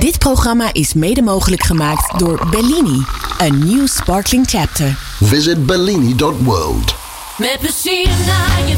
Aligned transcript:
Dit 0.00 0.18
programma 0.18 0.72
is 0.72 0.94
mede 0.94 1.22
mogelijk 1.22 1.62
gemaakt 1.62 2.18
door 2.18 2.46
Bellini, 2.50 3.04
a 3.40 3.48
new 3.48 3.86
sparkling 3.86 4.48
chapter. 4.48 4.98
Visit 5.20 5.66
bellini.world. 5.66 6.94
Met 7.36 7.56
plezier 7.60 8.08
naar 8.26 8.68
je 8.68 8.76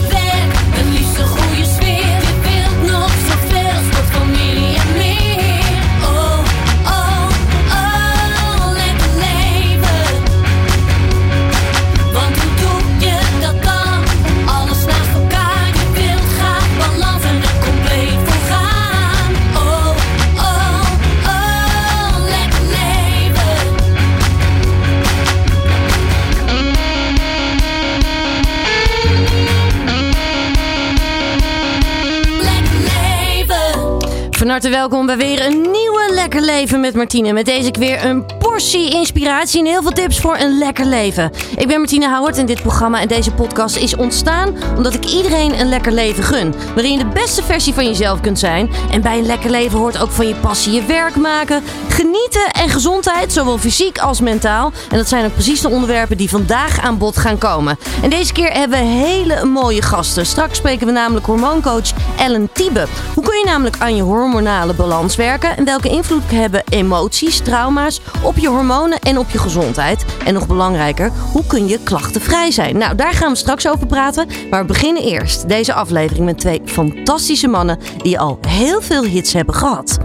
Van 34.52 34.60
harte 34.60 34.76
welkom 34.78 35.06
bij 35.06 35.16
weer 35.16 35.46
een 35.46 35.60
nieuwe 35.60 36.08
Lekker 36.10 36.40
Leven 36.40 36.80
met 36.80 36.94
Martine. 36.94 37.32
Met 37.32 37.44
deze 37.44 37.70
keer 37.70 38.04
een 38.04 38.26
portie 38.52 38.90
inspiratie 38.90 39.60
en 39.60 39.66
heel 39.66 39.82
veel 39.82 39.92
tips 39.92 40.20
voor 40.20 40.36
een 40.38 40.58
lekker 40.58 40.84
leven. 40.84 41.30
Ik 41.56 41.68
ben 41.68 41.78
Martine 41.78 42.08
Houwert 42.08 42.38
en 42.38 42.46
dit 42.46 42.62
programma 42.62 43.00
en 43.00 43.08
deze 43.08 43.32
podcast 43.32 43.76
is 43.76 43.96
ontstaan 43.96 44.56
omdat 44.76 44.94
ik 44.94 45.04
iedereen 45.04 45.60
een 45.60 45.68
lekker 45.68 45.92
leven 45.92 46.24
gun. 46.24 46.54
Waarin 46.74 46.92
je 46.92 46.98
de 46.98 47.10
beste 47.10 47.42
versie 47.42 47.74
van 47.74 47.84
jezelf 47.84 48.20
kunt 48.20 48.38
zijn. 48.38 48.70
En 48.90 49.02
bij 49.02 49.18
een 49.18 49.26
lekker 49.26 49.50
leven 49.50 49.78
hoort 49.78 49.98
ook 49.98 50.10
van 50.10 50.28
je 50.28 50.34
passie 50.34 50.72
je 50.72 50.84
werk 50.84 51.16
maken, 51.16 51.62
genieten 51.88 52.50
en 52.52 52.68
gezondheid, 52.68 53.32
zowel 53.32 53.58
fysiek 53.58 53.98
als 53.98 54.20
mentaal. 54.20 54.72
En 54.90 54.96
dat 54.96 55.08
zijn 55.08 55.24
ook 55.24 55.34
precies 55.34 55.60
de 55.60 55.68
onderwerpen 55.68 56.16
die 56.16 56.30
vandaag 56.30 56.80
aan 56.80 56.98
bod 56.98 57.16
gaan 57.16 57.38
komen. 57.38 57.78
En 58.02 58.10
deze 58.10 58.32
keer 58.32 58.52
hebben 58.52 58.78
we 58.78 58.84
hele 58.84 59.44
mooie 59.44 59.82
gasten. 59.82 60.26
Straks 60.26 60.56
spreken 60.56 60.86
we 60.86 60.92
namelijk 60.92 61.26
hormooncoach 61.26 61.92
Ellen 62.18 62.48
Tiebe. 62.52 62.86
Hoe 63.14 63.24
kun 63.24 63.38
je 63.38 63.44
namelijk 63.44 63.76
aan 63.78 63.96
je 63.96 64.02
hormonale 64.02 64.74
balans 64.74 65.16
werken 65.16 65.56
en 65.56 65.64
welke 65.64 65.88
invloed 65.88 66.30
hebben 66.30 66.62
emoties, 66.68 67.40
trauma's 67.40 68.00
op 68.22 68.38
je 68.38 68.41
hormonen 68.48 68.98
en 68.98 69.18
op 69.18 69.30
je 69.30 69.38
gezondheid? 69.38 70.04
En 70.24 70.34
nog 70.34 70.46
belangrijker, 70.46 71.10
hoe 71.32 71.46
kun 71.46 71.68
je 71.68 71.78
klachtenvrij 71.82 72.50
zijn? 72.50 72.78
Nou, 72.78 72.94
daar 72.94 73.12
gaan 73.12 73.30
we 73.30 73.38
straks 73.38 73.68
over 73.68 73.86
praten. 73.86 74.28
Maar 74.50 74.60
we 74.60 74.66
beginnen 74.66 75.02
eerst 75.02 75.48
deze 75.48 75.72
aflevering 75.72 76.24
met 76.24 76.38
twee 76.38 76.60
fantastische 76.64 77.48
mannen 77.48 77.78
die 78.02 78.18
al 78.18 78.38
heel 78.48 78.82
veel 78.82 79.04
hits 79.04 79.32
hebben 79.32 79.54
gehad. 79.54 79.98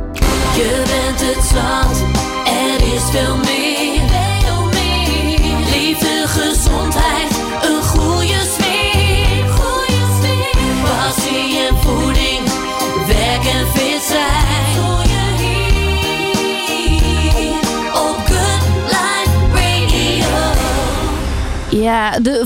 Je 0.55 0.83
bent 0.85 1.35
het 1.35 1.51
er 2.47 2.93
is 2.93 3.03
veel 3.11 3.35
meer. 3.35 3.66
Ja, 22.07 22.19
de 22.19 22.45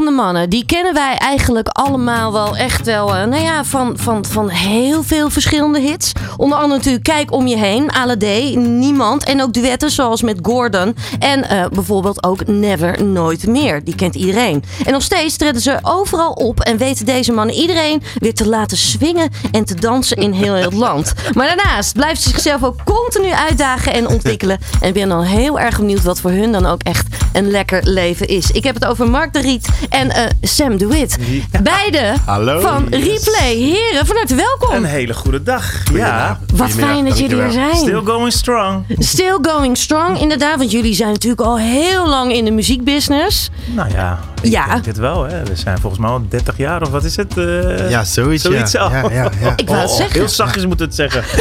volgende 0.00 0.22
mannen, 0.22 0.50
die 0.50 0.66
kennen 0.66 0.94
wij 0.94 1.16
eigenlijk 1.16 1.68
allemaal 1.68 2.32
wel 2.32 2.56
echt 2.56 2.86
wel, 2.86 3.14
eh, 3.14 3.24
nou 3.24 3.42
ja, 3.42 3.64
van, 3.64 3.98
van, 3.98 4.24
van 4.24 4.48
heel 4.48 5.02
veel 5.02 5.30
verschillende 5.30 5.80
hits. 5.80 6.12
Onder 6.36 6.58
andere 6.58 6.76
natuurlijk 6.76 7.04
Kijk 7.04 7.32
om 7.32 7.46
je 7.46 7.56
heen, 7.56 7.92
Alade, 7.92 8.52
Niemand 8.56 9.24
en 9.24 9.42
ook 9.42 9.52
duetten 9.52 9.90
zoals 9.90 10.22
met 10.22 10.38
Gordon. 10.42 10.96
En 11.18 11.48
eh, 11.48 11.66
bijvoorbeeld 11.72 12.24
ook 12.24 12.46
Never, 12.46 13.04
Nooit 13.04 13.46
Meer, 13.46 13.84
die 13.84 13.94
kent 13.94 14.14
iedereen. 14.14 14.64
En 14.84 14.92
nog 14.92 15.02
steeds 15.02 15.36
treden 15.36 15.60
ze 15.60 15.78
overal 15.82 16.32
op 16.32 16.60
en 16.60 16.76
weten 16.76 17.06
deze 17.06 17.32
mannen 17.32 17.54
iedereen 17.54 18.02
weer 18.18 18.34
te 18.34 18.48
laten 18.48 18.76
swingen 18.76 19.30
en 19.52 19.64
te 19.64 19.74
dansen 19.74 20.16
in 20.16 20.32
heel 20.32 20.54
het 20.54 20.72
land. 20.72 21.12
Maar 21.34 21.46
daarnaast 21.46 21.92
blijven 21.92 22.22
ze 22.22 22.28
zichzelf 22.28 22.64
ook 22.64 22.84
continu 22.84 23.32
uitdagen 23.32 23.92
en 23.92 24.08
ontwikkelen. 24.08 24.58
En 24.80 24.92
ben 24.92 25.08
dan 25.08 25.22
heel 25.22 25.58
erg 25.58 25.78
benieuwd 25.78 26.02
wat 26.02 26.20
voor 26.20 26.30
hun 26.30 26.52
dan 26.52 26.66
ook 26.66 26.82
echt 26.82 27.06
een 27.32 27.50
lekker 27.50 27.80
leven 27.84 28.28
is. 28.28 28.50
Ik 28.50 28.64
heb 28.64 28.74
het 28.74 28.84
over 28.84 29.10
Mark 29.10 29.32
de 29.32 29.40
Riet 29.40 29.68
en 29.90 30.10
eh, 30.10 30.24
Sam 30.42 30.76
de 30.78 30.86
Wit. 30.86 31.18
Beide 31.62 32.12
Hallo. 32.24 32.60
van 32.60 32.86
Yes. 32.90 33.04
Replay. 33.04 33.54
Heren, 33.54 34.06
van 34.06 34.16
harte 34.16 34.34
welkom. 34.34 34.74
Een 34.74 34.84
hele 34.84 35.14
goede 35.14 35.42
dag. 35.42 35.72
Ja. 35.92 36.38
Wat 36.54 36.70
fijn 36.70 37.04
dat 37.04 37.18
jullie 37.18 37.40
er 37.40 37.52
zijn. 37.52 37.76
Still 37.76 38.00
going 38.04 38.32
strong. 38.32 38.84
Still 38.98 39.38
going 39.42 39.76
strong, 39.76 40.18
inderdaad. 40.20 40.58
Want 40.58 40.70
jullie 40.70 40.94
zijn 40.94 41.10
natuurlijk 41.12 41.40
al 41.40 41.58
heel 41.58 42.08
lang 42.08 42.32
in 42.32 42.44
de 42.44 42.50
muziekbusiness. 42.50 43.50
Nou 43.74 43.90
ja, 43.92 44.18
ik 44.42 44.50
Ja. 44.50 44.66
denk 44.72 44.84
het 44.84 44.98
wel. 44.98 45.22
Hè. 45.24 45.42
We 45.44 45.56
zijn 45.56 45.78
volgens 45.78 46.00
mij 46.02 46.10
al 46.10 46.22
30 46.28 46.56
jaar 46.56 46.82
of 46.82 46.88
wat 46.88 47.04
is 47.04 47.16
het? 47.16 47.36
eh, 47.38 47.90
Ja, 47.90 48.04
zoiets. 48.04 48.42
Zoiets 48.44 48.72
ja. 48.72 48.80
al. 48.80 48.90
Ja, 48.90 49.02
ja, 49.10 49.30
ja. 49.40 49.52
Ik 49.56 49.68
wou 49.68 49.80
het 49.80 49.90
Oh, 49.90 49.96
zeggen. 49.96 50.18
Heel 50.20 50.28
zachtjes 50.28 50.66
moet 50.66 50.80
het 50.80 50.94
zeggen. 50.94 51.22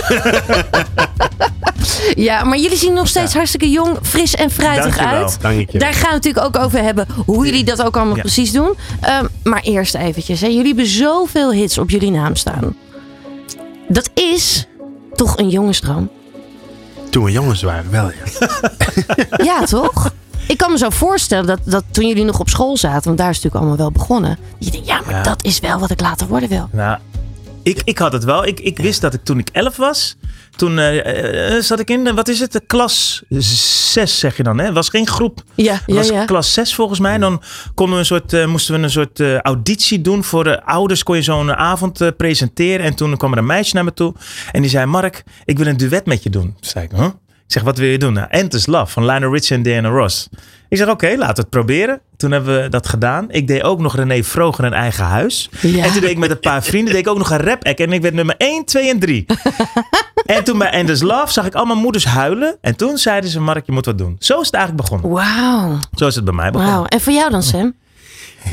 Ja, 2.16 2.43
maar 2.43 2.57
jullie 2.57 2.77
zien 2.77 2.93
nog 2.93 3.07
steeds 3.07 3.33
hartstikke 3.33 3.69
jong, 3.69 3.97
fris 4.01 4.35
en 4.35 4.51
fruitig 4.51 4.95
Dankjewel. 4.97 5.23
uit. 5.23 5.37
Dank 5.41 5.69
je. 5.71 5.79
Daar 5.79 5.93
gaan 5.93 6.09
we 6.09 6.16
het 6.16 6.23
natuurlijk 6.23 6.55
ook 6.55 6.63
over 6.63 6.81
hebben. 6.83 7.07
Hoe 7.25 7.45
jullie 7.45 7.63
dat 7.63 7.83
ook 7.83 7.95
allemaal 7.97 8.16
Ja. 8.16 8.21
precies 8.21 8.38
doen. 8.47 8.73
Ehm, 9.01 9.25
maar 9.44 9.61
eerst 9.61 9.95
eventjes. 9.95 10.41
Hè. 10.41 10.47
Jullie 10.47 10.67
hebben 10.67 10.85
zoveel 10.85 11.51
hits 11.51 11.77
op 11.77 11.89
jullie 11.89 12.11
naam 12.11 12.35
staan. 12.35 12.75
Dat 13.88 14.09
is 14.13 14.67
toch 15.16 15.38
een 15.38 15.50
jongensdroom? 15.50 16.09
Toen 17.09 17.23
we 17.23 17.31
jongens 17.31 17.61
waren, 17.61 17.91
wel 17.91 18.11
ja. 18.11 18.47
Ja, 19.45 19.63
toch? 19.63 20.13
Ik 20.47 20.57
kan 20.57 20.72
me 20.72 20.78
zo 20.78 20.89
voorstellen 20.89 21.45
dat, 21.45 21.59
dat 21.63 21.83
toen 21.91 22.07
jullie 22.07 22.23
nog 22.23 22.39
op 22.39 22.49
school 22.49 22.78
zaten, 22.78 23.03
want 23.03 23.17
daar 23.17 23.29
is 23.29 23.35
het 23.35 23.44
natuurlijk 23.44 23.55
allemaal 23.55 23.78
wel 23.78 23.91
begonnen. 23.91 24.38
Je 24.57 24.72
denkt, 24.72 24.88
ja, 24.88 25.01
maar 25.05 25.13
Ja. 25.16 25.23
dat 25.23 25.44
is 25.44 25.59
wel 25.59 25.79
wat 25.79 25.89
ik 25.89 26.01
later 26.01 26.28
worden 26.28 26.49
wil. 26.49 26.69
Nou, 26.72 26.97
ik, 27.69 27.81
ik 27.84 27.97
had 27.97 28.12
het 28.13 28.24
wel. 28.24 28.46
Ik, 28.46 28.59
ik 28.59 28.78
wist 28.78 29.02
dat 29.02 29.13
ik 29.13 29.24
toen 29.24 29.40
ik 29.40 29.50
11 29.52 29.75
was. 29.78 30.18
Toen 30.56 30.80
eh, 30.80 31.56
eh, 31.56 31.63
zat 31.63 31.80
ik 31.80 31.90
in, 31.90 32.03
de- 32.03 32.13
wat 32.13 32.28
is 32.28 32.40
het, 32.40 32.52
de 32.52 32.62
klas 32.68 33.24
6 33.30 34.19
zeg 34.19 34.38
je 34.38 34.44
dan. 34.44 34.57
Hè? 34.57 34.66
Het 34.66 34.74
was 34.74 34.90
geen 34.90 35.07
groep. 35.07 35.44
Ja, 35.56 35.74
Het 35.85 35.96
was 35.96 36.08
ja. 36.09 36.25
klas 36.25 36.53
6 36.53 36.75
volgens 36.75 37.00
mij. 37.00 37.18
Dan 37.18 37.41
konden 37.75 37.94
we 37.96 38.00
een 38.00 38.06
soort, 38.06 38.34
eh, 38.34 38.46
moesten 38.46 38.75
we 38.75 38.81
een 38.84 38.90
soort 38.90 39.19
eh, 39.19 39.38
auditie 39.38 40.02
doen. 40.02 40.24
Voor 40.24 40.44
de 40.44 40.63
ouders 40.66 41.03
kon 41.03 41.16
je 41.16 41.22
zo'n 41.22 41.53
avond 41.56 42.02
eh, 42.02 42.08
presenteren. 42.18 42.85
En 42.85 42.96
toen 42.96 43.18
kwam 43.18 43.31
er 43.31 43.38
een 43.38 43.46
meisje 43.46 43.75
naar 43.75 43.84
me 43.84 43.94
toe. 43.94 44.13
En 44.52 44.62
die 44.62 44.69
zei, 44.72 44.85
Mark, 44.85 45.24
ik 45.46 45.58
wil 45.58 45.68
een 45.68 45.78
duet 45.78 46.06
met 46.06 46.24
je 46.24 46.29
doen. 46.29 46.44
Toen 46.44 46.56
zei 46.69 46.85
ik, 46.85 46.91
huh? 46.91 47.08
Ik 47.49 47.55
zeg, 47.55 47.63
wat 47.63 47.77
wil 47.77 47.87
je 47.87 47.97
doen? 47.97 48.13
Nou, 48.13 48.27
Endless 48.29 48.65
Love 48.65 48.91
van 48.91 49.05
Lionel 49.05 49.31
Richie 49.31 49.55
en 49.55 49.61
Diana 49.61 49.89
Ross. 49.89 50.29
Ik 50.67 50.77
zeg, 50.77 50.89
oké, 50.89 51.15
laten 51.17 51.35
we 51.35 51.41
het 51.41 51.49
proberen. 51.49 52.01
Toen 52.17 52.31
hebben 52.31 52.61
we 52.61 52.69
dat 52.69 52.87
gedaan. 52.87 53.31
Ik 53.31 53.47
deed 53.47 53.63
ook 53.63 53.79
nog 53.79 53.95
René 53.95 54.23
Vroger 54.23 54.63
een 54.63 54.73
eigen 54.73 55.05
huis. 55.05 55.49
Ja. 55.61 55.83
En 55.83 55.91
toen 55.91 56.01
deed 56.01 56.09
ik 56.09 56.17
met 56.17 56.29
een 56.29 56.39
paar 56.39 56.63
vrienden 56.63 56.93
deed 56.93 57.01
ik 57.01 57.09
ook 57.09 57.17
nog 57.17 57.29
een 57.29 57.37
rap 57.37 57.65
act. 57.65 57.79
En 57.79 57.93
ik 57.93 58.01
werd 58.01 58.13
nummer 58.13 58.35
1, 58.37 58.65
2 58.65 58.89
en 58.89 58.99
3. 58.99 59.25
en 60.25 60.43
toen 60.43 60.57
bij 60.57 60.69
Endless 60.69 61.01
Love 61.01 61.31
zag 61.31 61.45
ik 61.45 61.53
allemaal 61.53 61.75
moeders 61.75 62.05
huilen. 62.05 62.57
En 62.61 62.75
toen 62.75 62.97
zeiden 62.97 63.29
ze, 63.29 63.39
Mark, 63.39 63.66
je 63.66 63.71
moet 63.71 63.85
wat 63.85 63.97
doen. 63.97 64.16
Zo 64.19 64.39
is 64.39 64.45
het 64.45 64.55
eigenlijk 64.55 64.89
begonnen. 64.89 65.11
Wauw. 65.11 65.79
Zo 65.93 66.07
is 66.07 66.16
het 66.16 66.23
bij 66.23 66.33
mij 66.33 66.51
begonnen. 66.51 66.75
Wauw. 66.75 66.85
En 66.85 67.01
voor 67.01 67.13
jou 67.13 67.31
dan, 67.31 67.43
Sam? 67.43 67.73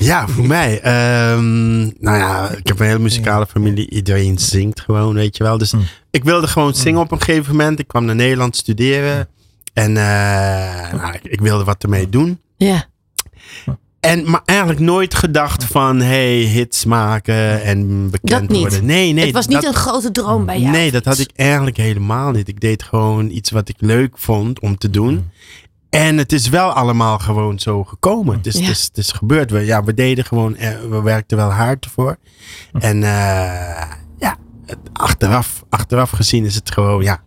Ja, 0.01 0.29
voor 0.29 0.47
mij. 0.57 0.81
ehm, 0.81 1.79
nou 1.79 2.17
ja, 2.19 2.51
ik 2.51 2.67
heb 2.67 2.81
een 2.81 2.87
hele 2.87 2.99
muzikale 2.99 3.47
familie. 3.47 3.91
Iedereen 3.91 4.39
zingt 4.39 4.81
gewoon, 4.81 5.15
weet 5.15 5.37
je 5.37 5.45
wel. 5.45 5.59
Dus 5.59 5.73
ik 6.11 6.25
wilde 6.25 6.47
gewoon 6.47 6.75
zingen 6.75 7.01
op 7.01 7.13
een 7.13 7.21
gegeven 7.23 7.57
moment. 7.57 7.79
Ik 7.79 7.89
kwam 7.89 8.05
naar 8.05 8.15
Nederland 8.15 8.57
studeren. 8.57 9.29
En 9.73 9.97
eh, 9.97 10.93
nou, 10.93 11.13
ik, 11.13 11.25
ik 11.25 11.41
wilde 11.41 11.65
wat 11.65 11.83
ermee 11.83 12.09
doen. 12.09 12.41
Ja. 12.57 12.85
En, 14.01 14.31
maar 14.31 14.43
eigenlijk 14.45 14.81
nooit 14.81 15.15
gedacht 15.15 15.65
van, 15.65 16.01
hey, 16.01 16.35
hits 16.37 16.85
maken 16.85 17.63
en 17.63 18.11
bekend 18.11 18.31
Dat 18.41 18.49
niet. 18.49 18.59
worden. 18.61 18.85
Nee, 18.85 19.13
nee. 19.13 19.25
het 19.25 19.35
was 19.35 19.47
niet 19.47 19.63
dat- 19.63 19.75
een 19.75 19.81
grote 19.81 20.11
droom 20.11 20.45
bij 20.47 20.61
jou. 20.61 20.73
Nee, 20.73 20.91
dat 20.91 21.05
had 21.05 21.19
ik 21.19 21.31
eigenlijk 21.37 21.77
helemaal 21.77 22.31
niet. 22.31 22.49
Ik 22.49 22.61
deed 22.61 22.83
gewoon 22.83 23.31
iets 23.31 23.51
wat 23.51 23.69
ik 23.69 23.77
leuk 23.79 24.19
vond 24.19 24.61
om 24.61 24.79
te 24.79 24.91
doen. 24.91 25.31
En 25.91 26.17
het 26.19 26.33
is 26.33 26.49
wel 26.49 26.71
allemaal 26.73 27.19
gewoon 27.19 27.59
zo 27.59 27.85
gekomen. 27.85 28.37
Het 28.37 28.47
is, 28.47 28.55
Ja. 28.55 28.61
het 28.61 28.71
is, 28.71 28.85
het 28.85 28.99
is 28.99 29.13
gebeurd. 29.13 29.51
We, 29.51 29.61
ja, 29.61 29.85
we 29.85 29.95
deden 29.95 30.25
gewoon, 30.25 30.57
eh, 30.57 30.79
we 30.91 31.03
werkten 31.03 31.37
wel 31.37 31.51
hard 31.53 31.85
ervoor. 31.85 32.17
En 32.73 33.03
eh, 33.03 33.91
ja, 34.19 34.37
het- 34.67 34.79
achteraf, 34.93 35.65
achteraf 35.69 36.11
gezien 36.11 36.45
is 36.45 36.55
het 36.55 36.71
gewoon, 36.73 37.03
ja, 37.03 37.23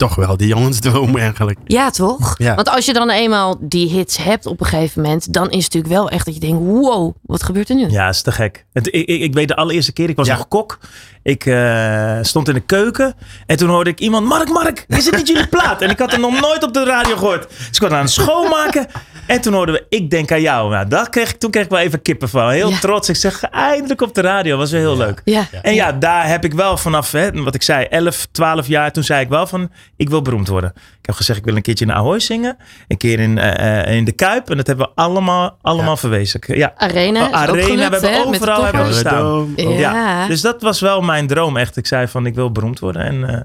toch 0.00 0.14
wel 0.14 0.36
die 0.36 0.48
jongensdroom 0.48 1.16
eigenlijk. 1.26 1.58
Ja, 1.64 1.90
toch? 1.90 2.34
Ja. 2.38 2.54
Want 2.54 2.68
als 2.68 2.84
je 2.86 2.92
dan 2.92 3.10
eenmaal 3.10 3.56
die 3.60 3.88
hits 3.88 4.16
hebt 4.16 4.46
op 4.46 4.60
een 4.60 4.66
gegeven 4.66 5.02
moment, 5.02 5.32
dan 5.32 5.44
is 5.50 5.64
het 5.64 5.74
natuurlijk 5.74 5.92
wel 5.92 6.10
echt 6.10 6.24
dat 6.24 6.34
je 6.34 6.40
denkt, 6.40 6.58
wow, 6.64 7.14
wat 7.22 7.42
gebeurt 7.42 7.68
er 7.68 7.74
nu? 7.74 7.88
Ja, 7.90 8.08
is 8.08 8.22
te 8.22 8.32
gek. 8.32 8.64
Het, 8.72 8.86
ik, 8.86 9.06
ik, 9.08 9.20
ik 9.20 9.34
weet 9.34 9.48
de 9.48 9.56
allereerste 9.56 9.92
keer, 9.92 10.08
ik 10.08 10.16
was 10.16 10.26
Ja. 10.26 10.36
nog 10.36 10.48
kok. 10.48 10.78
Ik 11.22 11.46
eh, 11.46 12.18
stond 12.22 12.48
in 12.48 12.54
de 12.54 12.60
keuken 12.60 13.14
en 13.46 13.56
toen 13.56 13.68
hoorde 13.68 13.90
ik 13.90 14.00
iemand, 14.00 14.26
Mark, 14.26 14.48
Mark, 14.48 14.84
is 14.88 15.04
het 15.06 15.16
niet 15.16 15.26
jullie 15.28 15.46
plaat? 15.48 15.82
En 15.82 15.90
ik 15.90 15.98
had 15.98 16.10
hem 16.10 16.20
nog 16.20 16.40
nooit 16.40 16.62
op 16.64 16.72
de 16.74 16.84
radio 16.84 17.16
gehoord. 17.16 17.48
Dus 17.48 17.66
ik 17.70 17.80
was 17.80 17.90
aan 17.90 18.00
het 18.02 18.10
schoonmaken 18.10 18.86
En 19.30 19.40
toen 19.40 19.52
hoorden 19.52 19.74
we 19.74 19.86
Ik 19.88 20.10
Denk 20.10 20.32
aan 20.32 20.40
Jou. 20.40 20.70
Nou, 20.70 20.88
dat 20.88 21.08
kreeg 21.08 21.30
ik, 21.30 21.38
toen 21.38 21.50
kreeg 21.50 21.64
ik 21.64 21.70
wel 21.70 21.78
even 21.78 22.02
kippen 22.02 22.28
van. 22.28 22.50
Heel 22.50 22.70
Ja. 22.70 22.78
trots. 22.78 23.08
Ik 23.08 23.16
zeg, 23.16 23.42
eindelijk 23.42 24.00
op 24.00 24.14
de 24.14 24.20
radio. 24.20 24.56
Was 24.56 24.70
wel 24.70 24.80
heel 24.80 24.96
leuk. 24.96 25.20
Ja. 25.24 25.46
En 25.62 25.74
ja, 25.74 25.92
daar 25.92 26.28
heb 26.28 26.44
ik 26.44 26.52
wel 26.52 26.76
vanaf, 26.76 27.12
hè, 27.12 27.42
wat 27.42 27.54
ik 27.54 27.62
zei, 27.62 27.84
11, 27.84 28.26
12 28.32 28.66
jaar. 28.66 28.92
Toen 28.92 29.02
zei 29.04 29.22
ik 29.22 29.28
wel 29.28 29.46
van, 29.46 29.70
ik 29.96 30.08
wil 30.08 30.22
beroemd 30.22 30.48
worden. 30.48 30.72
Ik 30.74 31.06
heb 31.06 31.14
gezegd, 31.14 31.38
ik 31.38 31.44
wil 31.44 31.56
een 31.56 31.62
keertje 31.62 31.84
in 31.84 31.92
Ahoy 31.92 32.20
zingen. 32.20 32.56
Een 32.88 32.96
keer 32.96 33.18
in, 33.20 33.38
eh, 33.38 33.80
eh, 33.88 33.96
in 33.96 34.04
de 34.04 34.12
Kuip. 34.12 34.50
En 34.50 34.56
dat 34.56 34.66
hebben 34.66 34.86
we 34.86 34.92
allemaal, 35.02 35.58
allemaal 35.62 35.96
verwezenlijkt. 35.96 36.56
Ja. 36.60 36.72
Arena. 36.76 37.26
ook 37.26 37.32
Arena, 37.32 37.62
gelukt, 37.62 38.00
we 38.00 38.06
hebben 38.06 38.26
overal 38.34 38.64
hebben 38.64 38.86
we 38.86 38.92
gestaan. 38.92 39.52
Ja. 39.56 39.68
Ja. 39.70 40.26
Dus 40.26 40.40
dat 40.40 40.62
was 40.62 40.80
wel 40.80 41.00
mijn 41.00 41.26
droom 41.26 41.56
echt. 41.56 41.76
Ik 41.76 41.86
zei 41.86 42.08
van, 42.08 42.26
ik 42.26 42.34
wil 42.34 42.52
beroemd 42.52 42.78
worden. 42.78 43.02
En 43.02 43.28
eh, 43.28 43.40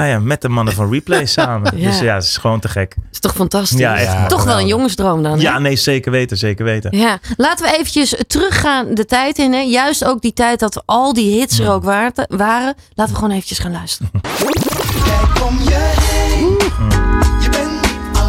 nou 0.00 0.12
ja, 0.12 0.18
met 0.18 0.42
de 0.42 0.48
mannen 0.48 0.74
van 0.74 0.92
Replay 0.92 1.26
samen. 1.38 1.78
Ja. 1.78 1.88
Dus 1.90 2.00
ja, 2.00 2.14
het 2.14 2.24
is 2.24 2.36
gewoon 2.36 2.60
te 2.60 2.68
gek. 2.68 2.96
Is 3.12 3.18
toch 3.20 3.34
fantastisch? 3.34 3.78
Ja, 3.78 3.96
echt 3.96 4.28
toch 4.28 4.44
wel 4.44 4.58
een 4.58 4.66
jongensdroom 4.66 5.22
dan. 5.22 5.32
hè? 5.32 5.42
Ja, 5.42 5.58
nee, 5.58 5.76
zeker 5.76 6.10
weten, 6.12 6.36
zeker 6.36 6.64
weten. 6.64 6.96
Ja, 6.98 7.18
laten 7.36 7.66
we 7.66 7.72
eventjes 7.78 8.14
teruggaan 8.26 8.94
de 8.94 9.04
tijd 9.04 9.38
in. 9.38 9.52
Hè? 9.52 9.60
Juist 9.60 10.04
ook 10.04 10.20
die 10.20 10.32
tijd 10.32 10.58
dat 10.60 10.82
al 10.86 11.12
die 11.12 11.38
hits 11.40 11.58
er 11.58 11.70
ook 11.70 11.84
waard- 11.84 12.24
waren. 12.28 12.74
Laten 12.94 13.12
we 13.14 13.18
gewoon 13.18 13.34
eventjes 13.34 13.58
gaan 13.58 13.72
luisteren. 13.72 14.10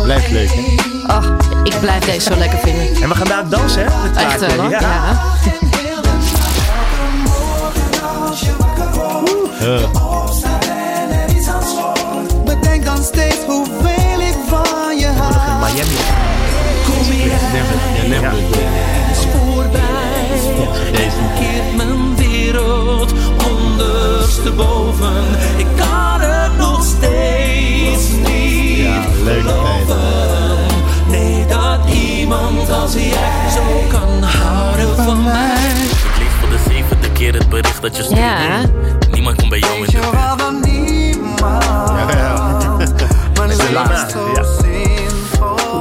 Blijft 0.04 0.32
leuk? 0.32 0.50
Ach, 1.08 1.30
ik 1.64 1.80
blijf 1.80 2.04
deze 2.06 2.32
zo 2.34 2.38
lekker 2.38 2.60
vinden. 2.60 3.02
En 3.02 3.10
we 3.10 3.16
gaan 3.16 3.28
daar 3.28 3.50
dansen, 3.50 3.86
hè? 3.86 4.20
Echt 4.26 4.56
wel. 4.56 4.70
Ja. 4.70 5.20
Miami. 15.81 15.95
Never, 17.54 17.75
ja, 17.95 18.07
never. 18.07 18.33
Keert 21.39 21.75
mijn 21.75 22.16
wereld 22.16 23.13
ondersteboven. 23.51 25.24
Ik 25.57 25.66
kan 25.75 26.22
het 26.22 26.57
nog 26.57 26.83
steeds 26.83 28.10
niet 28.28 28.78
Ja, 28.78 29.01
tijd. 29.24 29.88
Nee, 31.07 31.45
dat 31.45 31.89
iemand 31.94 32.72
als 32.72 32.94
jij 32.94 33.50
zo 33.54 33.84
kan 33.89 34.24
houden 34.24 34.95
van 34.95 35.24
mij. 35.24 35.72
Ik 35.81 36.18
lees 36.18 36.31
voor 36.39 36.50
de 36.50 36.60
zevende 36.68 37.12
keer 37.12 37.34
het 37.34 37.50
bericht 37.50 37.81
dat 37.81 37.98
je 37.98 38.04
stuurde. 38.04 38.22
Ja. 38.22 38.62
Niemand 39.12 39.38
komt 39.38 39.50
bij 39.50 39.60
jou 39.60 39.75
in 39.75 39.86
de 39.86 39.92
buurt. 39.92 40.12
Maar 43.38 43.48
nu 43.48 43.54
is 43.54 43.62
het 43.62 44.12
zo 44.12 44.31
Ja. 44.34 44.62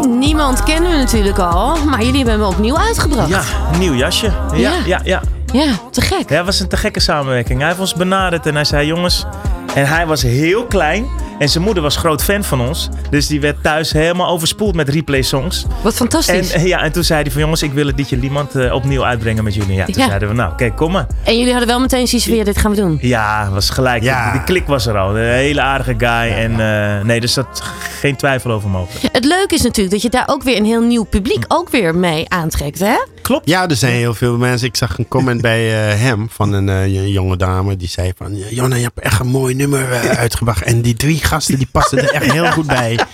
Niemand 0.09 0.63
kennen 0.63 0.91
we 0.91 0.97
natuurlijk 0.97 1.39
al. 1.39 1.77
Maar 1.85 2.03
jullie 2.03 2.17
hebben 2.25 2.35
hem 2.35 2.55
opnieuw 2.55 2.79
uitgebracht. 2.79 3.29
Ja, 3.29 3.43
nieuw 3.79 3.95
jasje. 3.95 4.33
Ja, 4.53 4.57
Ja. 4.57 4.73
ja, 4.85 5.01
ja. 5.05 5.21
Ja, 5.53 5.73
te 5.91 6.01
gek. 6.01 6.29
Ja, 6.31 6.37
het 6.37 6.45
was 6.47 6.61
een 6.61 6.69
te 6.69 6.77
gekke 6.77 7.01
samenwerking. 7.01 7.59
Hij 7.59 7.69
heeft 7.69 7.81
ons 7.81 7.95
benaderd 7.95 8.47
en 8.47 8.55
hij 8.55 8.65
zei: 8.65 8.87
Jongens. 8.87 9.27
En 9.75 9.87
hij 9.87 10.07
was 10.07 10.23
heel 10.23 10.65
klein. 10.67 11.07
En 11.41 11.49
zijn 11.49 11.65
moeder 11.65 11.83
was 11.83 11.97
groot 11.97 12.23
fan 12.23 12.45
van 12.45 12.61
ons. 12.61 12.89
Dus 13.11 13.27
die 13.27 13.41
werd 13.41 13.63
thuis 13.63 13.93
helemaal 13.93 14.29
overspoeld 14.29 14.75
met 14.75 14.89
replay 14.89 15.23
songs. 15.23 15.65
Wat 15.83 15.93
En, 15.93 15.99
fantastisch. 15.99 16.53
En, 16.53 16.67
ja, 16.67 16.83
en 16.83 16.93
toen 16.93 17.05
zei 17.05 17.23
hij 17.23 17.31
van 17.31 17.41
jongens, 17.41 17.63
ik 17.63 17.73
wil 17.73 17.87
het 17.87 17.97
liedje 17.97 18.17
Liemand 18.17 18.55
eh, 18.55 18.73
opnieuw 18.75 19.05
uitbrengen 19.05 19.45
met 19.45 19.55
jullie. 19.55 19.75
Ja, 19.75 19.85
toen 19.85 19.95
Ja. 19.99 20.07
zeiden 20.07 20.29
we 20.29 20.35
nou, 20.35 20.55
kijk, 20.55 20.77
kom 20.77 20.93
maar. 20.93 21.07
jullie 21.25 21.51
hadden 21.51 21.67
wel 21.69 21.81
meteen 21.81 22.07
zoiets 22.07 22.29
weer, 22.29 22.45
dit 22.45 22.59
gaan 22.59 22.71
we 22.71 22.77
doen. 22.77 22.99
Ja, 23.01 23.51
was 23.51 23.71
gelijk. 23.71 24.03
Ja. 24.03 24.33
Die 24.33 24.45
klik 24.45 24.67
was 24.67 24.87
er 24.87 24.99
al. 24.99 25.17
Een 25.17 25.25
hele 25.33 25.61
aardige 25.61 25.95
guy. 25.99 26.33
En 26.33 26.61
eh, 26.61 27.05
nee, 27.05 27.21
dus 27.21 27.35
dat 27.35 27.63
geen 28.01 28.17
twijfel 28.17 28.51
over 28.51 28.69
mogelijk. 28.71 29.15
Het 29.15 29.25
leuke 29.25 29.55
is 29.55 29.63
natuurlijk 29.63 29.91
dat 29.91 30.03
je 30.03 30.09
daar 30.11 30.29
ook 30.29 30.43
weer 30.43 30.57
een 30.57 30.65
heel 30.65 30.83
nieuw 30.83 31.05
publiek 31.05 31.45
ook 31.49 31.71
weer 31.71 31.95
mee 31.95 32.29
aantrekt, 32.29 32.79
hè? 32.79 32.95
Klopt. 33.23 33.49
Ja, 33.49 33.69
er 33.69 33.77
zijn 33.77 33.93
heel 33.93 34.15
veel 34.15 34.37
mensen. 34.37 34.69
Ik 34.69 34.77
zag 34.77 34.99
een 34.99 35.09
comment 35.09 35.41
bij 35.51 35.91
eh, 35.91 36.01
hem 36.01 36.29
van 36.31 36.53
een 36.53 36.69
eh, 36.69 37.09
jonge 37.13 37.37
dame. 37.37 37.77
Die 37.77 37.89
zei 37.89 38.13
van, 38.17 38.37
Jonna, 38.51 38.77
je 38.77 38.83
hebt 38.83 39.01
echt 39.01 39.21
een 39.21 39.27
mooi 39.27 39.55
nummer 39.55 39.93
eh, 39.93 40.11
uitgebracht. 40.25 40.63
En 40.63 40.81
die 40.83 40.95
drie 40.95 41.19
gasten, 41.25 41.57
die 41.59 41.69
passen 41.73 41.99
er 41.99 42.11
echt 42.13 42.33
heel 42.33 42.51
goed 42.53 42.67
bij. 42.67 42.99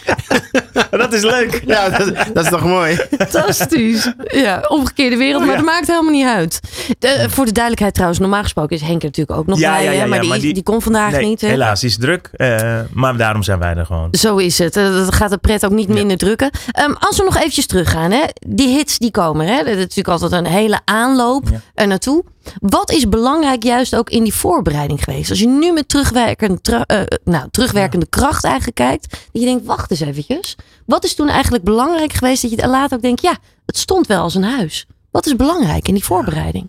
Dat 0.90 1.12
is 1.12 1.22
leuk. 1.22 1.62
Ja, 1.66 1.88
dat, 1.88 2.12
dat 2.34 2.44
is 2.44 2.50
toch 2.50 2.64
mooi? 2.64 2.98
Fantastisch. 3.18 4.12
Ja, 4.24 4.64
omgekeerde 4.68 5.16
wereld, 5.16 5.46
maar 5.46 5.56
dat 5.56 5.64
maakt 5.64 5.86
helemaal 5.86 6.12
niet 6.12 6.26
uit. 6.26 6.60
De- 6.98 7.26
voor 7.30 7.44
de 7.44 7.52
duidelijkheid 7.52 7.94
trouwens, 7.94 8.20
normaal 8.20 8.42
gesproken 8.42 8.76
is 8.76 8.82
Henk 8.82 8.98
er 9.00 9.04
natuurlijk 9.06 9.38
ook 9.38 9.46
nog 9.46 9.58
Ja, 9.58 9.72
bij, 9.72 9.82
ja, 9.84 9.88
hè, 9.90 9.94
ja, 9.96 10.02
ja, 10.02 10.08
maar, 10.08 10.20
die, 10.20 10.28
maar 10.28 10.38
die- 10.38 10.54
die 10.54 10.62
kon 10.62 10.82
vandaag 10.82 11.10
Nee, 11.12 11.24
niet. 11.26 11.40
hè? 11.40 11.48
helaas, 11.48 11.80
die 11.80 11.88
is 11.88 11.96
druk. 11.98 12.30
eh, 12.32 12.80
maar 12.92 13.16
daarom 13.16 13.42
zijn 13.42 13.58
wij 13.58 13.74
er 13.74 13.86
gewoon. 13.86 14.08
Zo 14.10 14.36
is 14.36 14.58
het. 14.58 14.74
Dat 14.74 15.14
gaat 15.14 15.30
de 15.30 15.36
pret 15.38 15.64
ook 15.64 15.70
niet 15.72 15.88
minder 15.88 16.16
drukken. 16.16 16.50
Ehm, 16.70 16.92
als 16.98 17.16
we 17.18 17.24
nog 17.24 17.36
eventjes 17.36 17.66
teruggaan, 17.66 18.10
hè? 18.10 18.22
die 18.46 18.68
hits 18.68 18.98
die 18.98 19.10
komen. 19.10 19.46
Hè? 19.46 19.76
Dat 19.76 19.95
natuurlijk 19.96 20.22
altijd 20.22 20.44
een 20.46 20.52
hele 20.60 20.80
aanloop 20.84 21.48
Ja. 21.48 21.60
er 21.74 21.86
naartoe. 21.86 22.24
Wat 22.60 22.90
is 22.90 23.08
belangrijk 23.08 23.62
juist 23.62 23.96
ook 23.96 24.10
in 24.10 24.22
die 24.22 24.34
voorbereiding 24.34 25.04
geweest? 25.04 25.30
Als 25.30 25.38
je 25.38 25.46
nu 25.48 25.72
met 25.72 25.88
terugwerkende, 25.88 26.60
tra- 26.60 26.84
eh, 26.86 27.00
nou, 27.24 27.48
terugwerkende 27.50 28.06
kracht 28.06 28.44
eigenlijk 28.44 28.76
kijkt. 28.76 29.10
Dat 29.10 29.20
je 29.42 29.44
denkt, 29.44 29.64
wacht 29.66 29.90
eens 29.90 30.00
eventjes. 30.00 30.56
Wat 30.86 31.04
is 31.04 31.14
toen 31.14 31.28
eigenlijk 31.28 31.64
belangrijk 31.64 32.12
geweest 32.12 32.42
dat 32.42 32.50
je 32.50 32.68
later 32.68 32.96
ook 32.96 33.02
denkt, 33.02 33.22
ja, 33.22 33.36
het 33.66 33.78
stond 33.78 34.06
wel 34.06 34.22
als 34.22 34.34
een 34.34 34.44
huis. 34.44 34.86
Wat 35.10 35.26
is 35.26 35.36
belangrijk 35.36 35.88
in 35.88 35.94
die 35.94 36.04
voorbereiding? 36.04 36.68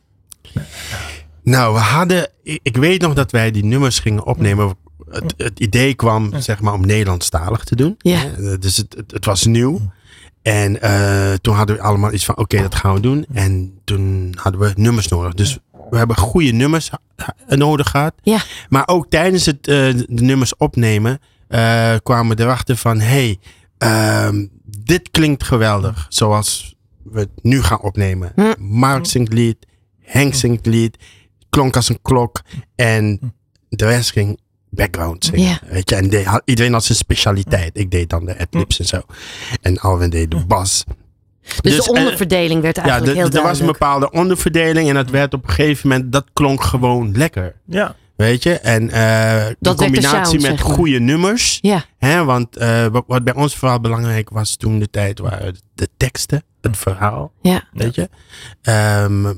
Nou, 1.44 1.74
we 1.74 1.80
hadden... 1.80 2.30
Ik 2.44 2.78
weet 2.78 3.02
nog 3.02 3.14
dat 3.14 3.32
wij 3.32 3.52
die 3.52 3.66
nummers 3.66 4.00
gingen 4.00 4.26
opnemen. 4.26 4.76
Het, 5.10 5.34
het 5.38 5.60
idee 5.60 5.94
kwam, 5.94 6.32
zeg 6.42 6.62
maar, 6.62 6.74
om 6.74 6.86
Nederlandstalig 6.86 7.64
te 7.64 7.76
doen. 7.76 7.96
Ja. 7.98 8.24
Eh, 8.24 8.54
Dus 8.60 8.78
het, 8.78 8.94
het, 8.98 9.12
het 9.12 9.26
was 9.26 9.46
nieuw. 9.46 9.82
En 10.42 10.82
eh, 10.82 11.34
toen 11.34 11.56
hadden 11.56 11.76
we 11.76 11.82
allemaal 11.82 12.14
iets 12.14 12.26
van, 12.26 12.38
oké, 12.38 12.62
dat 12.62 12.76
gaan 12.76 12.94
we 12.94 13.00
doen. 13.00 13.26
En 13.34 13.80
toen 13.84 14.36
hadden 14.40 14.62
we 14.62 14.72
nummers 14.76 15.08
nodig. 15.08 15.34
Dus 15.34 15.58
we 15.90 15.98
hebben 15.98 16.18
goede 16.18 16.52
nummers 16.52 16.90
eh, 17.16 17.58
nodig 17.58 17.90
gehad. 17.90 18.14
Ja. 18.22 18.40
Maar 18.70 18.88
ook 18.88 19.10
tijdens 19.10 19.46
het 19.46 19.68
eh, 19.68 19.76
de 19.94 20.06
nummers 20.08 20.56
opnemen 20.58 21.20
kwamen 22.04 22.38
we 22.38 22.44
erachter 22.44 22.78
van, 22.78 23.00
hey, 23.00 23.40
ehm, 23.78 24.46
dit 24.64 25.12
klinkt 25.12 25.44
geweldig. 25.44 26.06
Zoals 26.10 26.76
we 27.04 27.20
het 27.20 27.30
nu 27.42 27.62
gaan 27.62 27.82
opnemen. 27.82 28.32
Hm. 28.36 28.54
Mark 28.60 29.06
zingt 29.06 29.34
lied, 29.34 29.58
Henk 30.02 30.34
zingt 30.34 30.66
lied, 30.66 30.98
klonk 31.50 31.76
als 31.76 31.90
een 31.90 32.02
klok. 32.02 32.42
En 32.76 33.34
de 33.70 33.86
rest 33.86 34.12
ging 34.12 34.40
background 34.78 35.26
zingen. 35.26 35.42
Ja. 35.50 35.60
Weet 35.70 35.90
je, 35.90 35.96
en 35.96 36.42
iedereen 36.46 36.74
had 36.74 36.84
zijn 36.84 36.98
specialiteit. 36.98 37.78
Ik 37.78 37.92
deed 37.92 38.10
dan 38.10 38.26
de 38.26 38.38
adlibs 38.40 38.80
en 38.80 38.86
zo. 38.86 39.02
En 39.62 39.78
Alwin 39.80 40.10
deed 40.10 40.32
de 40.32 40.46
bas. 40.46 40.84
Dus, 41.62 41.76
Dus, 41.76 41.86
de 41.86 41.92
eh, 41.94 42.00
onderverdeling 42.00 42.62
werd 42.62 42.76
Ja, 42.76 42.82
eigenlijk 42.82 43.14
de- 43.14 43.20
heel 43.20 43.28
er 43.30 43.34
was 43.34 43.42
een 43.60 43.66
duidelijk. 43.66 43.80
bepaalde 43.80 44.12
onderverdeling. 44.12 44.90
En 44.90 44.96
dat 44.96 45.10
werd 45.10 45.34
op 45.34 45.44
een 45.44 45.50
gegeven 45.54 45.90
moment, 45.90 46.12
dat 46.12 46.26
klonk 46.34 46.64
gewoon 46.64 47.18
lekker. 47.18 47.56
Ja. 47.66 47.96
Weet 48.16 48.44
je? 48.44 48.54
En 48.54 48.90
eh 48.90 49.46
de 49.60 49.74
combinatie 49.76 50.10
sound, 50.10 50.32
met 50.32 50.42
zeg 50.42 50.64
maar. 50.68 50.76
goede 50.76 51.00
nummers. 51.00 51.58
Ja, 51.62 51.86
Hè, 51.98 52.24
want 52.24 52.58
eh, 52.58 52.86
wat, 52.88 53.04
wat 53.08 53.24
bij 53.24 53.34
ons 53.36 53.56
vooral 53.56 53.80
belangrijk 53.80 54.30
was 54.30 54.56
toen 54.56 54.80
de 54.80 54.90
tijd 54.90 55.20
waren 55.20 55.56
de 55.76 55.90
teksten, 55.98 56.44
het 56.62 56.78
verhaal. 56.78 57.32
ja. 57.42 57.64
Weet 57.74 57.96
je? 57.96 58.10
Ehm, 58.62 59.34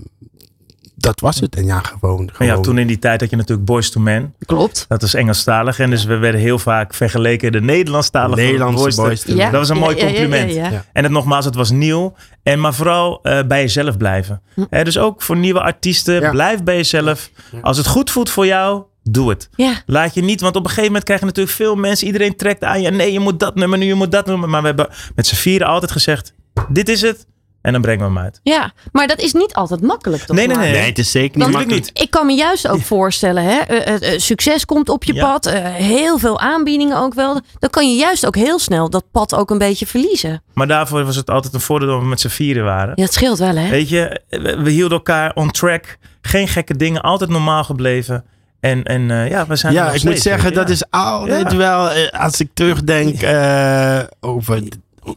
dat 1.00 1.20
was 1.20 1.40
het. 1.40 1.56
En 1.56 1.66
ja, 1.66 1.80
gewoon. 1.80 2.26
Maar 2.26 2.36
gewoon 2.36 2.56
ja, 2.56 2.60
toen 2.62 2.78
in 2.78 2.88
die 2.88 3.00
tijd 3.00 3.22
had 3.22 3.30
je 3.30 3.36
natuurlijk 3.36 3.68
Boys 3.68 3.90
to 3.92 4.00
Men. 4.00 4.34
klopt. 4.46 4.86
Dat 4.88 5.02
was 5.02 5.14
Engelstalig. 5.14 5.80
En 5.80 5.90
dus 5.90 6.04
we 6.06 6.18
werden 6.18 6.42
heel 6.42 6.60
vaak 6.60 6.94
vergeleken 6.94 7.52
de 7.52 7.62
Nederlandstalige 7.62 8.42
Nederlandse 8.42 8.84
Boys 8.84 8.96
to- 8.96 9.04
boys. 9.04 9.22
to 9.22 9.36
Ja. 9.36 9.50
Dat 9.50 9.60
was 9.60 9.70
een 9.70 9.76
Ja, 9.76 9.82
mooi 9.82 9.96
compliment. 9.96 10.54
ja, 10.54 10.64
ja. 10.64 10.72
Ja. 10.72 10.86
En 10.94 11.04
het 11.04 11.12
nogmaals, 11.12 11.46
het 11.46 11.56
was 11.56 11.72
nieuw. 11.72 12.14
En 12.44 12.60
maar 12.60 12.74
vooral 12.74 13.20
eh, 13.24 13.40
bij 13.48 13.62
jezelf 13.62 13.98
blijven. 13.98 14.42
Hè, 14.70 14.84
dus 14.84 14.98
ook 14.98 15.22
voor 15.22 15.38
nieuwe 15.38 15.62
artiesten, 15.62 16.22
Ja. 16.22 16.30
blijf 16.32 16.64
bij 16.64 16.76
jezelf. 16.76 17.30
Als 17.62 17.78
het 17.78 17.88
goed 17.88 18.10
voelt 18.12 18.30
voor 18.30 18.46
jou, 18.46 18.84
doe 19.04 19.30
het. 19.30 19.50
Ja. 19.56 19.74
Laat 19.86 20.14
je 20.14 20.22
niet, 20.22 20.42
want 20.42 20.56
op 20.56 20.62
een 20.62 20.68
gegeven 20.68 20.86
moment 20.88 21.04
krijg 21.04 21.20
je 21.20 21.26
natuurlijk 21.26 21.56
veel 21.56 21.76
mensen. 21.76 22.08
Iedereen 22.08 22.36
trekt 22.36 22.64
aan 22.64 22.82
je. 22.82 22.92
Nee, 22.92 23.12
je 23.14 23.20
moet 23.20 23.40
dat 23.40 23.56
nummer 23.56 23.78
nu, 23.80 23.86
je 23.86 23.94
moet 23.94 24.12
dat 24.12 24.26
nummer. 24.26 24.50
Maar 24.50 24.62
we 24.62 24.68
hebben 24.68 24.90
met 25.16 25.28
z'n 25.28 25.36
vieren 25.36 25.68
altijd 25.68 25.92
gezegd: 25.92 26.34
dit 26.70 26.90
is 26.90 27.02
het. 27.02 27.28
En 27.62 27.72
dan 27.72 27.82
brengen 27.82 28.00
we 28.00 28.06
hem 28.14 28.18
uit. 28.24 28.40
Ja, 28.44 28.72
maar 28.92 29.08
dat 29.08 29.20
is 29.20 29.34
niet 29.34 29.54
altijd 29.54 29.82
makkelijk 29.82 30.24
toch? 30.24 30.36
Nee, 30.36 30.48
nee, 30.48 30.58
nee. 30.58 30.72
Nee, 30.72 30.82
het 30.90 30.98
is 31.00 31.12
zeker 31.12 31.38
niet 31.38 31.48
makkelijk. 31.52 31.70
niet. 31.86 32.02
Ik 32.02 32.10
kan 32.12 32.26
me 32.26 32.34
juist 32.34 32.68
ook 32.68 32.82
voorstellen, 32.82 33.44
hè, 33.44 33.60
eh, 33.60 33.88
eh, 33.88 34.14
eh, 34.14 34.20
succes 34.20 34.66
komt 34.66 34.90
op 34.90 35.04
je 35.04 35.14
Ja. 35.14 35.24
pad, 35.32 35.46
eh, 35.46 35.64
heel 35.66 36.18
veel 36.18 36.40
aanbiedingen 36.40 36.98
ook 36.98 37.14
wel. 37.14 37.42
Dan 37.60 37.70
kan 37.70 37.90
je 37.92 37.96
juist 37.98 38.26
ook 38.26 38.36
heel 38.36 38.60
snel 38.60 38.90
dat 38.90 39.04
pad 39.12 39.36
ook 39.36 39.50
een 39.50 39.58
beetje 39.58 39.86
verliezen. 39.88 40.42
Maar 40.54 40.68
daarvoor 40.68 41.06
was 41.06 41.16
het 41.16 41.30
altijd 41.30 41.54
een 41.54 41.62
voordeel 41.62 41.88
dat 41.90 42.00
we 42.02 42.06
met 42.06 42.20
z'n 42.20 42.28
vieren 42.28 42.64
waren. 42.64 42.92
Ja, 42.96 43.04
het 43.04 43.14
scheelt 43.14 43.38
wel, 43.40 43.56
hè? 43.56 43.70
Weet 43.70 43.90
je, 43.90 44.22
we, 44.30 44.58
we 44.62 44.70
hielden 44.70 44.98
elkaar 44.98 45.32
on 45.36 45.52
track. 45.52 45.98
Geen 46.22 46.48
gekke 46.48 46.76
dingen, 46.78 47.02
altijd 47.02 47.30
normaal 47.30 47.64
gebleven. 47.64 48.26
En, 48.60 48.84
en 48.84 49.12
eh, 49.12 49.30
ja, 49.30 49.48
we 49.48 49.56
zijn 49.56 49.74
Ja, 49.74 49.92
ik 49.92 50.04
moet 50.04 50.20
zeggen, 50.20 50.54
dat 50.54 50.70
is 50.70 50.84
altijd 50.90 51.52
Ja. 51.52 51.58
wel, 51.58 51.90
als 52.12 52.40
ik 52.40 52.50
terugdenk 52.54 53.22
eh, 53.22 54.00
over 54.20 54.62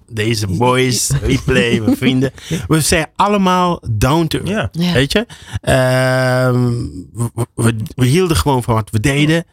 deze 0.08 0.46
boys, 0.46 1.10
replay, 1.22 1.80
mijn 1.80 1.96
vrienden. 1.96 2.32
We 2.68 2.80
zijn 2.80 3.06
allemaal 3.16 3.82
down 3.90 4.26
to 4.26 4.38
earth, 4.38 4.74
Ja. 4.78 4.86
Ja. 4.86 4.92
weet 4.92 5.12
je. 5.12 5.26
Ehm, 5.60 6.70
we, 7.12 7.46
we, 7.54 7.76
we 7.94 8.06
hielden 8.06 8.36
gewoon 8.36 8.62
van 8.62 8.74
wat 8.74 8.90
we 8.90 9.00
deden. 9.00 9.44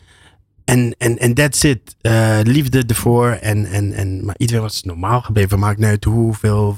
En, 0.66 0.96
en, 0.98 1.18
en 1.18 1.34
that's 1.34 1.64
it. 1.64 1.96
Eh, 2.02 2.40
liefde 2.44 2.84
ervoor. 2.88 3.30
En, 3.30 3.66
en, 3.66 3.94
en, 3.94 4.26
maar 4.26 4.36
iedereen 4.38 4.62
was 4.62 4.84
normaal 4.84 5.22
gebleven. 5.22 5.60
Maakt 5.60 5.78
niet 5.78 5.88
uit 5.88 6.04
hoeveel 6.04 6.78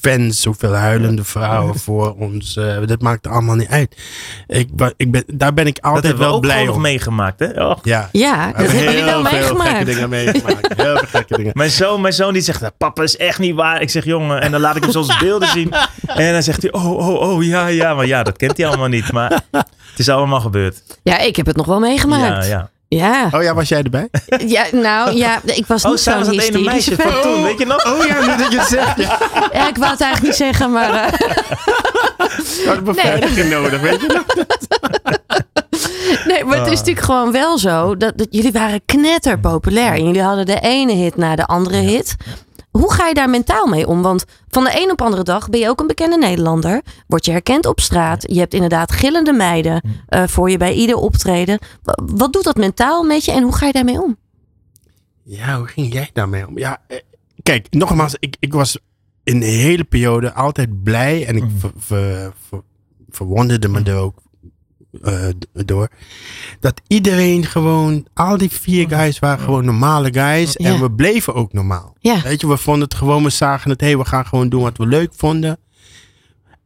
fans, 0.00 0.40
zoveel 0.40 0.72
huilende 0.74 1.24
vrouwen 1.24 1.78
voor 1.78 2.14
ons. 2.18 2.56
eh, 2.56 2.76
dat 2.86 3.00
maakt 3.02 3.26
allemaal 3.26 3.54
niet 3.54 3.68
uit. 3.68 3.96
Ik, 4.46 4.68
ik 4.96 5.10
ben, 5.10 5.24
daar 5.26 5.54
ben 5.54 5.66
ik 5.66 5.74
Dat 5.82 5.84
altijd 5.92 6.12
we 6.12 6.18
wel 6.18 6.34
ook 6.34 6.40
blij 6.40 6.68
om. 6.68 6.80
meegemaakt, 6.80 7.38
hè? 7.40 7.66
Och. 7.66 7.78
Ja, 7.82 8.08
Ja, 8.12 8.46
We 8.46 8.62
dat 8.62 8.72
hebben 8.72 8.92
jullie 8.92 9.04
wel 9.04 9.24
heel 9.24 9.46
veel 9.46 9.56
gekke 9.56 9.62
meegemaakt. 9.62 9.86
dingen 9.86 10.08
meegemaakt. 10.08 10.68
Heel 10.82 10.96
veel 10.96 11.06
gekke 11.08 11.36
dingen. 11.36 11.52
Mijn 11.54 11.70
zoon, 11.70 12.00
mijn 12.00 12.14
zoon 12.14 12.32
die 12.32 12.42
zegt, 12.42 12.60
"Nou, 12.60 12.72
papa 12.78 13.02
is 13.02 13.16
echt 13.16 13.38
niet 13.38 13.54
waar. 13.54 13.80
Ik 13.82 13.90
zeg, 13.90 14.04
jongen, 14.04 14.40
en 14.40 14.50
dan 14.50 14.60
laat 14.60 14.76
ik 14.76 14.82
hem 14.82 14.92
soms 14.92 15.18
beelden 15.18 15.48
zien. 15.48 15.72
En 16.06 16.32
dan 16.32 16.42
zegt 16.42 16.62
hij, 16.62 16.72
oh, 16.72 16.96
oh, 17.08 17.20
oh, 17.20 17.44
ja, 17.44 17.66
ja. 17.66 17.94
Maar 17.94 18.06
ja, 18.06 18.22
dat 18.22 18.36
kent 18.36 18.56
hij 18.56 18.66
allemaal 18.66 18.88
niet. 18.88 19.12
Maar 19.12 19.42
het 19.50 19.98
is 19.98 20.08
allemaal 20.08 20.40
gebeurd. 20.40 20.82
Ja, 21.02 21.18
ik 21.18 21.36
heb 21.36 21.46
het 21.46 21.56
nog 21.56 21.66
wel 21.66 21.80
meegemaakt. 21.80 22.44
Ja, 22.46 22.50
ja. 22.50 22.70
Ja, 22.96 23.28
Oh 23.34 23.42
ja, 23.42 23.54
was 23.54 23.68
jij 23.68 23.82
erbij? 23.82 24.08
ja 24.46 24.64
nou 24.72 25.16
ja, 25.16 25.40
ik 25.44 25.66
was 25.66 25.84
Oh, 25.84 25.90
niet 25.90 26.00
zo'n 26.00 26.12
ene 26.14 26.30
hysterische 26.30 26.60
meisje 26.64 26.96
van 26.96 27.22
toen, 27.22 27.42
weet 27.42 27.58
je 27.58 27.66
nog? 27.66 27.86
Oh 27.86 28.06
ja, 28.06 28.20
nu 28.20 28.36
dat 28.42 28.52
je 28.52 28.58
het 28.58 28.68
zegt. 28.68 28.96
Ja, 29.00 29.18
Ja, 29.52 29.68
ik 29.68 29.76
wou 29.76 29.90
het 29.90 30.00
eigenlijk 30.00 30.22
niet 30.22 30.34
zeggen, 30.34 30.70
maar... 30.72 30.90
eh, 31.04 31.12
ik 32.60 32.64
had 32.66 32.84
beveiliging 32.84 33.50
nodig, 33.50 33.80
weet 33.80 34.00
je 34.00 34.06
nog? 34.06 34.24
nee, 36.26 36.44
maar 36.44 36.58
het 36.58 36.66
is 36.66 36.78
natuurlijk 36.78 37.06
gewoon 37.06 37.32
wel 37.32 37.58
zo. 37.58 37.96
Dat, 37.96 38.18
dat 38.18 38.26
jullie 38.30 38.52
waren 38.52 38.80
knetter 38.86 39.38
populair. 39.38 39.92
En 39.92 40.04
jullie 40.04 40.22
hadden 40.22 40.46
de 40.46 40.60
ene 40.60 40.92
hit 40.92 41.16
na 41.16 41.36
de 41.36 41.46
andere 41.46 41.76
hit. 41.76 42.16
Hoe 42.70 42.92
ga 42.92 43.06
je 43.06 43.14
daar 43.14 43.30
mentaal 43.30 43.66
mee 43.66 43.86
om? 43.86 44.02
Want 44.02 44.24
van 44.48 44.64
de 44.64 44.82
een 44.82 44.90
op 44.90 45.02
andere 45.02 45.22
dag 45.22 45.48
ben 45.48 45.60
je 45.60 45.68
ook 45.68 45.80
een 45.80 45.86
bekende 45.86 46.18
Nederlander. 46.18 46.82
Word 47.06 47.24
je 47.24 47.30
herkend 47.30 47.66
op 47.66 47.80
straat. 47.80 48.32
Je 48.32 48.38
hebt 48.38 48.54
inderdaad 48.54 48.92
gillende 48.92 49.32
meiden 49.32 49.82
eh, 50.08 50.26
voor 50.26 50.50
je 50.50 50.56
bij 50.56 50.72
ieder 50.74 50.96
optreden. 50.96 51.58
Wa- 51.82 51.98
Wat 52.14 52.32
doet 52.32 52.44
dat 52.44 52.56
mentaal 52.56 53.02
met 53.04 53.24
je 53.24 53.32
en 53.32 53.42
hoe 53.42 53.54
ga 53.54 53.66
je 53.66 53.72
daarmee 53.72 54.02
om? 54.02 54.16
Ja, 55.22 55.56
hoe 55.58 55.66
ging 55.66 55.92
jij 55.92 56.10
daarmee 56.12 56.46
om? 56.46 56.58
Ja, 56.58 56.82
eh, 56.88 56.98
kijk, 57.42 57.66
nogmaals, 57.70 58.16
ik, 58.18 58.36
ik 58.38 58.52
was 58.52 58.78
in 59.24 59.40
de 59.40 59.46
hele 59.46 59.84
periode 59.84 60.32
altijd 60.34 60.82
blij 60.82 61.26
en 61.26 61.36
ik 61.36 61.44
ver, 61.58 61.70
ver- 61.76 62.32
ver- 62.48 62.62
verwonderde 63.08 63.68
me 63.68 63.82
er 63.82 63.96
ook 63.96 64.18
eh, 65.02 65.14
door. 65.52 65.88
Dat 66.60 66.80
iedereen 66.86 67.44
gewoon, 67.46 68.06
al 68.14 68.36
die 68.36 68.50
vier 68.50 68.88
guys 68.88 69.18
waren 69.18 69.44
gewoon 69.44 69.64
normale 69.64 70.12
guys 70.12 70.52
Ja. 70.56 70.68
en 70.68 70.80
we 70.80 70.90
bleven 70.90 71.34
ook 71.34 71.52
normaal. 71.52 71.96
Ja. 71.98 72.20
Weet 72.22 72.40
je, 72.40 72.48
we 72.48 72.56
vonden 72.56 72.82
het 72.82 72.94
gewoon, 72.94 73.22
we 73.22 73.30
zagen 73.30 73.70
het, 73.70 73.80
hé, 73.80 73.86
hey, 73.86 73.96
we 73.98 74.04
gaan 74.04 74.26
gewoon 74.26 74.48
doen 74.48 74.62
wat 74.62 74.76
we 74.76 74.86
leuk 74.86 75.12
vonden. 75.16 75.58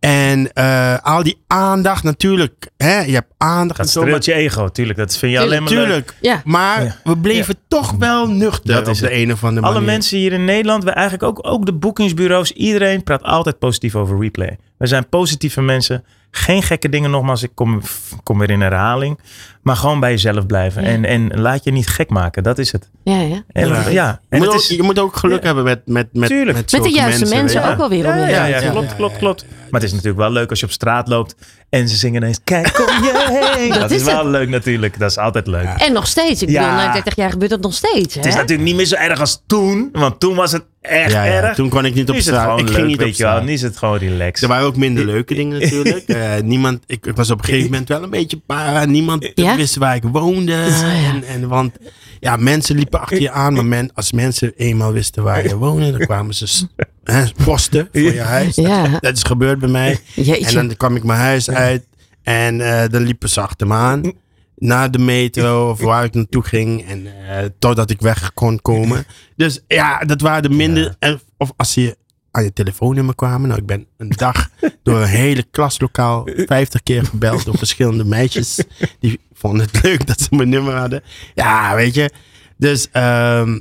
En 0.01 0.53
eh, 0.53 0.97
al 1.03 1.23
die 1.23 1.43
aandacht, 1.47 2.03
natuurlijk, 2.03 2.71
hè, 2.77 3.01
je 3.01 3.13
hebt 3.13 3.33
aandacht 3.37 3.77
Dat 3.79 3.87
en 3.87 3.93
zo, 3.93 4.01
maar 4.01 4.09
streelt 4.09 4.25
je 4.25 4.33
ego, 4.45 4.69
tuurlijk. 4.69 4.99
Dat 4.99 5.17
vind 5.17 5.33
je 5.33 5.39
alleen 5.41 5.63
maar 5.63 5.73
leuk. 5.73 5.83
Tuurlijk. 5.85 6.15
Ja. 6.21 6.43
Maar 6.45 6.85
Ja. 6.85 6.97
we 7.05 7.19
bleven 7.19 7.55
toch 7.69 7.93
wel 7.93 8.27
nuchter 8.29 8.75
Dat 8.75 8.89
is 8.89 9.03
op 9.03 9.09
de 9.09 9.15
een 9.15 9.33
of 9.33 9.45
andere 9.45 9.61
manier. 9.61 9.77
Alle 9.77 9.87
mensen 9.87 10.19
hier 10.19 10.33
in 10.33 10.45
Nederland, 10.45 10.85
we 10.85 10.91
eigenlijk 10.91 11.23
ook, 11.23 11.47
ook 11.53 11.67
de 11.67 11.73
boekingsbureaus, 11.73 12.53
iedereen 12.53 13.03
praat 13.03 13.23
altijd 13.23 13.59
positief 13.59 13.95
over 13.97 14.19
replay. 14.21 14.59
We 14.79 14.87
zijn 14.87 15.09
positieve 15.09 15.61
mensen. 15.61 16.05
Geen 16.37 16.63
gekke 16.63 16.89
dingen 16.89 17.11
nogmaals, 17.11 17.43
ik 17.43 17.51
kom, 17.55 17.81
kom 18.23 18.39
weer 18.39 18.51
in 18.51 18.61
herhaling. 18.61 19.19
Maar 19.65 19.77
gewoon 19.77 20.01
bij 20.01 20.11
jezelf 20.11 20.47
blijven. 20.47 20.83
Ja. 20.83 20.89
En, 20.89 21.05
en 21.05 21.41
laat 21.41 21.65
je 21.65 21.71
niet 21.73 21.87
gek 21.89 22.11
maken, 22.11 22.43
dat 22.43 22.59
is 22.59 22.73
het. 22.73 22.91
Ja, 23.05 23.21
ja. 23.21 23.43
En, 23.53 23.69
Ja. 23.69 23.89
ja. 23.89 24.21
Je 24.23 24.27
En 24.29 24.39
moet, 24.39 24.49
ook, 24.49 24.55
is, 24.55 24.69
je 24.69 24.83
moet 24.83 24.99
ook 24.99 25.17
geluk 25.17 25.41
Ja. 25.41 25.47
hebben 25.47 25.65
met, 25.65 25.81
met, 25.87 26.09
met, 26.13 26.29
Tuurlijk. 26.29 26.57
met, 26.57 26.73
Met 26.73 26.83
de 26.83 26.91
juiste 26.91 27.35
mensen, 27.35 27.71
ook 27.71 27.77
wel 27.77 27.89
weer 27.89 28.05
ja, 28.05 28.17
ja, 28.17 28.23
heen. 28.25 28.31
ja, 28.51 28.61
Ja, 28.61 28.71
klopt, 28.71 28.97
klopt, 28.97 29.13
ja, 29.13 29.19
klopt. 29.19 29.45
Maar 29.71 29.81
het 29.81 29.83
is 29.83 29.91
natuurlijk 29.91 30.19
wel 30.19 30.31
leuk 30.31 30.51
als 30.51 30.61
je 30.61 30.67
op 30.67 30.73
straat 30.73 31.09
loopt 31.09 31.35
en 31.71 31.89
ze 31.89 31.97
zingen 31.97 32.23
ineens, 32.23 32.41
kijk 32.45 32.79
om 32.79 33.05
je 33.05 33.53
heen. 33.57 33.81
Dat, 33.81 33.91
is 33.91 33.97
is 34.01 34.05
wel 34.05 34.29
leuk 34.29 34.49
natuurlijk, 34.49 34.99
dat 34.99 35.11
is 35.11 35.19
altijd 35.19 35.47
leuk. 35.47 35.65
En 35.77 35.93
nog 35.93 36.07
steeds. 36.07 36.43
Ik 36.43 36.49
Ja. 36.49 36.61
bedoel, 36.61 36.77
na 36.87 36.93
30 36.93 37.17
jaar 37.17 37.31
gebeurt 37.31 37.51
dat 37.51 37.61
nog 37.61 37.75
steeds. 37.75 38.15
Het 38.15 38.27
is 38.27 38.33
hè? 38.35 38.41
natuurlijk 38.41 38.69
niet 38.69 38.77
meer 38.77 38.87
zo 38.87 38.95
erg 38.95 39.21
als 39.21 39.43
toen, 39.47 39.89
want 39.93 40.21
toen 40.21 40.35
was 40.35 40.53
het 40.53 40.65
echt 40.81 41.13
Ja, 41.13 41.25
ja, 41.25 41.33
erg. 41.43 41.55
toen 41.55 41.69
kon 41.69 41.85
ik 41.85 41.95
niet 41.95 42.11
op 42.11 42.17
straat. 42.17 42.59
Ik 42.61 42.67
leuk, 42.67 42.75
ging 42.75 42.87
niet 42.87 42.99
op 42.99 43.05
weet 43.05 43.17
je 43.17 43.23
wel. 43.23 43.33
straat. 43.33 43.47
Nu 43.47 43.53
is 43.53 43.63
het 43.63 43.77
gewoon 43.77 43.99
relaxed. 43.99 44.43
Er 44.43 44.49
waren 44.49 44.67
ook 44.67 44.77
minder 44.77 45.05
leuke 45.05 45.35
dingen 45.35 45.61
natuurlijk. 45.61 46.03
Eh, 46.15 46.41
niemand, 46.43 46.83
ik, 46.87 47.07
ik 47.07 47.17
was 47.17 47.31
op 47.31 47.39
een 47.39 47.45
gegeven 47.45 47.71
moment 47.71 47.89
wel 47.89 48.03
een 48.03 48.11
beetje 48.11 48.37
para. 48.47 48.85
Niemand 48.85 49.31
Ja? 49.35 49.54
Wist 49.57 49.77
waar 49.77 49.95
ik 49.95 50.03
woonde. 50.03 50.55
En, 50.83 51.25
en, 51.25 51.49
want 51.49 51.73
ja, 52.21 52.37
mensen 52.37 52.77
liepen 52.77 53.01
achter 53.01 53.21
je 53.21 53.31
aan. 53.31 53.55
Maar 53.55 53.65
men, 53.65 53.91
als 53.95 54.13
mensen 54.13 54.53
eenmaal 54.57 54.93
wisten 54.93 55.23
waar 55.23 55.43
je 55.43 55.57
woonde, 55.57 55.91
dan 55.91 56.01
kwamen 56.01 56.35
ze 56.35 56.67
hè, 57.05 57.25
posten 57.45 57.89
voor 57.93 58.01
je 58.01 58.21
huis. 58.21 58.55
Dat, 58.55 59.01
dat 59.01 59.17
is 59.17 59.23
gebeurd 59.23 59.59
bij 59.59 59.69
mij. 59.69 59.99
Jeetje. 60.15 60.59
En 60.59 60.67
dan 60.67 60.77
kwam 60.77 60.97
ik 60.97 61.05
mijn 61.05 61.21
huis 61.21 61.51
uit. 61.51 61.87
En 62.23 62.61
eh, 62.61 62.89
dan 62.89 63.03
liepen 63.03 63.29
ze 63.29 63.41
achter 63.41 63.67
me 63.67 63.75
aan. 63.75 64.13
Naar 64.57 64.91
de 64.91 64.99
metro 64.99 65.71
of 65.71 65.81
waar 65.81 66.05
ik 66.05 66.15
naartoe 66.15 66.43
ging. 66.43 66.87
En 66.87 67.07
eh, 67.07 67.45
totdat 67.59 67.91
ik 67.91 68.01
weg 68.01 68.35
kon 68.35 68.63
komen. 68.63 69.05
Dus 69.37 69.61
ja, 69.69 69.99
dat 69.99 70.21
waren 70.21 70.43
de 70.43 70.57
minder. 70.57 70.97
Of 71.37 71.53
als 71.57 71.73
ze 71.73 71.97
aan 72.35 72.45
je 72.45 72.53
telefoonnummer 72.53 73.15
kwamen. 73.15 73.49
Nou, 73.49 73.61
ik 73.61 73.67
ben 73.67 73.87
een 73.97 74.09
dag 74.09 74.51
door 74.83 75.01
een 75.01 75.09
hele 75.09 75.43
klaslokaal 75.51 76.29
50 76.47 76.83
keer 76.83 77.05
gebeld 77.05 77.45
door 77.45 77.59
verschillende 77.59 78.05
meisjes. 78.05 78.65
Die 79.01 79.21
vonden 79.49 79.67
het 79.73 79.83
leuk 79.87 80.07
dat 80.07 80.21
ze 80.21 80.29
mijn 80.31 80.49
nummer 80.49 80.75
hadden. 80.75 81.03
Ja, 81.35 81.75
weet 81.75 81.95
je. 81.95 82.11
Dus 82.57 82.89
ehm, 82.91 83.61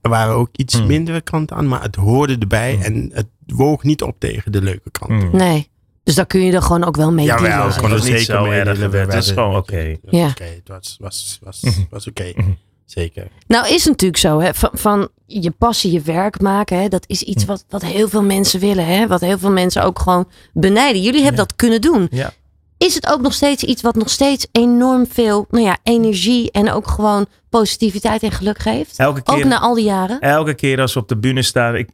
er 0.00 0.10
waren 0.10 0.34
ook 0.34 0.48
iets 0.52 0.74
Hmm. 0.74 0.86
mindere 0.86 1.20
kanten 1.20 1.56
aan. 1.56 1.68
Maar 1.68 1.82
het 1.82 1.96
hoorde 1.96 2.36
erbij. 2.38 2.78
En 2.82 3.10
het 3.12 3.26
woog 3.46 3.82
niet 3.82 4.02
op 4.02 4.16
tegen 4.18 4.52
de 4.52 4.62
leuke 4.62 4.90
kanten. 4.90 5.28
Hmm. 5.28 5.36
Nee. 5.38 5.70
Dus 6.04 6.14
daar 6.14 6.26
kun 6.26 6.40
je 6.40 6.52
er 6.52 6.62
gewoon 6.62 6.84
ook 6.84 6.96
wel 6.96 7.12
mee 7.12 7.26
dealen. 7.26 7.74
kon 7.76 7.90
Dat 7.90 7.98
er 7.98 8.06
is 8.06 8.12
niet 8.14 8.24
zo 8.26 8.44
erg 8.44 8.78
Het 8.92 9.14
is 9.14 9.30
gewoon 9.30 9.56
oké. 9.56 9.76
Het 9.76 9.98
was 10.02 10.20
Ja. 10.20 10.26
oké. 10.28 10.44
Het 10.44 10.68
was, 10.68 10.96
was, 11.00 11.38
was, 11.42 11.62
was 11.90 12.06
oké. 12.08 12.32
Zeker. 12.86 13.26
Nou 13.46 13.68
is 13.74 13.84
natuurlijk 13.86 14.20
zo, 14.20 14.40
hè, 14.40 14.54
van, 14.54 14.70
van 14.72 15.08
je 15.26 15.50
passie 15.50 15.92
je 15.92 16.00
werk 16.00 16.40
maken, 16.40 16.80
hè, 16.80 16.88
dat 16.88 17.04
is 17.06 17.22
iets 17.22 17.44
wat, 17.44 17.64
wat 17.68 17.84
heel 17.84 18.08
veel 18.08 18.22
mensen 18.22 18.60
willen, 18.60 18.86
hè, 18.86 19.06
wat 19.06 19.20
heel 19.20 19.38
veel 19.38 19.50
mensen 19.50 19.84
ook 19.84 19.98
gewoon 19.98 20.28
benijden. 20.52 21.02
Jullie 21.02 21.20
hebben 21.22 21.36
dat 21.40 21.56
kunnen 21.56 21.80
doen. 21.80 22.08
Ja. 22.10 22.32
Is 22.82 22.94
het 22.94 23.08
ook 23.12 23.20
nog 23.20 23.32
steeds 23.34 23.62
iets 23.64 23.82
wat 23.82 23.94
nog 23.94 24.10
steeds 24.10 24.46
enorm 24.52 25.06
veel 25.10 25.46
nou 25.50 25.64
ja, 25.64 25.76
energie 25.82 26.50
en 26.50 26.72
ook 26.72 26.88
gewoon 26.88 27.26
positiviteit 27.50 28.22
en 28.22 28.30
geluk 28.32 28.58
geeft? 28.58 28.98
Elke 28.98 29.20
Ook 29.24 29.36
keer, 29.36 29.46
na 29.46 29.58
al 29.60 29.74
die 29.74 29.84
jaren? 29.84 30.20
elke 30.20 30.54
keer 30.54 30.80
als 30.80 30.94
we 30.94 31.00
op 31.00 31.08
de 31.08 31.16
bühne 31.16 31.42
staan, 31.42 31.74
ik 31.76 31.88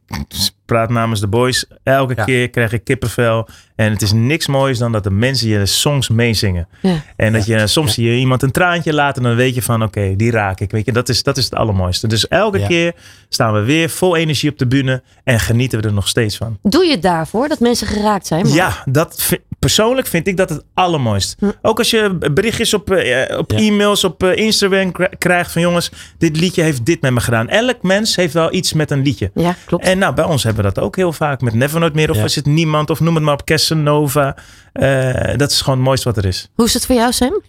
praat 0.65 0.89
namens 0.89 1.19
de 1.19 1.27
boys, 1.27 1.65
elke 1.83 2.13
Ja. 2.15 2.23
keer 2.23 2.49
krijg 2.49 2.71
ik 2.71 2.83
kippenvel. 2.83 3.47
En 3.75 3.91
het 3.91 4.01
is 4.01 4.11
niks 4.11 4.47
moois 4.47 4.77
dan 4.77 4.91
dat 4.91 5.03
de 5.03 5.09
mensen 5.11 5.47
je 5.49 5.65
songs 5.65 6.09
meezingen. 6.09 6.67
Ja. 6.81 6.95
En 7.15 7.33
dat 7.33 7.45
je 7.45 7.67
soms 7.67 7.93
zie 7.93 8.11
je 8.11 8.17
iemand 8.19 8.41
een 8.43 8.51
traantje 8.51 8.93
laten 8.93 9.23
en 9.23 9.27
dan 9.27 9.37
weet 9.37 9.55
je 9.55 9.61
van 9.61 9.83
oké, 9.83 10.15
die 10.15 10.31
raak 10.31 10.59
ik. 10.59 10.71
Weet 10.71 10.85
je, 10.85 10.91
dat 10.91 11.09
is, 11.09 11.23
dat 11.23 11.37
is 11.37 11.43
het 11.43 11.55
allermooiste. 11.55 12.07
Dus 12.07 12.27
elke 12.27 12.59
Ja. 12.59 12.67
keer 12.67 12.95
staan 13.29 13.53
we 13.53 13.59
weer 13.61 13.89
vol 13.89 14.15
energie 14.15 14.49
op 14.51 14.57
de 14.57 14.67
bühne 14.67 15.03
en 15.23 15.39
genieten 15.39 15.81
we 15.81 15.87
er 15.87 15.93
nog 15.93 16.07
steeds 16.07 16.37
van. 16.37 16.57
Doe 16.61 16.85
je 16.85 16.91
het 16.91 17.01
daarvoor 17.01 17.47
dat 17.47 17.59
mensen 17.59 17.87
geraakt 17.87 18.27
zijn? 18.27 18.45
Maar- 18.45 18.55
Ja, 18.55 18.83
dat 18.85 19.21
vi- 19.21 19.39
persoonlijk 19.59 20.07
vind 20.07 20.27
ik 20.27 20.37
dat 20.37 20.49
het 20.49 20.63
allermooist. 20.73 21.35
Ook 21.61 21.77
als 21.77 21.89
je 21.89 22.17
berichtjes 22.33 22.73
op, 22.73 22.91
eh, 22.91 23.37
op 23.37 23.51
Ja. 23.51 23.57
e-mails, 23.57 24.03
op 24.03 24.23
eh, 24.23 24.35
Instagram 24.45 24.91
kri- 24.91 25.07
krijgt 25.17 25.51
van 25.51 25.61
jongens, 25.61 25.91
dit 26.17 26.37
liedje 26.39 26.61
heeft 26.61 26.85
dit 26.85 27.01
met 27.01 27.11
me 27.11 27.19
gedaan. 27.19 27.49
Elk 27.49 27.81
mens 27.81 28.15
heeft 28.15 28.33
wel 28.33 28.53
iets 28.53 28.73
met 28.73 28.91
een 28.91 29.01
liedje. 29.01 29.31
Ja, 29.33 29.55
klopt. 29.65 29.83
En 29.85 29.97
nou, 29.97 30.13
bij 30.13 30.25
ons 30.25 30.43
hebben 30.43 30.63
we 30.65 30.71
dat 30.73 30.83
ook 30.83 30.95
heel 30.95 31.13
vaak 31.13 31.41
met 31.41 31.53
Never 31.53 31.79
Nooit 31.79 31.93
Meer 31.93 32.09
of 32.09 32.15
Ja. 32.17 32.23
is 32.23 32.35
het 32.35 32.45
Niemand 32.45 32.89
of 32.89 32.99
noem 32.99 33.15
het 33.15 33.23
maar 33.23 33.33
op 33.33 33.45
Casanova. 33.45 34.35
Eh, 34.73 35.37
dat 35.37 35.51
is 35.51 35.61
gewoon 35.61 35.75
het 35.79 35.87
mooiste 35.87 36.07
wat 36.07 36.17
er 36.17 36.25
is. 36.25 36.49
Hoe 36.55 36.65
is 36.65 36.73
het 36.73 36.85
voor 36.85 36.95
jou, 36.95 37.11
Sam? 37.11 37.41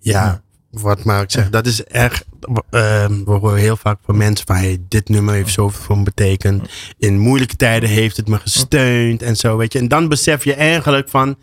Ja, 0.00 0.42
wat 0.80 1.04
maar 1.04 1.22
ik 1.22 1.30
zeg, 1.30 1.50
dat 1.50 1.66
is 1.66 1.84
echt. 1.84 2.24
ehm, 2.70 3.24
we 3.24 3.30
horen 3.30 3.58
heel 3.58 3.76
vaak 3.76 3.98
van 4.04 4.16
mensen 4.16 4.46
van 4.46 4.56
hey, 4.56 4.78
dit 4.88 5.08
nummer 5.08 5.34
heeft 5.34 5.52
zoveel 5.52 5.82
voor 5.82 5.98
me 5.98 6.02
betekend. 6.02 6.68
In 6.98 7.18
moeilijke 7.18 7.56
tijden 7.56 7.88
heeft 7.88 8.16
het 8.16 8.28
me 8.28 8.38
gesteund 8.38 9.22
en 9.22 9.36
zo, 9.36 9.56
weet 9.56 9.72
je. 9.72 9.78
En 9.78 9.88
dan 9.88 10.08
besef 10.08 10.44
je 10.44 10.54
eigenlijk 10.54 11.08
van 11.08 11.36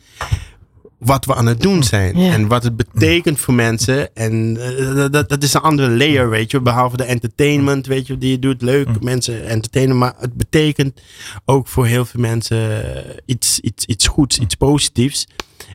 wat 0.98 1.26
we 1.26 1.36
aan 1.36 1.46
het 1.46 1.62
doen 1.62 1.84
zijn. 1.84 2.18
Ja. 2.18 2.32
En 2.32 2.48
wat 2.48 2.64
het 2.64 2.76
betekent 2.78 3.40
voor 3.40 3.54
mensen. 3.54 4.16
En 4.16 4.58
eh, 4.60 5.12
dat, 5.12 5.30
dat 5.30 5.44
is 5.44 5.54
een 5.54 5.62
andere 5.62 5.90
layer, 5.90 6.30
weet 6.30 6.52
je. 6.52 6.62
Behalve 6.62 6.98
de 6.98 7.04
entertainment, 7.04 7.88
weet 7.88 8.08
je, 8.08 8.18
die 8.18 8.32
je 8.32 8.40
doet. 8.40 8.62
Leuk, 8.62 9.02
mensen 9.02 9.48
entertainen. 9.48 9.98
Maar 9.98 10.14
het 10.20 10.34
betekent 10.34 11.02
ook 11.46 11.68
voor 11.68 11.86
heel 11.86 12.06
veel 12.06 12.22
mensen 12.22 12.82
iets, 13.26 13.60
iets, 13.60 13.86
iets 13.86 14.08
goeds, 14.08 14.40
iets 14.40 14.56
positiefs. 14.56 15.28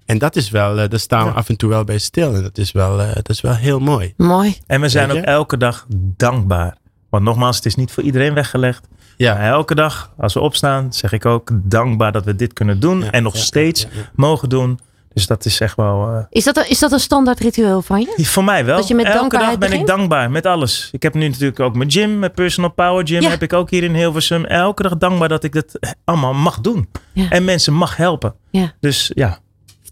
En 0.07 0.19
dat 0.19 0.37
is 0.37 0.51
wel, 0.51 0.79
eh, 0.79 0.89
daar 0.89 0.99
staan 1.01 1.25
we 1.27 1.31
af 1.33 1.49
en 1.49 1.57
toe 1.57 1.69
wel 1.69 1.85
bij 1.85 1.99
stil. 1.99 2.35
En 2.35 2.43
dat 2.43 2.59
is 2.59 2.73
wel, 2.73 3.01
eh, 3.01 3.15
dat 3.15 3.29
is 3.29 3.41
wel 3.41 3.55
heel 3.55 3.79
mooi. 3.79 4.15
Mooi. 4.17 4.57
En 4.67 4.81
we 4.81 4.89
zijn 4.89 5.11
ook 5.11 5.25
elke 5.25 5.57
dag 5.57 5.87
dankbaar. 6.17 6.77
Want 7.11 7.25
nogmaals, 7.25 7.57
het 7.57 7.67
is 7.67 7.75
niet 7.75 7.91
voor 7.93 8.03
iedereen 8.03 8.35
weggelegd. 8.35 8.89
Ja. 9.17 9.35
Maar 9.35 9.43
elke 9.51 9.75
dag, 9.75 10.11
als 10.19 10.35
we 10.35 10.41
opstaan, 10.41 10.93
zeg 10.93 11.13
ik 11.13 11.27
ook 11.27 11.51
dankbaar 11.53 12.13
dat 12.13 12.25
we 12.25 12.37
dit 12.37 12.53
kunnen 12.53 12.81
doen. 12.81 13.01
Ja, 13.01 13.11
en 13.11 13.23
nog 13.23 13.35
ja, 13.35 13.41
steeds 13.41 13.83
ja, 13.83 13.89
ja. 13.93 14.11
mogen 14.15 14.49
doen. 14.49 14.79
Dus 15.13 15.27
dat 15.27 15.45
is 15.45 15.61
echt 15.61 15.77
wel... 15.77 16.09
eh, 16.09 16.25
Is 16.31 16.45
dat, 16.45 16.57
een, 16.57 16.69
is 16.71 16.79
dat 16.79 16.93
een 16.93 17.01
standaard 17.01 17.41
ritueel 17.41 17.83
van 17.83 18.01
je? 18.01 18.25
Voor 18.25 18.45
mij 18.45 18.65
wel. 18.65 18.77
Dat 18.77 18.89
je 18.89 18.95
met 18.95 19.05
Elke 19.07 19.19
dankbaarheid 19.19 19.51
dag 19.51 19.59
ben 19.61 19.69
begint? 19.71 19.89
ik 19.91 19.97
dankbaar 19.97 20.31
met 20.31 20.47
alles. 20.47 20.89
Ik 20.93 21.03
heb 21.03 21.15
nu 21.15 21.29
natuurlijk 21.29 21.61
ook 21.61 21.77
mijn 21.77 21.91
gym, 21.91 22.19
mijn 22.19 22.33
personal 22.33 22.71
power 22.73 23.07
gym 23.07 23.21
Ja. 23.23 23.29
heb 23.29 23.43
ik 23.43 23.53
ook 23.53 23.71
hier 23.71 23.83
in 23.83 23.95
Hilversum. 23.95 24.45
Elke 24.45 24.83
dag 24.83 24.97
dankbaar 24.97 25.29
dat 25.29 25.45
ik 25.45 25.53
dat 25.53 25.79
allemaal 26.05 26.35
mag 26.35 26.61
doen. 26.61 26.89
Ja. 27.13 27.31
En 27.31 27.45
mensen 27.45 27.73
mag 27.73 27.97
helpen. 27.97 28.35
Ja. 28.51 28.73
Dus 28.81 29.11
ja. 29.15 29.39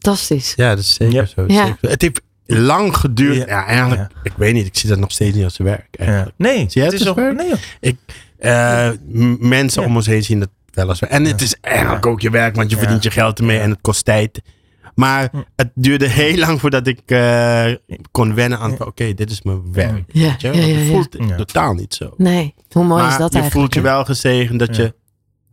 Fantastisch. 0.04 0.52
Ja, 0.56 0.68
dat 0.68 0.78
is 0.78 0.94
zeker 0.94 1.14
Ja. 1.14 1.24
zo. 1.26 1.44
Ja. 1.46 1.66
Zeker. 1.66 1.90
Het 1.90 2.02
heeft 2.02 2.20
lang 2.46 2.96
geduurd. 2.96 3.36
Ja. 3.36 3.46
Ja, 3.46 3.66
eigenlijk, 3.66 4.00
Ja. 4.00 4.20
ik 4.22 4.32
weet 4.36 4.54
niet. 4.54 4.66
Ik 4.66 4.76
zie 4.76 4.88
dat 4.88 4.98
nog 4.98 5.10
steeds 5.10 5.34
niet 5.36 5.44
als 5.44 5.56
werk. 5.56 5.86
Eigenlijk. 5.98 6.34
Nee, 6.38 6.66
Zie 6.70 6.82
het 6.82 6.92
het 6.92 7.00
is 7.00 7.06
als 7.06 7.08
ook, 7.08 7.16
werk? 7.24 7.36
nee. 7.36 7.52
Ik, 7.80 7.96
eh, 8.38 8.90
mensen 9.38 9.82
Ja. 9.82 9.88
om 9.88 9.96
ons 9.96 10.06
heen 10.06 10.22
zien 10.24 10.40
dat 10.40 10.48
weliswaar. 10.72 11.10
En 11.10 11.24
het 11.24 11.40
is 11.40 11.56
eigenlijk 11.60 12.06
ook 12.06 12.20
je 12.20 12.30
werk, 12.30 12.56
want 12.56 12.70
je 12.70 12.76
verdient 12.76 13.02
je 13.02 13.10
geld 13.10 13.38
ermee 13.38 13.58
en 13.58 13.70
het 13.70 13.78
kost 13.80 14.04
tijd. 14.04 14.42
Maar 14.94 15.30
het 15.56 15.70
duurde 15.74 16.08
heel 16.08 16.36
lang 16.38 16.60
voordat 16.60 16.86
ik 16.86 17.00
eh, 17.06 17.66
kon 18.10 18.34
wennen 18.34 18.58
aan, 18.58 18.84
oké, 18.84 19.14
dit 19.14 19.30
is 19.30 19.42
mijn 19.42 19.72
werk. 19.72 20.04
Ja, 20.08 20.28
Weet 20.30 20.40
je? 20.40 20.46
ja, 20.46 20.52
Want 20.54 20.64
ja, 20.66 20.74
het 20.74 20.86
ja. 20.86 20.92
voelt 20.92 21.16
Ja. 21.28 21.36
totaal 21.36 21.74
niet 21.74 21.94
zo. 21.94 22.14
Nee, 22.16 22.54
hoe 22.70 22.84
mooi 22.84 23.02
maar 23.02 23.10
is 23.10 23.18
dat 23.18 23.32
je 23.32 23.38
eigenlijk? 23.38 23.52
voelt 23.52 23.74
je 23.74 23.80
wel 23.80 24.04
gezegend 24.04 24.58
dat 24.58 24.76
Ja. 24.76 24.82
je 24.82 24.94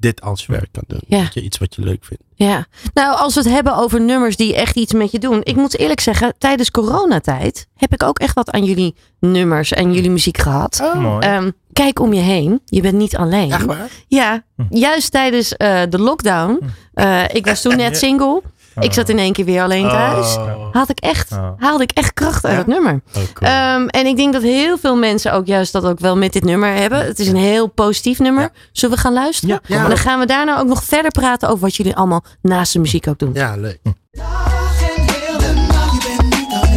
dit 0.01 0.21
als 0.21 0.45
werk 0.45 0.69
kan 0.71 0.83
doen. 0.87 1.01
Ja. 1.07 1.23
Dat 1.23 1.33
je 1.33 1.41
iets 1.41 1.57
wat 1.57 1.75
je 1.75 1.81
leuk 1.81 2.05
vindt. 2.05 2.23
Ja, 2.35 2.65
nou 2.93 3.17
als 3.17 3.33
we 3.33 3.39
het 3.41 3.49
hebben 3.49 3.75
over 3.75 4.01
nummers 4.01 4.35
die 4.35 4.55
echt 4.55 4.75
iets 4.75 4.93
met 4.93 5.11
je 5.11 5.19
doen. 5.19 5.39
Ik 5.43 5.55
moet 5.55 5.77
eerlijk 5.77 5.99
zeggen, 5.99 6.33
tijdens 6.37 6.71
coronatijd 6.71 7.67
heb 7.75 7.93
ik 7.93 8.03
ook 8.03 8.19
echt 8.19 8.35
wat 8.35 8.51
aan 8.51 8.63
jullie 8.63 8.95
nummers 9.19 9.71
en 9.71 9.93
jullie 9.93 10.09
muziek 10.11 10.37
gehad. 10.37 10.91
Mooi. 10.95 11.25
Ehm, 11.25 11.51
kijk 11.73 11.99
om 11.99 12.13
je 12.13 12.21
heen, 12.21 12.61
je 12.65 12.81
bent 12.81 12.95
niet 12.97 13.15
alleen. 13.17 13.51
Echt 13.51 13.65
waar? 13.65 13.89
Ja, 14.07 14.43
juist 14.69 15.11
tijdens 15.11 15.55
eh, 15.57 15.81
de 15.89 15.99
lockdown. 15.99 16.59
eh, 16.93 17.23
ik 17.33 17.45
was 17.45 17.61
toen 17.61 17.75
net 17.85 17.97
single. 17.97 18.41
Ik 18.79 18.93
zat 18.93 19.09
in 19.09 19.19
één 19.19 19.33
keer 19.33 19.45
weer 19.45 19.61
alleen 19.63 19.89
thuis. 19.89 20.37
Had 20.71 20.89
ik 20.89 20.99
echt, 20.99 21.31
Oh. 21.31 21.49
haalde 21.57 21.83
ik 21.83 21.91
echt 21.91 22.13
kracht 22.13 22.43
uit 22.45 22.53
Ja? 22.53 22.59
het 22.59 22.67
nummer. 22.67 22.93
Oh, 22.93 23.21
cool. 23.33 23.51
Ehm, 23.51 23.87
en 23.87 24.05
ik 24.05 24.15
denk 24.15 24.33
dat 24.33 24.41
heel 24.41 24.77
veel 24.77 24.95
mensen 24.97 25.33
ook 25.33 25.45
juist 25.45 25.71
dat 25.71 25.85
ook 25.85 25.99
wel 25.99 26.17
met 26.17 26.33
dit 26.33 26.43
nummer 26.43 26.73
hebben. 26.73 27.05
Het 27.05 27.19
is 27.19 27.27
een 27.27 27.35
heel 27.35 27.67
positief 27.67 28.19
nummer. 28.19 28.49
Zullen 28.71 28.95
we 28.95 29.01
gaan 29.01 29.13
luisteren? 29.13 29.59
Ja, 29.67 29.75
ja. 29.75 29.83
En 29.83 29.89
dan 29.89 29.97
gaan 29.97 30.19
we 30.19 30.25
daarna 30.25 30.59
ook 30.59 30.67
nog 30.67 30.83
verder 30.83 31.11
praten 31.11 31.47
over 31.49 31.61
wat 31.61 31.75
jullie 31.75 31.95
allemaal 31.95 32.23
naast 32.41 32.73
de 32.73 32.79
muziek 32.79 33.07
ook 33.07 33.19
doen. 33.19 33.31
ja, 33.33 33.55
leuk. 33.55 33.79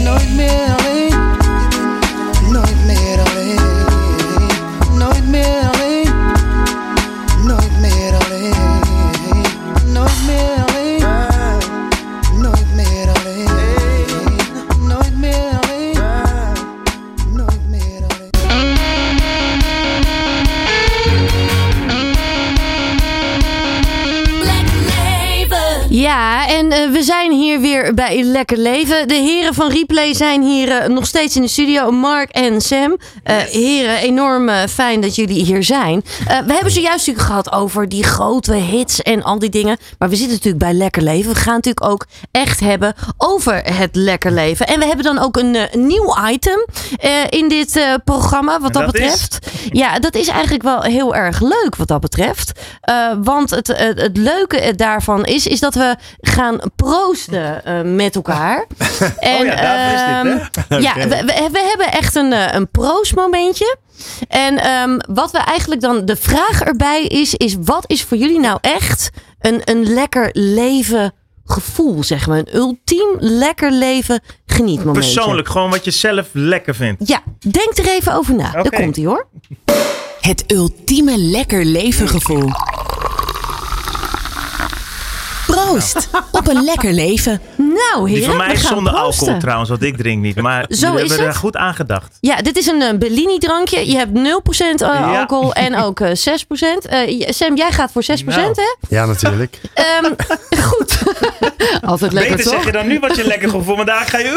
Nooit 0.05 0.84
bij 28.09 28.23
Lekker 28.23 28.59
Leven. 28.59 29.09
De 29.09 29.15
heren 29.15 29.55
van 29.55 29.71
Replay 29.71 30.15
zijn 30.15 30.43
hier 30.43 30.71
eh, 30.71 30.89
nog 30.89 31.07
steeds 31.07 31.37
in 31.37 31.43
de 31.43 31.49
studio. 31.49 31.91
Mark 31.91 32.31
en 32.31 32.61
Sam. 32.61 32.97
Eh, 33.23 33.37
Heren, 33.37 33.97
enorm 33.97 34.49
eh, 34.49 34.67
fijn 34.69 35.01
dat 35.01 35.15
jullie 35.15 35.45
hier 35.45 35.63
zijn. 35.63 36.05
We 36.25 36.53
hebben 36.53 36.71
zojuist 36.71 37.07
natuurlijk 37.07 37.27
gehad 37.27 37.53
over 37.53 37.89
die 37.89 38.05
grote 38.05 38.55
hits 38.55 39.03
en 39.03 39.23
al 39.23 39.39
die 39.39 39.51
dingen. 39.51 39.77
Maar 39.99 40.09
we 40.09 40.17
zitten 40.17 40.35
natuurlijk 40.35 40.65
bij 40.65 40.73
Lekker 40.73 41.03
Leven. 41.03 41.33
We 41.33 41.39
gaan 41.39 41.55
natuurlijk 41.55 41.87
ook 41.87 42.07
echt 42.31 42.61
hebben 42.61 42.95
over 43.17 43.55
het 43.55 43.97
Lekker 43.97 44.33
Leven. 44.33 44.67
En 44.67 44.79
we 44.79 44.87
hebben 44.87 45.05
dan 45.05 45.19
ook 45.19 45.37
een, 45.37 45.57
een 45.71 45.87
nieuw 45.87 46.17
item 46.31 46.67
in 47.29 47.49
dit 47.49 47.99
programma 48.05 48.61
wat 48.61 48.73
dat, 48.73 48.85
dat 48.85 48.95
is? 48.95 49.01
betreft. 49.01 49.39
Ja, 49.73 49.99
dat 49.99 50.15
is 50.15 50.29
eigenlijk 50.29 50.63
wel 50.63 50.83
heel 50.83 51.15
erg 51.15 51.41
leuk 51.41 51.77
wat 51.77 51.89
dat 51.89 52.01
betreft. 52.01 52.53
Want 53.23 53.51
het, 53.51 53.67
het, 53.67 54.01
het 54.01 54.17
leuke 54.17 54.73
daarvan 54.77 55.25
is, 55.25 55.47
is 55.47 55.61
dat 55.61 55.75
we 55.75 55.97
gaan 56.21 56.61
proosten 56.77 57.63
met 57.95 58.15
elkaar. 58.15 58.67
En, 59.19 59.39
Oh 59.41 59.45
ja, 59.47 59.55
daarvoor 59.57 59.95
is 59.95 60.33
dit, 60.47 60.69
hè? 60.69 60.77
ehm, 60.77 60.83
ja, 60.83 60.95
we, 60.95 61.25
we, 61.25 61.49
we 61.53 61.67
hebben 61.69 61.93
echt 61.93 62.15
een, 62.15 62.33
eh, 62.33 62.55
een 62.55 62.71
proostmomentje. 62.71 63.77
En 64.29 64.59
ehm, 64.59 64.99
wat 65.15 65.31
we 65.31 65.39
eigenlijk 65.39 65.81
dan, 65.81 66.05
de 66.05 66.17
vraag 66.17 66.61
erbij 66.61 67.05
is, 67.05 67.35
is 67.35 67.57
wat 67.65 67.85
is 67.87 68.03
voor 68.03 68.17
jullie 68.17 68.41
nou 68.41 68.59
echt 68.61 69.11
een, 69.41 69.61
een 69.65 69.93
lekker 69.93 70.29
leven 70.33 71.13
gevoel, 71.45 72.05
zeg 72.05 72.27
maar. 72.27 72.39
Een 72.39 72.57
ultiem 72.57 73.17
lekker 73.19 73.71
leven 73.71 74.21
genietmomentje. 74.47 75.13
Persoonlijk, 75.15 75.49
gewoon 75.49 75.71
wat 75.71 75.85
je 75.85 75.91
zelf 75.91 76.29
lekker 76.33 76.75
vindt. 76.75 77.09
Ja, 77.09 77.23
denk 77.39 77.79
er 77.79 77.89
even 77.89 78.15
over 78.15 78.35
na. 78.35 78.51
Daar 78.51 78.65
Oké. 78.67 78.77
komt 78.83 78.97
hij 78.97 79.05
hoor. 79.05 79.27
Het 80.21 80.45
ultieme 80.53 81.19
lekker 81.19 81.65
leven 81.65 82.09
gevoel. 82.09 82.51
Proost 85.69 86.09
op 86.33 86.49
een 86.49 86.65
lekker 86.65 86.93
leven. 86.93 87.41
Nou, 87.57 88.09
heren, 88.09 88.15
Die 88.15 88.25
van 88.25 88.37
mij 88.37 88.47
we 88.47 88.53
is 88.53 88.61
zonder 88.67 88.93
proosten. 88.93 89.19
alcohol 89.23 89.39
trouwens, 89.41 89.69
want 89.69 89.83
ik 89.83 89.97
drink 89.97 90.23
niet. 90.23 90.41
Maar 90.41 90.65
Zo 90.69 90.87
jullie 90.87 91.03
is 91.05 91.09
hebben 91.11 91.29
er 91.29 91.35
goed 91.35 91.57
aan 91.57 91.75
gedacht. 91.75 92.17
Ja, 92.21 92.37
dit 92.43 92.57
is 92.57 92.67
een 92.67 92.83
eh, 92.83 92.99
Bellini 92.99 93.39
drankje. 93.39 93.91
Je 93.91 93.97
hebt 93.97 94.11
0% 94.13 94.83
eh, 94.83 94.89
Ja. 94.89 95.19
alcohol 95.21 95.53
en 95.55 95.77
ook 95.77 96.01
eh 96.01 96.11
6%. 96.15 96.87
Eh, 96.89 97.29
Sam, 97.31 97.57
jij 97.57 97.71
gaat 97.71 97.93
voor 97.93 98.03
6%, 98.03 98.25
Nou. 98.25 98.53
hè? 98.55 98.97
Ja, 98.97 99.07
natuurlijk. 99.07 99.61
Ehm, 99.75 100.13
goed. 100.71 100.99
Altijd 101.85 102.13
lekker, 102.13 102.37
Beter 102.37 102.51
zeg 102.51 102.59
toch? 102.61 102.67
je 102.67 102.73
dan 102.73 102.87
nu 102.87 102.99
wat 102.99 103.17
je 103.17 103.27
lekker 103.27 103.49
gevoel. 103.49 103.77
Maar 103.77 103.85
daar 103.87 104.07
ga 104.07 104.19
je... 104.19 104.33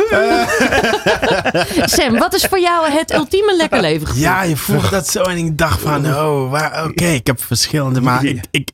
Sam, 1.98 2.18
wat 2.18 2.34
is 2.34 2.44
voor 2.46 2.60
jou 2.60 2.90
het 2.92 3.14
ultieme 3.14 3.56
lekker 3.56 3.82
leven 3.82 4.08
gevoel? 4.08 4.24
Ja, 4.24 4.42
je 4.44 4.58
vroeg 4.58 4.90
dat 4.90 5.08
zo 5.08 5.22
en 5.22 5.38
ik 5.38 5.58
dacht 5.58 5.82
van, 5.82 6.06
oh, 6.16 6.54
oké, 6.86 7.06
ik 7.06 7.28
heb 7.28 7.44
verschillende, 7.44 8.02
maar 8.02 8.24
ik- 8.52 8.70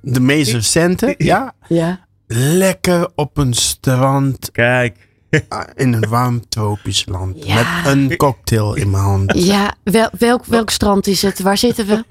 de 0.00 0.20
meest 0.20 0.52
recente, 0.52 1.14
ja, 1.18 1.54
Ja. 1.68 2.06
lekker 2.26 3.08
op 3.14 3.36
een 3.36 3.54
strand 3.54 4.50
Kijk. 4.52 5.08
ah, 5.48 5.62
in 5.74 5.92
een 5.92 6.08
warm 6.08 6.48
tropisch 6.48 7.04
land 7.06 7.44
Ja. 7.46 7.54
met 7.54 7.92
een 7.92 8.16
cocktail 8.16 8.74
in 8.74 8.90
mijn 8.90 9.02
hand, 9.02 9.32
Ja, 9.44 9.74
wel, 9.84 10.08
welk, 10.18 10.44
welk 10.44 10.70
strand 10.70 11.06
is 11.06 11.22
het? 11.22 11.40
Waar 11.40 11.58
zitten 11.58 11.86
we? 11.86 12.04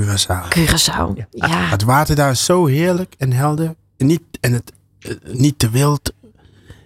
Curaçao. 0.00 0.48
Curaçao. 0.58 1.12
Ja. 1.30 1.48
Het 1.70 1.82
water 1.82 2.14
daar 2.16 2.30
is 2.30 2.44
zo 2.44 2.66
heerlijk 2.66 3.14
en 3.18 3.32
helder 3.32 3.74
en 3.96 4.06
niet, 4.06 4.22
en 4.40 4.52
het, 4.52 4.72
eh, 4.98 5.12
niet 5.32 5.58
te 5.58 5.70
wild. 5.70 6.12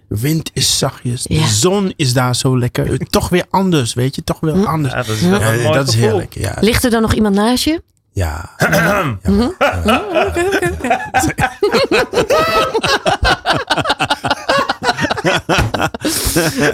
Wind 0.07 0.49
is 0.53 0.77
zachtjes. 0.77 1.25
Ja. 1.27 1.41
De 1.41 1.47
zon 1.47 1.93
is 1.95 2.13
daar 2.13 2.35
zo 2.35 2.57
lekker. 2.59 2.97
Toch 3.09 3.29
weer 3.29 3.45
anders, 3.49 3.93
weet 3.93 4.15
je? 4.15 4.23
Toch 4.23 4.39
weer 4.39 4.53
Hm. 4.53 4.63
anders. 4.63 4.93
Ja, 4.93 5.03
dat 5.03 5.15
is 5.15 5.21
wel 5.21 5.39
Ja, 5.39 5.53
een 5.53 5.61
mooi 5.61 5.73
dat 5.77 5.87
is 5.87 5.93
gevoel. 5.93 6.09
heerlijk. 6.09 6.33
Ja. 6.33 6.57
Ligt 6.59 6.83
er 6.83 6.89
dan 6.89 7.01
nog 7.01 7.13
iemand 7.13 7.35
naast 7.35 7.63
je? 7.63 7.81
Ja. 8.13 8.49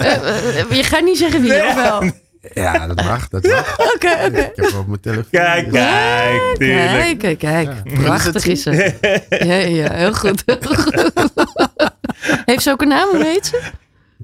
Eh, 0.00 0.58
eh, 0.60 0.70
je 0.70 0.82
gaat 0.82 1.02
niet 1.02 1.18
zeggen 1.18 1.42
wie, 1.42 1.66
of 1.66 1.74
wel? 1.74 1.96
Oké, 1.96 2.12
Ja, 2.54 2.86
dat 2.86 3.04
mag. 3.04 3.28
Dat 3.28 3.46
mag. 3.46 3.78
oké. 3.94 4.08
Ik 4.08 4.50
heb 4.54 4.74
op 4.74 4.86
mijn 4.86 5.00
telefoon. 5.00 5.24
Kijk, 5.30 5.70
kijk. 5.72 6.56
tuurlijk. 6.56 7.18
Kijk, 7.18 7.38
kijk, 7.38 7.38
kijk. 7.38 8.02
Prachtig 8.02 8.46
is 8.46 8.62
ze. 8.62 8.70
Ja, 9.28 9.54
ja, 9.54 9.92
heel 9.92 10.12
goed. 10.12 10.42
Heel 10.46 10.58
goed. 10.74 11.10
Heeft 12.44 12.62
ze 12.62 12.70
ook 12.70 12.82
een 12.82 12.88
naam? 12.88 13.08
Hoe 13.08 13.24
heet 13.24 13.46
ze? 13.46 13.60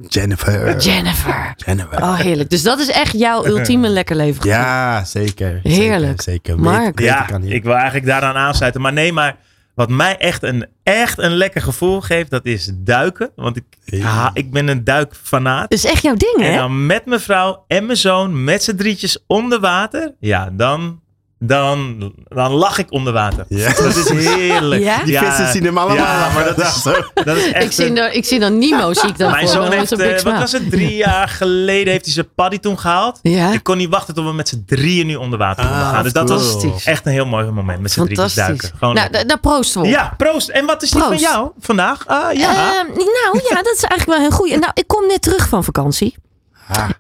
Jennifer. 0.09 0.76
Jennifer. 0.80 1.52
Jennifer. 1.56 2.02
Oh, 2.02 2.18
heerlijk. 2.18 2.50
Dus 2.50 2.62
dat 2.62 2.78
is 2.78 2.90
echt 2.90 3.12
jouw 3.18 3.46
ultieme 3.56 3.88
lekker 3.88 4.16
leven. 4.16 4.42
gevoel. 4.42 4.52
Ja, 4.59 5.04
zeker. 5.04 5.61
Heerlijk. 5.62 6.22
Zeker. 6.22 6.22
zeker. 6.22 6.59
Mark. 6.61 6.98
Weet- 6.98 7.09
Ja, 7.09 7.28
ik 7.42 7.62
wil 7.64 7.74
eigenlijk 7.74 8.06
daaraan 8.06 8.35
aansluiten. 8.37 8.80
Maar 8.80 8.92
nee, 8.92 9.12
maar 9.12 9.37
wat 9.74 9.88
mij 9.90 10.16
echt 10.16 10.42
een, 10.42 10.66
echt 10.82 11.18
een 11.18 11.32
lekker 11.37 11.62
gevoel 11.62 12.00
geeft, 12.00 12.30
dat 12.30 12.44
is 12.46 12.70
duiken. 12.74 13.30
Want 13.35 13.56
ik, 13.56 14.00
ha, 14.02 14.30
ik 14.35 14.50
ben 14.50 14.68
een 14.68 14.85
duikfanaat. 14.85 15.70
Dat 15.70 15.78
is 15.78 15.85
echt 15.85 16.02
jouw 16.02 16.14
ding, 16.14 16.37
En 16.38 16.50
hè? 16.52 16.56
dan 16.56 16.87
met 16.87 17.06
mijn 17.06 17.20
vrouw 17.20 17.64
en 17.68 17.87
mijn 17.87 17.98
zoon, 17.98 18.44
met 18.44 18.62
z'n 18.62 18.74
drietjes 18.76 19.18
onder 19.26 19.61
water. 19.61 20.14
Ja, 20.20 20.50
dan, 20.52 21.00
dan, 21.38 22.12
dan 22.29 22.53
lach 22.53 22.79
ik 22.79 22.92
onder 22.92 23.12
water. 23.12 23.44
Ja. 23.49 23.72
Dat 23.72 23.96
is 23.96 24.09
heerlijk. 24.09 24.83
Ja? 24.83 25.03
Die 25.05 25.18
vissen 25.18 25.49
zien 25.53 25.64
hem 25.64 25.79
allemaal, 25.79 25.96
Ja, 25.96 26.31
maar 26.35 26.44
dat 26.44 26.59
is 26.59 26.83
zo. 26.83 26.92
Dat 27.14 27.37
is 27.37 27.53
echt 27.53 27.64
Ik 27.64 27.72
zie, 27.72 27.87
een- 27.87 27.94
dan, 27.94 28.11
ik 28.12 28.25
zie 28.25 28.38
dan 28.40 28.59
Nemo, 28.59 28.92
zie 28.94 29.09
ik 29.09 29.18
dan 29.18 29.31
Mijn 29.31 29.49
zoon 29.49 29.72
heeft, 29.72 29.92
eh, 29.92 30.20
wat 30.22 30.38
was 30.38 30.53
het, 30.53 30.70
drie 30.70 30.96
jaar 30.96 31.29
geleden 31.29 31.92
heeft 31.92 32.05
hij 32.05 32.14
zijn 32.14 32.29
paddy 32.35 32.59
toen 32.59 32.79
gehaald. 32.79 33.18
Ja? 33.22 33.53
Ik 33.53 33.62
kon 33.62 33.77
niet 33.77 33.88
wachten 33.90 34.14
tot 34.14 34.25
we 34.25 34.33
met 34.33 34.49
z'n 34.49 34.62
drieën 34.66 35.07
nu 35.07 35.14
onder 35.14 35.38
water 35.38 35.64
konden 35.64 35.83
Ah, 35.83 35.90
gaan. 35.90 36.03
Dus 36.03 36.12
dat 36.12 36.29
was 36.29 36.85
echt 36.85 37.07
een 37.07 37.12
heel 37.12 37.27
mooi 37.27 37.51
moment 37.51 37.81
met 37.81 37.92
z'n 37.92 37.99
Fantastisch. 38.01 38.35
duiken. 38.35 38.70
Gewoon 38.79 38.94
nou, 38.94 39.27
daar 39.27 39.40
proosten 39.40 39.81
we 39.81 39.87
op. 39.87 39.92
ja, 39.92 40.14
proost. 40.16 40.49
En 40.49 40.66
wat 40.66 40.83
is 40.83 40.90
die 40.90 41.01
van 41.01 41.09
Proost. 41.09 41.25
jou 41.25 41.51
vandaag? 41.61 42.07
Ah, 42.07 42.33
ja. 42.33 42.49
Ehm, 42.51 42.87
nou 42.96 43.40
ja, 43.49 43.55
dat 43.62 43.75
is 43.77 43.83
eigenlijk 43.83 44.07
wel 44.18 44.20
een 44.29 44.33
goeie. 44.33 44.59
Nou, 44.59 44.70
ik 44.75 44.87
kom 44.87 45.07
net 45.07 45.22
terug 45.22 45.49
van 45.49 45.64
vakantie. 45.64 46.16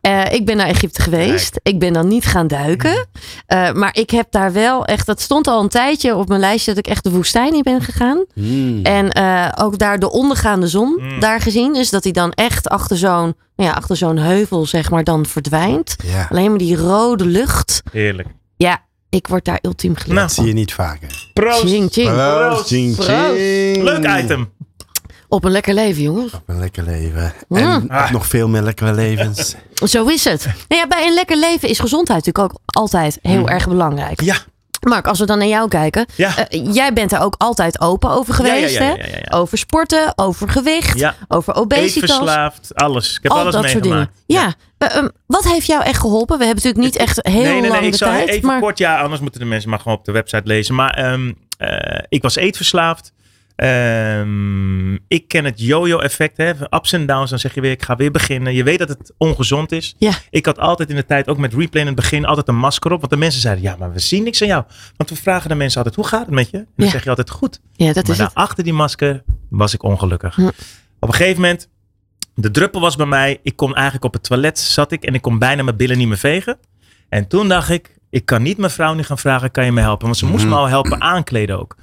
Eh, 0.00 0.32
ik 0.32 0.46
ben 0.46 0.56
naar 0.56 0.66
Egypte 0.66 1.02
geweest. 1.02 1.60
Ik 1.62 1.78
ben 1.78 1.92
dan 1.92 2.08
niet 2.08 2.24
gaan 2.24 2.46
duiken. 2.46 3.06
Eh, 3.46 3.72
maar 3.72 3.96
ik 3.96 4.10
heb 4.10 4.26
daar 4.30 4.52
wel 4.52 4.84
echt. 4.84 5.06
Dat 5.06 5.20
stond 5.20 5.46
al 5.46 5.62
een 5.62 5.68
tijdje 5.68 6.14
op 6.16 6.28
mijn 6.28 6.40
lijstje 6.40 6.74
dat 6.74 6.86
ik 6.86 6.92
echt 6.92 7.04
de 7.04 7.10
woestijn 7.10 7.54
in 7.54 7.62
ben 7.62 7.80
gegaan. 7.82 8.24
Mm. 8.34 8.80
En 8.82 9.10
eh, 9.10 9.48
ook 9.64 9.78
daar 9.78 9.98
de 9.98 10.10
ondergaande 10.10 10.68
zon 10.68 10.98
Mm. 11.00 11.20
daar 11.20 11.40
gezien. 11.40 11.72
Dus 11.72 11.90
dat 11.90 12.02
hij 12.02 12.12
dan 12.12 12.32
echt 12.32 12.68
achter 12.68 12.96
zo'n 12.96 13.34
nou 13.56 13.70
ja, 13.70 13.72
achter 13.72 13.96
zo'n 13.96 14.16
heuvel, 14.18 14.66
zeg 14.66 14.90
maar, 14.90 15.04
dan 15.04 15.26
verdwijnt. 15.26 15.96
Ja, 16.04 16.26
Alleen 16.30 16.48
maar 16.50 16.58
die 16.58 16.76
rode 16.76 17.26
lucht. 17.26 17.82
Heerlijk. 17.92 18.28
Ja, 18.56 18.82
ik 19.10 19.26
word 19.26 19.44
daar 19.44 19.58
ultiem 19.62 19.90
Nou, 19.92 20.02
gelukkig 20.04 20.26
dat 20.26 20.36
zie 20.36 20.46
je 20.46 20.52
niet 20.58 20.72
vaker. 20.72 21.30
proost. 21.32 21.60
Ching, 21.60 21.92
ching. 21.92 22.08
Proost, 22.14 22.66
ching, 22.66 22.94
Proost. 22.94 23.08
ching. 23.10 23.82
Leuk 23.82 24.22
item. 24.22 24.52
Op 25.36 25.44
een 25.44 25.50
lekker 25.50 25.74
leven, 25.74 26.02
jongens. 26.02 26.32
Op 26.32 26.42
een 26.46 26.58
lekker 26.58 26.82
leven. 26.84 27.32
Mm. 27.48 27.56
En 27.58 27.88
Ah. 27.90 28.10
nog 28.10 28.26
veel 28.26 28.48
meer 28.48 28.62
lekkere 28.62 28.92
levens. 28.94 29.54
Zo 29.84 30.06
is 30.06 30.24
het. 30.24 30.44
Nou 30.68 30.80
ja, 30.82 30.86
bij 30.88 31.06
een 31.06 31.14
lekker 31.14 31.36
leven 31.38 31.68
is 31.68 31.78
gezondheid 31.78 32.24
natuurlijk 32.26 32.54
ook 32.54 32.60
altijd 32.64 33.18
heel 33.22 33.48
erg 33.48 33.68
belangrijk. 33.68 34.20
Ja. 34.20 34.36
Mark, 34.80 35.06
als 35.06 35.18
we 35.18 35.26
dan 35.26 35.38
naar 35.38 35.46
jou 35.46 35.68
kijken. 35.68 36.06
Ja. 36.14 36.48
eh, 36.48 36.74
jij 36.74 36.92
bent 36.92 37.12
er 37.12 37.20
ook 37.20 37.34
altijd 37.38 37.80
open 37.80 38.10
over 38.10 38.34
geweest. 38.34 38.74
ja, 38.74 38.82
ja, 38.82 38.88
hè? 38.88 38.94
ja, 38.94 39.06
ja, 39.10 39.18
ja. 39.30 39.36
Over 39.38 39.58
sporten, 39.58 40.12
over 40.18 40.48
gewicht, 40.48 40.98
Ja. 40.98 41.14
over 41.28 41.54
obesitas. 41.54 42.02
Eetverslaafd, 42.10 42.74
alles. 42.74 43.16
Ik 43.16 43.22
heb 43.22 43.32
al 43.32 43.38
alles 43.38 43.52
dat 43.54 43.62
soort 43.68 43.74
meegemaakt. 43.84 44.10
dingen. 44.26 44.40
Ja. 44.42 44.54
Eh, 44.88 44.96
ehm, 44.96 45.08
wat 45.26 45.44
heeft 45.44 45.66
jou 45.66 45.82
echt 45.84 46.00
geholpen? 46.00 46.38
We 46.38 46.44
hebben 46.44 46.64
natuurlijk 46.64 46.92
niet 46.92 47.02
echt 47.02 47.18
heel 47.22 47.42
nee, 47.42 47.60
nee, 47.60 47.60
lang 47.60 47.72
nee. 47.80 47.84
Ik 47.84 47.90
de 47.90 47.96
zal 48.04 48.08
tijd. 48.08 48.28
even 48.28 48.46
maar 48.46 48.60
kort, 48.60 48.78
ja, 48.78 49.00
anders 49.00 49.20
moeten 49.20 49.40
de 49.40 49.46
mensen 49.46 49.70
maar 49.70 49.78
gewoon 49.80 49.98
op 49.98 50.04
de 50.04 50.12
website 50.12 50.42
lezen. 50.46 50.74
Maar 50.74 50.90
ehm, 50.94 51.32
eh, 51.58 51.98
ik 52.08 52.22
was 52.22 52.36
eetverslaafd. 52.36 53.12
Ehm, 53.56 54.94
ik 54.94 55.28
ken 55.28 55.44
het 55.44 55.60
yo-yo 55.60 55.98
effect. 55.98 56.36
Hè. 56.36 56.50
Ups 56.70 56.92
en 56.92 57.06
downs. 57.06 57.30
Dan 57.30 57.38
zeg 57.38 57.54
je 57.54 57.60
weer, 57.60 57.70
ik 57.70 57.82
ga 57.82 57.96
weer 57.96 58.10
beginnen. 58.10 58.54
Je 58.54 58.62
weet 58.62 58.78
dat 58.78 58.88
het 58.88 59.12
ongezond 59.18 59.72
is. 59.72 59.94
Ja. 59.98 60.12
Ik 60.30 60.46
had 60.46 60.58
altijd 60.58 60.90
in 60.90 60.96
de 60.96 61.04
tijd, 61.06 61.28
ook 61.28 61.38
met 61.38 61.54
replay 61.54 61.80
in 61.82 61.86
het 61.86 61.96
begin, 61.96 62.24
altijd 62.24 62.48
een 62.48 62.56
masker 62.56 62.92
op. 62.92 62.98
Want 63.00 63.12
de 63.12 63.18
mensen 63.18 63.40
zeiden, 63.40 63.62
ja, 63.64 63.76
maar 63.78 63.92
we 63.92 63.98
zien 63.98 64.22
niks 64.22 64.42
aan 64.42 64.48
jou. 64.48 64.64
Want 64.96 65.10
we 65.10 65.16
vragen 65.16 65.48
de 65.48 65.54
mensen 65.54 65.76
altijd, 65.76 65.96
hoe 65.96 66.06
gaat 66.06 66.26
het 66.26 66.34
met 66.34 66.50
je? 66.50 66.56
En 66.56 66.66
dan 66.76 66.86
Ja. 66.86 66.92
zeg 66.92 67.02
je 67.02 67.08
altijd, 67.08 67.30
goed. 67.30 67.60
ja, 67.72 67.92
dat 67.92 68.06
maar 68.06 68.16
is 68.16 68.22
het. 68.22 68.34
achter 68.34 68.64
die 68.64 68.72
masker 68.72 69.22
was 69.50 69.74
ik 69.74 69.82
ongelukkig. 69.82 70.34
Hm. 70.34 70.46
Op 71.00 71.08
een 71.08 71.14
gegeven 71.14 71.40
moment, 71.40 71.68
de 72.34 72.50
druppel 72.50 72.80
was 72.80 72.96
bij 72.96 73.06
mij. 73.06 73.38
Ik 73.42 73.56
kon 73.56 73.74
eigenlijk 73.74 74.04
op 74.04 74.12
het 74.12 74.22
toilet 74.22 74.58
zat 74.58 74.92
ik 74.92 75.04
en 75.04 75.14
ik 75.14 75.22
kon 75.22 75.38
bijna 75.38 75.62
mijn 75.62 75.76
billen 75.76 75.98
niet 75.98 76.08
meer 76.08 76.18
vegen. 76.18 76.58
En 77.08 77.28
toen 77.28 77.48
dacht 77.48 77.70
ik, 77.70 77.96
ik 78.10 78.24
kan 78.26 78.42
niet 78.42 78.58
mijn 78.58 78.70
vrouw 78.70 78.94
nu 78.94 79.02
gaan 79.02 79.18
vragen, 79.18 79.50
kan 79.50 79.64
je 79.64 79.72
me 79.72 79.80
helpen? 79.80 80.04
Want 80.06 80.16
ze 80.18 80.26
moest 80.26 80.46
me 80.46 80.54
al 80.54 80.66
helpen 80.68 81.00
aankleden 81.00 81.58
ook. 81.60 81.76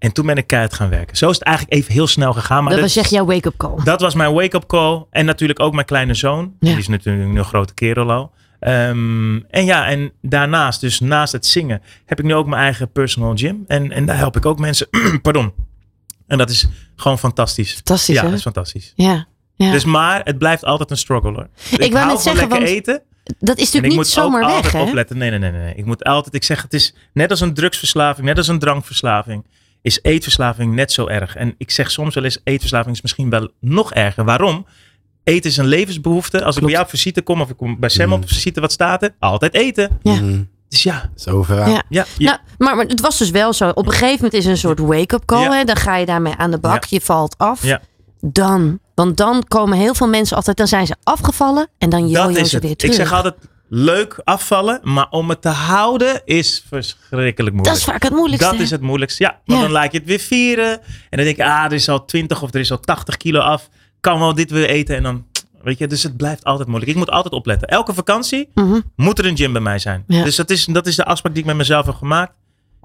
En 0.00 0.12
toen 0.12 0.26
ben 0.26 0.36
ik 0.36 0.46
keihard 0.46 0.74
gaan 0.74 0.88
werken. 0.88 1.16
Zo 1.16 1.30
is 1.30 1.38
het 1.38 1.44
eigenlijk 1.44 1.76
even 1.76 1.92
heel 1.92 2.06
snel 2.06 2.32
gegaan. 2.32 2.64
Maar 2.64 2.72
dat 2.72 2.82
was 2.82 2.96
echt 2.96 3.10
jouw 3.10 3.24
wake-up 3.24 3.56
call. 3.56 3.84
dat 3.84 4.00
was 4.00 4.14
mijn 4.14 4.32
wake-up 4.32 4.66
call. 4.66 5.04
En 5.10 5.24
natuurlijk 5.24 5.60
ook 5.60 5.72
mijn 5.72 5.86
kleine 5.86 6.14
zoon. 6.14 6.54
Ja. 6.60 6.68
Die 6.68 6.78
is 6.78 6.88
natuurlijk 6.88 7.28
nu 7.28 7.38
een 7.38 7.44
grote 7.44 7.74
kerel 7.74 8.10
al. 8.10 8.32
Ehm, 8.60 9.36
en 9.36 9.64
ja, 9.64 9.86
en 9.86 10.12
daarnaast, 10.22 10.80
dus 10.80 11.00
naast 11.00 11.32
het 11.32 11.46
zingen, 11.46 11.82
heb 12.06 12.18
ik 12.18 12.24
nu 12.24 12.34
ook 12.34 12.46
mijn 12.46 12.62
eigen 12.62 12.92
personal 12.92 13.32
gym. 13.36 13.64
En, 13.66 13.92
en 13.92 14.06
daar 14.06 14.16
help 14.16 14.36
ik 14.36 14.46
ook 14.46 14.58
mensen. 14.58 14.88
Pardon. 15.22 15.52
En 16.26 16.38
dat 16.38 16.50
is 16.50 16.66
gewoon 16.96 17.18
fantastisch. 17.18 17.74
Fantastisch, 17.74 18.14
ja, 18.14 18.20
hè? 18.20 18.28
dat 18.28 18.36
is 18.36 18.42
fantastisch. 18.42 18.92
Ja. 18.96 19.26
ja. 19.54 19.70
Dus 19.70 19.84
maar 19.84 20.20
het 20.24 20.38
blijft 20.38 20.64
altijd 20.64 20.90
een 20.90 20.96
struggle 20.96 21.32
hoor. 21.32 21.48
Ik, 21.70 21.78
wou 21.78 21.94
hou 21.94 22.06
net 22.06 22.20
zeggen, 22.20 22.40
lekker 22.40 22.58
want 22.58 22.70
eten. 22.70 23.02
dat 23.24 23.58
is 23.58 23.74
ik 23.74 23.74
natuurlijk 23.74 23.86
niet 23.86 23.94
moet 23.94 24.06
zomaar 24.06 24.44
weg, 24.44 24.54
altijd 24.54 24.72
hè? 24.72 24.82
opletten. 24.82 25.18
Nee, 25.18 25.30
nee, 25.30 25.38
nee, 25.38 25.50
nee. 25.50 25.74
Ik 25.74 25.84
moet 25.84 26.04
altijd, 26.04 26.34
ik 26.34 26.44
zeg 26.44 26.62
het 26.62 26.74
is 26.74 26.94
net 27.12 27.30
als 27.30 27.40
een 27.40 27.54
drugsverslaving, 27.54 28.26
net 28.26 28.36
als 28.36 28.48
een 28.48 28.58
drankverslaving, 28.58 29.44
is 29.82 29.98
eetverslaving 30.02 30.74
net 30.74 30.92
zo 30.92 31.06
erg. 31.06 31.36
En 31.36 31.54
ik 31.58 31.70
zeg 31.70 31.90
soms 31.90 32.14
wel 32.14 32.24
eens, 32.24 32.40
eetverslaving 32.44 32.94
is 32.94 33.02
misschien 33.02 33.30
wel 33.30 33.48
nog 33.60 33.92
erger. 33.92 34.24
Waarom? 34.24 34.66
Eten 35.24 35.50
is 35.50 35.56
een 35.56 35.66
levensbehoefte. 35.66 36.44
Als 36.44 36.56
ik 36.56 36.62
bij 36.62 36.70
jou 36.70 36.84
op 36.84 36.90
visite 36.90 37.22
kom 37.22 37.40
of 37.40 37.50
ik 37.50 37.56
kom 37.56 37.80
bij 37.80 37.88
Sam 37.88 38.12
op 38.12 38.28
visite, 38.28 38.60
wat 38.60 38.72
staat 38.72 39.02
er? 39.02 39.14
Altijd 39.18 39.54
eten. 39.54 39.98
Ja. 40.02 40.12
Mm, 40.20 40.48
Dus 40.68 40.82
ja, 40.82 41.10
is 41.16 41.28
overal. 41.28 41.68
Ja. 41.68 41.82
ja, 41.88 42.06
ja. 42.18 42.30
Nou, 42.30 42.38
maar, 42.58 42.76
maar 42.76 42.86
het 42.86 43.00
was 43.00 43.18
dus 43.18 43.30
wel 43.30 43.52
zo. 43.52 43.68
Op 43.68 43.86
een 43.86 43.92
gegeven 43.92 44.14
moment 44.14 44.32
is 44.34 44.44
een 44.44 44.56
soort 44.56 44.78
wake-up 44.78 45.24
call. 45.24 45.42
Ja. 45.42 45.52
Hè? 45.52 45.64
Dan 45.64 45.76
ga 45.76 45.96
je 45.96 46.06
daarmee 46.06 46.34
aan 46.36 46.50
de 46.50 46.58
bak. 46.58 46.84
Je 46.84 47.00
valt 47.00 47.34
af. 47.38 47.62
Ja. 47.62 47.80
Dan. 48.20 48.78
Want 48.94 49.16
dan 49.16 49.44
komen 49.48 49.78
heel 49.78 49.94
veel 49.94 50.08
mensen 50.08 50.36
altijd. 50.36 50.56
Dan 50.56 50.68
zijn 50.68 50.86
ze 50.86 50.96
afgevallen. 51.02 51.68
En 51.78 51.90
dan 51.90 52.00
dat 52.00 52.10
jojo 52.10 52.28
is 52.28 52.48
ze 52.48 52.54
het. 52.54 52.62
weer 52.62 52.72
Ik 52.72 52.78
terug. 52.78 52.94
zeg 52.94 53.12
altijd, 53.12 53.34
leuk 53.72 54.20
afvallen, 54.24 54.80
maar 54.82 55.06
om 55.10 55.28
het 55.28 55.42
te 55.42 55.48
houden 55.48 56.22
is 56.24 56.64
verschrikkelijk 56.68 57.54
moeilijk. 57.56 57.64
dat 57.64 57.76
is 57.76 57.84
vaak 57.84 58.02
het 58.02 58.12
moeilijkste. 58.12 58.50
Dat 58.50 58.60
is 58.60 58.70
het 58.70 58.80
moeilijkste. 58.80 59.22
Ja, 59.22 59.40
want 59.44 59.58
Ja. 59.60 59.64
dan 59.66 59.74
laat 59.74 59.92
je 59.92 59.98
het 59.98 60.06
weer 60.06 60.18
vieren. 60.18 60.72
En 60.82 61.16
dan 61.16 61.24
denk 61.24 61.36
je, 61.36 61.44
ah, 61.44 61.64
er 61.64 61.72
is 61.72 61.88
al 61.88 62.04
20 62.04 62.42
of 62.42 62.54
er 62.54 62.60
is 62.60 62.70
al 62.70 62.80
80 62.80 63.16
kilo 63.16 63.40
af. 63.40 63.68
Kan 64.00 64.18
wel 64.18 64.34
dit 64.34 64.50
weer 64.50 64.68
eten. 64.68 64.96
En 64.96 65.02
dan, 65.02 65.26
weet 65.62 65.78
je, 65.78 65.86
dus 65.86 66.02
het 66.02 66.16
blijft 66.16 66.44
altijd 66.44 66.68
moeilijk. 66.68 66.90
Ik 66.90 66.96
moet 66.98 67.10
altijd 67.10 67.34
opletten. 67.34 67.68
Elke 67.68 67.94
vakantie 67.94 68.48
Mhm. 68.54 68.80
moet 68.96 69.18
er 69.18 69.26
een 69.26 69.36
gym 69.36 69.52
bij 69.52 69.62
mij 69.62 69.78
zijn. 69.78 70.04
Ja. 70.06 70.24
Dus 70.24 70.36
dat 70.36 70.50
is, 70.50 70.64
dat 70.64 70.86
is 70.86 70.96
de 70.96 71.04
afspraak 71.04 71.32
die 71.32 71.42
ik 71.42 71.48
met 71.48 71.56
mezelf 71.56 71.86
heb 71.86 71.94
gemaakt. 71.94 72.32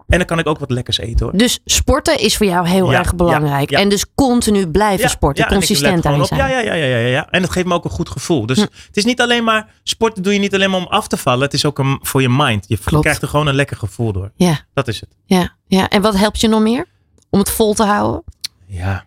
En 0.07 0.17
dan 0.17 0.27
kan 0.27 0.39
ik 0.39 0.47
ook 0.47 0.59
wat 0.59 0.71
lekkers 0.71 0.97
eten 0.97 1.25
hoor. 1.25 1.37
Dus 1.37 1.59
sporten 1.65 2.19
is 2.19 2.37
voor 2.37 2.45
jou 2.45 2.67
heel 2.67 2.91
Ja, 2.91 2.99
erg 2.99 3.15
belangrijk. 3.15 3.69
ja, 3.69 3.77
ja. 3.77 3.83
En 3.83 3.89
dus 3.89 4.05
continu 4.15 4.67
blijven 4.67 5.09
sporten. 5.09 5.47
consistent 5.47 6.05
op. 6.05 6.25
zijn. 6.25 6.39
Ja, 6.39 6.47
ja, 6.47 6.59
ja, 6.59 6.73
ja, 6.73 6.85
ja, 6.85 7.07
ja. 7.07 7.29
En 7.29 7.41
dat 7.41 7.51
geeft 7.51 7.65
me 7.65 7.73
ook 7.73 7.83
een 7.83 7.89
goed 7.89 8.09
gevoel. 8.09 8.45
Dus 8.45 8.57
Hm. 8.57 8.61
het 8.87 8.97
is 8.97 9.05
niet 9.05 9.21
alleen 9.21 9.43
maar, 9.43 9.73
sporten 9.83 10.23
doe 10.23 10.33
je 10.33 10.39
niet 10.39 10.53
alleen 10.53 10.69
maar 10.69 10.79
om 10.79 10.87
af 10.87 11.07
te 11.07 11.17
vallen. 11.17 11.41
Het 11.41 11.53
is 11.53 11.65
ook 11.65 11.79
een, 11.79 11.99
voor 12.01 12.21
je 12.21 12.29
mind. 12.29 12.65
Je 12.67 12.77
Klopt. 12.83 13.03
krijgt 13.03 13.21
er 13.21 13.27
gewoon 13.27 13.47
een 13.47 13.55
lekker 13.55 13.77
gevoel 13.77 14.11
door. 14.13 14.31
Ja, 14.35 14.59
Dat 14.73 14.87
is 14.87 14.99
het. 14.99 15.09
ja, 15.25 15.55
ja. 15.67 15.89
En 15.89 16.01
wat 16.01 16.15
helpt 16.17 16.41
je 16.41 16.47
nog 16.47 16.61
meer? 16.61 16.85
Om 17.29 17.39
het 17.39 17.49
vol 17.51 17.73
te 17.73 17.83
houden? 17.83 18.23
Ja. 18.65 19.05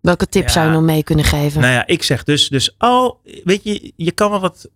Welke 0.00 0.26
tips 0.26 0.52
zou 0.52 0.66
je 0.66 0.72
nog 0.72 0.82
mee 0.82 1.02
kunnen 1.02 1.24
geven? 1.24 1.60
Nou 1.60 1.72
ja, 1.72 1.86
ik 1.86 2.02
zeg 2.02 2.24
dus, 2.24 2.48
dus 2.48 2.74
oh, 2.78 3.14
weet 3.44 3.60
je, 3.64 3.92
je 3.96 4.10
kan 4.12 4.30
wel 4.30 4.40
wat 4.40 4.68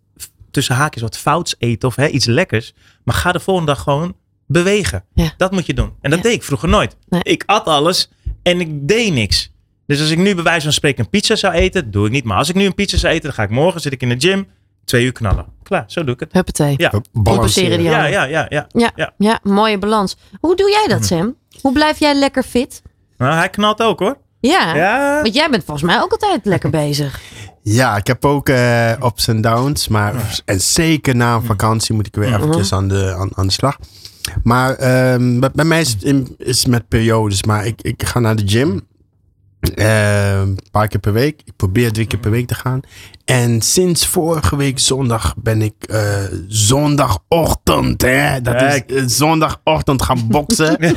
tussen 0.50 0.74
haakjes 0.74 1.02
wat 1.02 1.16
fouts 1.18 1.54
eten 1.58 1.88
of 1.88 1.96
hè, 1.96 2.06
iets 2.06 2.26
lekkers. 2.26 2.72
Maar 3.04 3.14
ga 3.14 3.32
de 3.32 3.40
volgende 3.40 3.72
dag 3.72 3.82
gewoon 3.82 4.14
bewegen. 4.54 5.04
Ja. 5.14 5.32
Dat 5.36 5.52
moet 5.52 5.66
je 5.66 5.74
doen. 5.74 5.92
En 6.00 6.10
dat 6.10 6.18
Ja. 6.18 6.24
deed 6.24 6.34
ik 6.34 6.42
vroeger 6.42 6.68
nooit. 6.68 6.96
Nee. 7.08 7.22
Ik 7.22 7.42
at 7.46 7.64
alles 7.66 8.10
en 8.42 8.60
ik 8.60 8.88
deed 8.88 9.12
niks. 9.12 9.52
Dus 9.86 10.00
als 10.00 10.10
ik 10.10 10.18
nu 10.18 10.34
bij 10.34 10.44
wijze 10.44 10.62
van 10.62 10.72
spreken 10.72 11.04
een 11.04 11.10
pizza 11.10 11.36
zou 11.36 11.54
eten, 11.54 11.90
doe 11.90 12.06
ik 12.06 12.12
niet. 12.12 12.24
Maar 12.24 12.36
als 12.38 12.48
ik 12.48 12.54
nu 12.54 12.64
een 12.64 12.74
pizza 12.74 12.96
zou 12.96 13.12
eten, 13.12 13.24
dan 13.24 13.32
ga 13.34 13.42
ik 13.42 13.50
morgen, 13.50 13.80
zit 13.80 13.92
ik 13.92 14.02
in 14.02 14.08
de 14.08 14.14
gym, 14.28 14.46
twee 14.84 15.04
uur 15.04 15.12
knallen. 15.12 15.46
Klaar, 15.62 15.84
zo 15.86 16.04
doe 16.04 16.14
ik 16.14 16.20
het. 16.20 16.32
Huppatee. 16.32 16.74
Ja, 16.76 16.90
die 17.12 17.82
ja, 17.82 18.04
ja, 18.06 18.24
ja. 18.24 18.46
ja. 18.48 18.66
Ja, 18.72 18.90
Ja. 18.96 19.12
ja. 19.18 19.38
mooie 19.42 19.78
balans. 19.78 20.16
Hoe 20.40 20.56
doe 20.56 20.70
jij 20.70 20.86
dat, 20.88 21.04
Sam? 21.06 21.36
Hoe 21.60 21.72
blijf 21.72 21.98
jij 21.98 22.14
lekker 22.14 22.42
fit? 22.42 22.82
Nou, 23.18 23.34
hij 23.34 23.48
knalt 23.50 23.82
ook 23.82 23.98
hoor. 23.98 24.16
Ja, 24.40 24.74
Ja. 24.76 25.22
want 25.22 25.34
jij 25.34 25.50
bent 25.50 25.64
volgens 25.64 25.86
mij 25.86 26.00
ook 26.02 26.12
altijd 26.12 26.40
lekker 26.44 26.70
bezig. 26.84 27.20
Ja, 27.62 27.96
ik 27.96 28.06
heb 28.06 28.24
ook 28.24 28.48
eh, 28.48 28.90
ups 28.90 29.28
en 29.28 29.40
downs. 29.40 29.88
Maar, 29.88 30.40
En 30.44 30.60
zeker 30.60 31.16
na 31.16 31.34
een 31.34 31.42
vakantie 31.44 31.94
moet 31.94 32.06
ik 32.06 32.14
weer 32.14 32.34
eventjes 32.34 32.72
aan 32.72 32.88
de, 32.88 33.14
aan, 33.18 33.30
aan 33.34 33.46
de 33.46 33.52
slag. 33.52 33.78
Maar 34.42 34.74
ehm, 34.74 35.40
bij, 35.54 35.64
mij 35.64 35.80
is 35.80 35.88
het, 35.92 36.02
in- 36.02 36.34
is 36.38 36.58
het 36.58 36.66
met 36.70 36.88
periodes. 36.88 37.42
Maar 37.44 37.66
ik, 37.66 37.82
ik 37.82 38.02
ga 38.02 38.20
naar 38.20 38.36
de 38.36 38.48
gym. 38.48 38.80
Eh, 39.74 40.38
een 40.40 40.58
paar 40.70 40.88
keer 40.88 41.00
per 41.00 41.12
week. 41.12 41.40
Ik 41.44 41.52
probeer 41.56 41.92
drie 41.92 42.06
keer 42.06 42.18
per 42.18 42.30
week 42.30 42.46
te 42.46 42.54
gaan. 42.54 42.80
En 43.24 43.60
sinds 43.62 44.06
vorige 44.06 44.56
week 44.56 44.78
zondag 44.78 45.34
ben 45.36 45.62
ik 45.62 45.74
eh, 45.86 46.22
zondagochtend. 46.48 48.02
Hè, 48.02 48.40
dat 48.40 48.62
is 48.62 48.82
eh, 48.86 49.02
zondagochtend 49.06 50.02
gaan 50.02 50.26
boksen. 50.28 50.76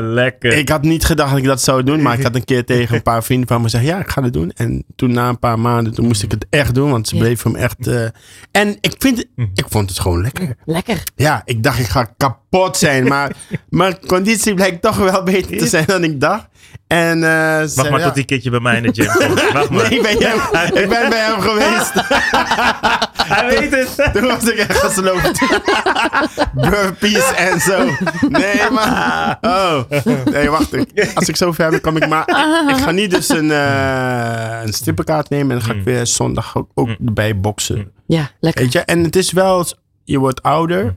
lekker. 0.00 0.52
Ik 0.52 0.68
had 0.68 0.82
niet 0.82 1.04
gedacht 1.04 1.30
dat 1.30 1.38
ik 1.38 1.44
dat 1.44 1.62
zou 1.62 1.82
doen, 1.82 2.02
maar 2.02 2.18
ik 2.18 2.22
had 2.22 2.34
een 2.34 2.44
keer 2.44 2.64
tegen 2.64 2.94
een 2.96 3.02
paar 3.02 3.24
vrienden 3.24 3.48
van 3.48 3.56
me 3.56 3.62
gezegd, 3.62 3.84
ja, 3.84 3.98
ik 3.98 4.10
ga 4.10 4.22
het 4.22 4.32
doen. 4.32 4.50
En 4.56 4.84
toen 4.96 5.12
na 5.12 5.28
een 5.28 5.38
paar 5.38 5.58
maanden, 5.58 5.94
toen 5.94 6.06
moest 6.06 6.22
ik 6.22 6.30
het 6.30 6.46
echt 6.50 6.74
doen, 6.74 6.90
want 6.90 7.08
ze 7.08 7.16
bleef 7.16 7.42
hem 7.42 7.56
echt... 7.56 7.86
eh, 7.86 8.04
en 8.50 8.76
ik, 8.80 8.94
vind, 8.98 9.16
het- 9.18 9.28
ik 9.54 9.64
vond 9.68 9.88
het 9.90 9.98
gewoon 9.98 10.20
lekker. 10.22 10.56
Lekker. 10.64 11.02
Ja, 11.16 11.42
ik 11.44 11.62
dacht 11.62 11.78
ik 11.78 11.86
ga 11.86 12.04
kapot 12.16 12.76
zijn, 12.76 13.04
maar 13.08 13.36
mijn 13.68 13.98
conditie 14.06 14.54
blijkt 14.54 14.82
toch 14.82 14.96
wel 14.96 15.22
beter 15.22 15.58
te 15.58 15.66
zijn 15.66 15.84
dan 15.86 16.04
ik 16.04 16.20
dacht. 16.20 16.47
En, 16.86 17.24
eh, 17.24 17.64
ze 17.64 17.72
Wacht 17.76 17.90
maar 17.90 17.98
ja. 17.98 18.06
tot 18.06 18.14
die 18.14 18.24
keertje 18.24 18.50
bij 18.50 18.60
mij 18.60 18.76
in 18.76 18.82
de 18.82 19.02
gym 19.02 19.26
komt. 19.28 19.50
Wacht 19.52 19.70
maar. 19.70 19.88
Nee, 19.90 19.98
ik 19.98 20.02
ben, 20.18 20.28
hem- 20.28 20.76
ik 20.76 20.88
ben 20.88 21.08
bij 21.08 21.18
hem 21.18 21.40
geweest. 21.40 21.92
Hij 23.28 23.46
weet 23.48 23.70
het. 23.96 24.12
Toen 24.14 24.26
was 24.26 24.44
ik 24.44 24.58
echt 24.58 24.78
gesloopt. 24.78 25.40
Burpees 26.70 27.34
en 27.34 27.60
zo. 27.60 27.84
Nee, 28.28 28.70
maar. 28.70 29.38
Oh. 29.40 29.80
Nee, 30.24 30.50
wacht. 30.50 30.72
Ik, 30.72 31.10
als 31.14 31.28
ik 31.28 31.36
zo 31.36 31.52
ver 31.52 31.70
ben, 31.70 31.80
kom 31.80 31.96
ik 31.96 32.08
maar. 32.08 32.28
Ik, 32.68 32.76
ga 32.76 32.90
niet 32.90 33.10
dus 33.10 33.28
een, 33.28 33.50
eh 33.50 34.60
een 34.64 34.72
strippenkaart 34.72 35.28
nemen. 35.28 35.50
En 35.50 35.58
dan 35.58 35.68
ga 35.68 35.74
ik 35.74 35.84
weer 35.84 36.06
zondag 36.06 36.56
ook, 36.56 36.70
ook 36.74 36.88
erbij 37.06 37.40
boksen. 37.40 37.92
Ja, 38.06 38.30
lekker. 38.40 38.62
Weet 38.62 38.72
je? 38.72 38.80
En 38.80 39.04
het 39.04 39.16
is 39.16 39.32
wel. 39.32 39.66
Je 40.04 40.18
wordt 40.18 40.42
ouder. 40.42 40.96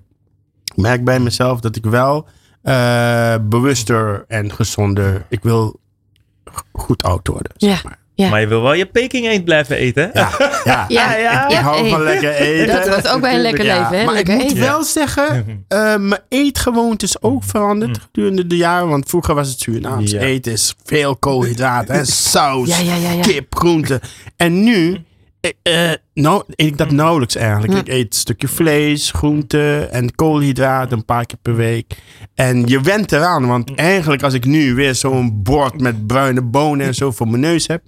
Ik 0.65 0.77
merk 0.77 1.03
bij 1.03 1.19
mezelf 1.19 1.59
dat 1.59 1.75
ik 1.75 1.85
wel 1.85 2.27
eh, 2.63 3.35
bewuster 3.41 4.25
en 4.27 4.51
gezonder. 4.53 5.25
Ik 5.29 5.39
wil 5.43 5.79
goed 6.71 7.03
oud 7.03 7.27
worden. 7.27 7.51
Ja. 7.57 7.69
Zeg 7.69 7.83
maar. 7.83 7.99
Ja. 8.15 8.29
Maar 8.29 8.39
je 8.41 8.47
wil 8.47 8.61
wel 8.61 8.73
je 8.73 8.85
Peking 8.85 9.25
eend 9.27 9.45
blijven 9.45 9.75
eten. 9.75 10.09
Ja, 10.13 10.29
ja. 10.63 10.85
Ja, 10.97 11.15
ja. 11.15 11.49
Ik 11.49 11.55
hou 11.57 11.89
van 11.89 12.03
lekker 12.03 12.33
eten. 12.33 12.75
Dat 12.75 12.87
hoort 12.87 13.07
ook 13.07 13.21
bij 13.21 13.33
een 13.35 13.41
lekker 13.41 13.65
Ja, 13.65 13.79
leven, 13.79 13.97
hè? 13.97 14.05
Maar 14.05 14.13
Lekker 14.13 14.33
ik 14.33 14.41
moet 14.43 14.53
wel 14.53 14.83
zeggen, 14.83 15.65
eh, 15.67 15.95
mijn 15.97 16.21
eetgewoonte 16.29 17.05
is 17.05 17.21
ook 17.21 17.43
veranderd 17.43 17.97
gedurende 17.99 18.47
de 18.47 18.57
jaren. 18.57 18.89
Want 18.89 19.09
vroeger 19.09 19.35
was 19.35 19.49
het 19.49 19.59
Surinaams 19.59 20.11
Ja. 20.11 20.19
eten, 20.19 20.51
is 20.51 20.75
veel 20.83 21.15
koolhydraten, 21.15 21.95
hè, 21.95 22.05
saus, 22.05 22.67
Ja, 22.69 22.79
ja, 22.79 22.95
ja, 22.95 23.11
ja. 23.11 23.21
kip, 23.21 23.55
groenten. 23.55 23.99
En 24.35 24.63
nu, 24.63 25.03
eh, 25.41 25.91
eh, 25.91 25.97
nou, 26.13 26.43
eet 26.47 26.67
ik 26.67 26.77
dat 26.77 26.91
nauwelijks 26.91 27.35
eigenlijk. 27.35 27.73
Hm. 27.73 27.79
Ik 27.79 27.87
eet 27.87 28.13
een 28.13 28.19
stukje 28.19 28.47
vlees, 28.47 29.11
groenten 29.11 29.91
en 29.91 30.15
koolhydraten 30.15 30.97
een 30.97 31.05
paar 31.05 31.25
keer 31.25 31.37
per 31.41 31.55
week. 31.55 31.95
En 32.35 32.67
je 32.67 32.81
went 32.81 33.11
eraan, 33.11 33.47
want 33.47 33.75
eigenlijk 33.75 34.23
als 34.23 34.33
ik 34.33 34.45
nu 34.45 34.75
weer 34.75 34.95
zo'n 34.95 35.43
bord 35.43 35.81
met 35.81 36.07
bruine 36.07 36.41
bonen 36.41 36.85
en 36.85 36.95
zo 36.95 37.11
voor 37.17 37.27
mijn 37.27 37.41
neus 37.41 37.67
heb, 37.67 37.83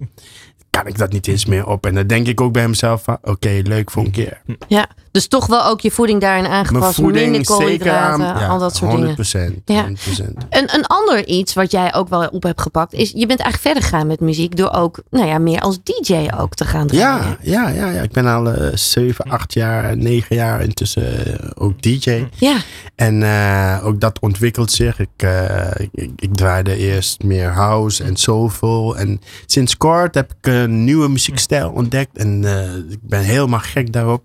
kan 0.76 0.86
ik 0.86 0.98
dat 0.98 1.12
niet 1.12 1.28
eens 1.28 1.46
meer 1.46 1.66
op. 1.66 1.86
En 1.86 1.94
dan 1.94 2.06
denk 2.06 2.26
ik 2.26 2.40
ook 2.40 2.52
bij 2.52 2.68
mezelf 2.68 3.02
van, 3.02 3.18
oké, 3.22 3.60
leuk 3.62 3.90
voor 3.90 4.04
een 4.04 4.10
keer. 4.10 4.40
Ja, 4.68 4.86
dus 5.10 5.26
toch 5.28 5.46
wel 5.46 5.64
ook 5.64 5.80
je 5.80 5.90
voeding 5.90 6.20
daarin 6.20 6.42
Mijn 6.42 6.54
aangepast. 6.54 6.94
voeding 6.94 7.30
minder 7.30 7.44
zeker 7.44 7.64
koolhydraten, 7.64 8.26
aan, 8.26 8.40
ja, 8.40 8.46
al 8.46 8.58
dat 8.58 8.76
soort 8.76 8.90
100 8.90 9.32
dingen. 9.32 9.62
Ja. 9.64 9.74
Ja. 9.74 10.24
Een, 10.50 10.74
een 10.74 10.86
ander 10.86 11.26
iets 11.26 11.54
wat 11.54 11.70
jij 11.70 11.94
ook 11.94 12.08
wel 12.08 12.28
op 12.28 12.42
hebt 12.42 12.60
gepakt, 12.60 12.92
is 12.92 13.10
je 13.10 13.26
bent 13.26 13.40
eigenlijk 13.40 13.60
verder 13.60 13.82
gegaan 13.82 14.06
met 14.06 14.20
muziek 14.20 14.56
door 14.56 14.70
ook, 14.70 15.02
nou 15.10 15.26
ja, 15.26 15.38
meer 15.38 15.60
als 15.60 15.78
DJ 15.82 16.28
ook 16.38 16.54
te 16.54 16.64
gaan 16.64 16.86
draaien. 16.86 17.36
Ja, 17.40 17.68
ja, 17.68 17.68
ja, 17.68 17.90
ja. 17.90 18.02
Ik 18.02 18.12
ben 18.12 18.26
al 18.26 18.52
eh 18.52 18.74
7, 18.74 19.24
8 19.30 19.52
jaar, 19.52 19.96
9 19.96 20.36
jaar 20.36 20.62
intussen 20.62 21.26
eh, 21.26 21.50
ook 21.54 21.82
DJ. 21.82 22.26
Ja. 22.34 22.56
En 22.96 23.22
eh, 23.22 23.86
ook 23.86 24.00
dat 24.00 24.18
ontwikkelt 24.20 24.70
zich. 24.70 24.98
Ik, 24.98 25.08
eh, 25.16 25.70
ik, 25.76 25.88
ik, 25.92 26.10
ik 26.16 26.34
draaide 26.34 26.76
eerst 26.76 27.22
meer 27.22 27.48
house 27.48 28.04
en 28.04 28.16
soulful. 28.16 28.96
En 28.96 29.20
sinds 29.46 29.76
kort 29.76 30.14
heb 30.14 30.32
ik 30.40 30.63
een 30.64 30.84
nieuwe 30.84 31.08
muziekstijl 31.08 31.70
ontdekt. 31.70 32.18
En 32.18 32.44
eh, 32.44 32.92
ik 32.92 32.98
ben 33.02 33.20
helemaal 33.20 33.60
gek 33.60 33.92
daarop. 33.92 34.24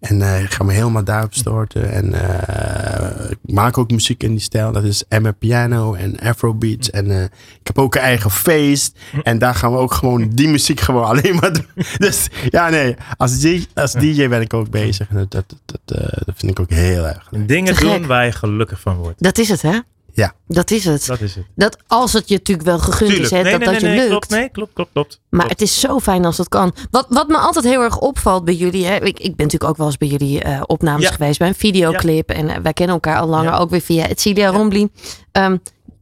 En 0.00 0.22
eh, 0.22 0.42
ik 0.42 0.50
ga 0.50 0.64
me 0.64 0.72
helemaal 0.72 1.04
daarop 1.04 1.34
storten. 1.34 1.92
En 1.92 2.12
eh, 2.12 3.30
ik 3.30 3.38
maak 3.42 3.78
ook 3.78 3.90
muziek 3.90 4.22
in 4.22 4.30
die 4.30 4.40
stijl. 4.40 4.72
Dat 4.72 4.84
is 4.84 5.04
Emma 5.08 5.32
Piano 5.32 5.94
en 5.94 6.18
Afrobeats. 6.20 6.90
En 6.90 7.10
eh, 7.10 7.22
ik 7.22 7.66
heb 7.66 7.78
ook 7.78 7.94
een 7.94 8.00
eigen 8.00 8.30
feest. 8.30 8.98
En 9.22 9.38
daar 9.38 9.54
gaan 9.54 9.72
we 9.72 9.78
ook 9.78 9.92
gewoon 9.92 10.28
die 10.28 10.48
muziek 10.48 10.80
gewoon 10.80 11.04
alleen 11.04 11.34
maar 11.34 11.52
doen. 11.52 11.66
Dus 11.98 12.28
ja, 12.50 12.68
nee. 12.68 12.96
Als 13.16 13.40
DJ, 13.40 13.64
als 13.74 13.92
DJ 13.92 14.28
ben 14.28 14.40
ik 14.40 14.54
ook 14.54 14.70
bezig. 14.70 15.08
En 15.08 15.16
dat, 15.16 15.30
dat, 15.30 15.44
dat, 15.64 15.98
eh, 15.98 16.18
dat 16.24 16.34
vind 16.36 16.50
ik 16.50 16.60
ook 16.60 16.70
heel 16.70 17.06
erg 17.06 17.28
leuk. 17.30 17.48
Dingen 17.48 17.76
doen 17.76 18.06
waar 18.06 18.24
je 18.24 18.32
gelukkig 18.32 18.80
van 18.80 18.96
wordt. 18.96 19.22
Dat 19.22 19.38
is 19.38 19.48
het, 19.48 19.62
hè? 19.62 19.78
Ja. 20.12 20.34
Dat 20.46 20.70
is 20.70 20.84
het. 20.84 21.06
Dat 21.06 21.20
is 21.20 21.34
het. 21.34 21.44
Dat 21.54 21.76
als 21.86 22.12
het 22.12 22.28
je 22.28 22.34
natuurlijk 22.34 22.66
wel 22.66 22.78
gegund 22.78 23.10
Tuurlijk. 23.10 23.22
is, 23.22 23.30
hè, 23.30 23.42
nee, 23.42 23.50
dat 23.50 23.60
nee, 23.60 23.72
dat 23.72 23.82
nee, 23.82 23.90
je 23.90 23.96
nee, 23.96 24.08
lukt. 24.08 24.26
Klopt, 24.26 24.30
nee, 24.30 24.48
klopt, 24.50 24.72
klopt, 24.72 24.90
klopt. 24.92 25.20
Maar 25.28 25.40
Klopt. 25.40 25.60
het 25.60 25.68
is 25.68 25.80
zo 25.80 25.98
fijn 25.98 26.24
als 26.24 26.36
dat 26.36 26.48
kan. 26.48 26.74
Wat, 26.90 27.06
wat 27.08 27.28
me 27.28 27.36
altijd 27.36 27.64
heel 27.64 27.82
erg 27.82 27.98
opvalt 27.98 28.44
bij 28.44 28.54
jullie. 28.54 28.86
Hè, 28.86 28.94
ik, 28.94 29.18
ik 29.18 29.36
ben 29.36 29.46
natuurlijk 29.46 29.64
ook 29.70 29.76
wel 29.76 29.86
eens 29.86 29.96
bij 29.96 30.08
jullie 30.08 30.42
eh, 30.42 30.62
opnames 30.66 31.02
Ja. 31.02 31.10
geweest. 31.12 31.38
Bij 31.38 31.48
een 31.48 31.54
videoclip. 31.54 32.30
En 32.30 32.48
eh, 32.48 32.56
wij 32.62 32.72
kennen 32.72 32.94
elkaar 32.94 33.20
al 33.20 33.26
langer. 33.28 33.50
Ja. 33.52 33.58
Ook 33.58 33.70
weer 33.70 33.80
via 33.80 34.06
het 34.06 34.20
Celia 34.20 34.48
Rombly. 34.50 34.88
Ehm, 35.32 35.56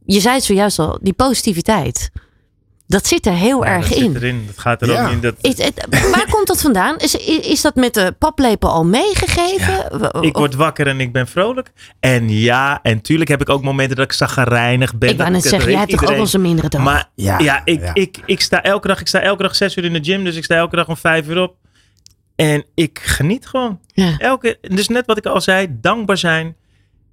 je 0.05 0.19
zei 0.19 0.35
het 0.35 0.43
zojuist 0.43 0.79
al. 0.79 0.97
Die 1.01 1.13
positiviteit. 1.13 2.11
Dat 2.89 3.07
zit 3.07 3.25
er 3.25 3.33
heel 3.33 3.63
Ja, 3.65 3.69
erg 3.69 3.87
dat 3.89 3.97
in. 3.97 4.03
Zit 4.11 4.15
erin. 4.15 4.43
Dat 4.47 4.57
gaat 4.57 4.81
er 4.81 4.91
Ja. 4.91 5.05
ook 5.05 5.11
in. 5.11 5.19
Dat, 5.21 5.35
Is, 5.41 5.57
het, 5.57 5.85
waar 6.11 6.27
komt 6.29 6.47
dat 6.47 6.61
vandaan? 6.61 6.97
Is, 6.97 7.15
is, 7.41 7.61
dat 7.61 7.75
met 7.75 7.93
de 7.93 8.15
paplepel 8.19 8.69
al 8.69 8.85
meegegeven? 8.85 10.01
Ik 10.21 10.37
word 10.37 10.55
wakker 10.55 10.87
en 10.87 10.99
ik 10.99 11.11
ben 11.11 11.27
vrolijk. 11.27 11.71
En 11.99 12.29
ja, 12.29 12.79
en 12.83 13.01
tuurlijk 13.01 13.29
heb 13.29 13.41
ik 13.41 13.49
ook 13.49 13.63
momenten 13.63 13.95
dat 13.95 14.05
ik 14.05 14.11
zagrijnig 14.11 14.95
ben. 14.95 15.09
ik 15.09 15.17
wou 15.17 15.31
net 15.31 15.43
zeggen, 15.43 15.69
jij 15.69 15.79
hebt 15.79 15.91
toch 15.91 16.01
ook 16.03 16.09
wel 16.09 16.19
eens 16.19 16.33
een 16.33 16.41
mindere 16.41 16.69
dag? 16.69 16.81
Maar 16.81 17.09
ja, 17.15 17.39
Ja, 17.39 17.61
ik, 17.65 17.81
ja. 17.81 17.91
Ik, 17.93 18.19
ik, 18.25 18.41
sta 18.41 18.63
elke 18.63 18.87
dag, 18.87 18.99
ik 18.99 19.07
sta 19.07 19.19
elke 19.19 19.43
dag 19.43 19.55
zes 19.55 19.75
uur 19.75 19.85
in 19.85 19.93
de 19.93 20.03
gym. 20.03 20.23
Dus 20.23 20.35
ik 20.35 20.43
sta 20.43 20.55
elke 20.55 20.75
dag 20.75 20.87
om 20.87 20.97
vijf 20.97 21.27
uur 21.27 21.41
op. 21.41 21.55
En 22.35 22.65
ik 22.75 22.99
geniet 23.03 23.47
gewoon. 23.47 23.79
Ja. 23.93 24.17
Elke, 24.17 24.57
dus 24.61 24.87
net 24.87 25.05
wat 25.05 25.17
ik 25.17 25.25
al 25.25 25.41
zei, 25.41 25.67
dankbaar 25.69 26.17
zijn. 26.17 26.55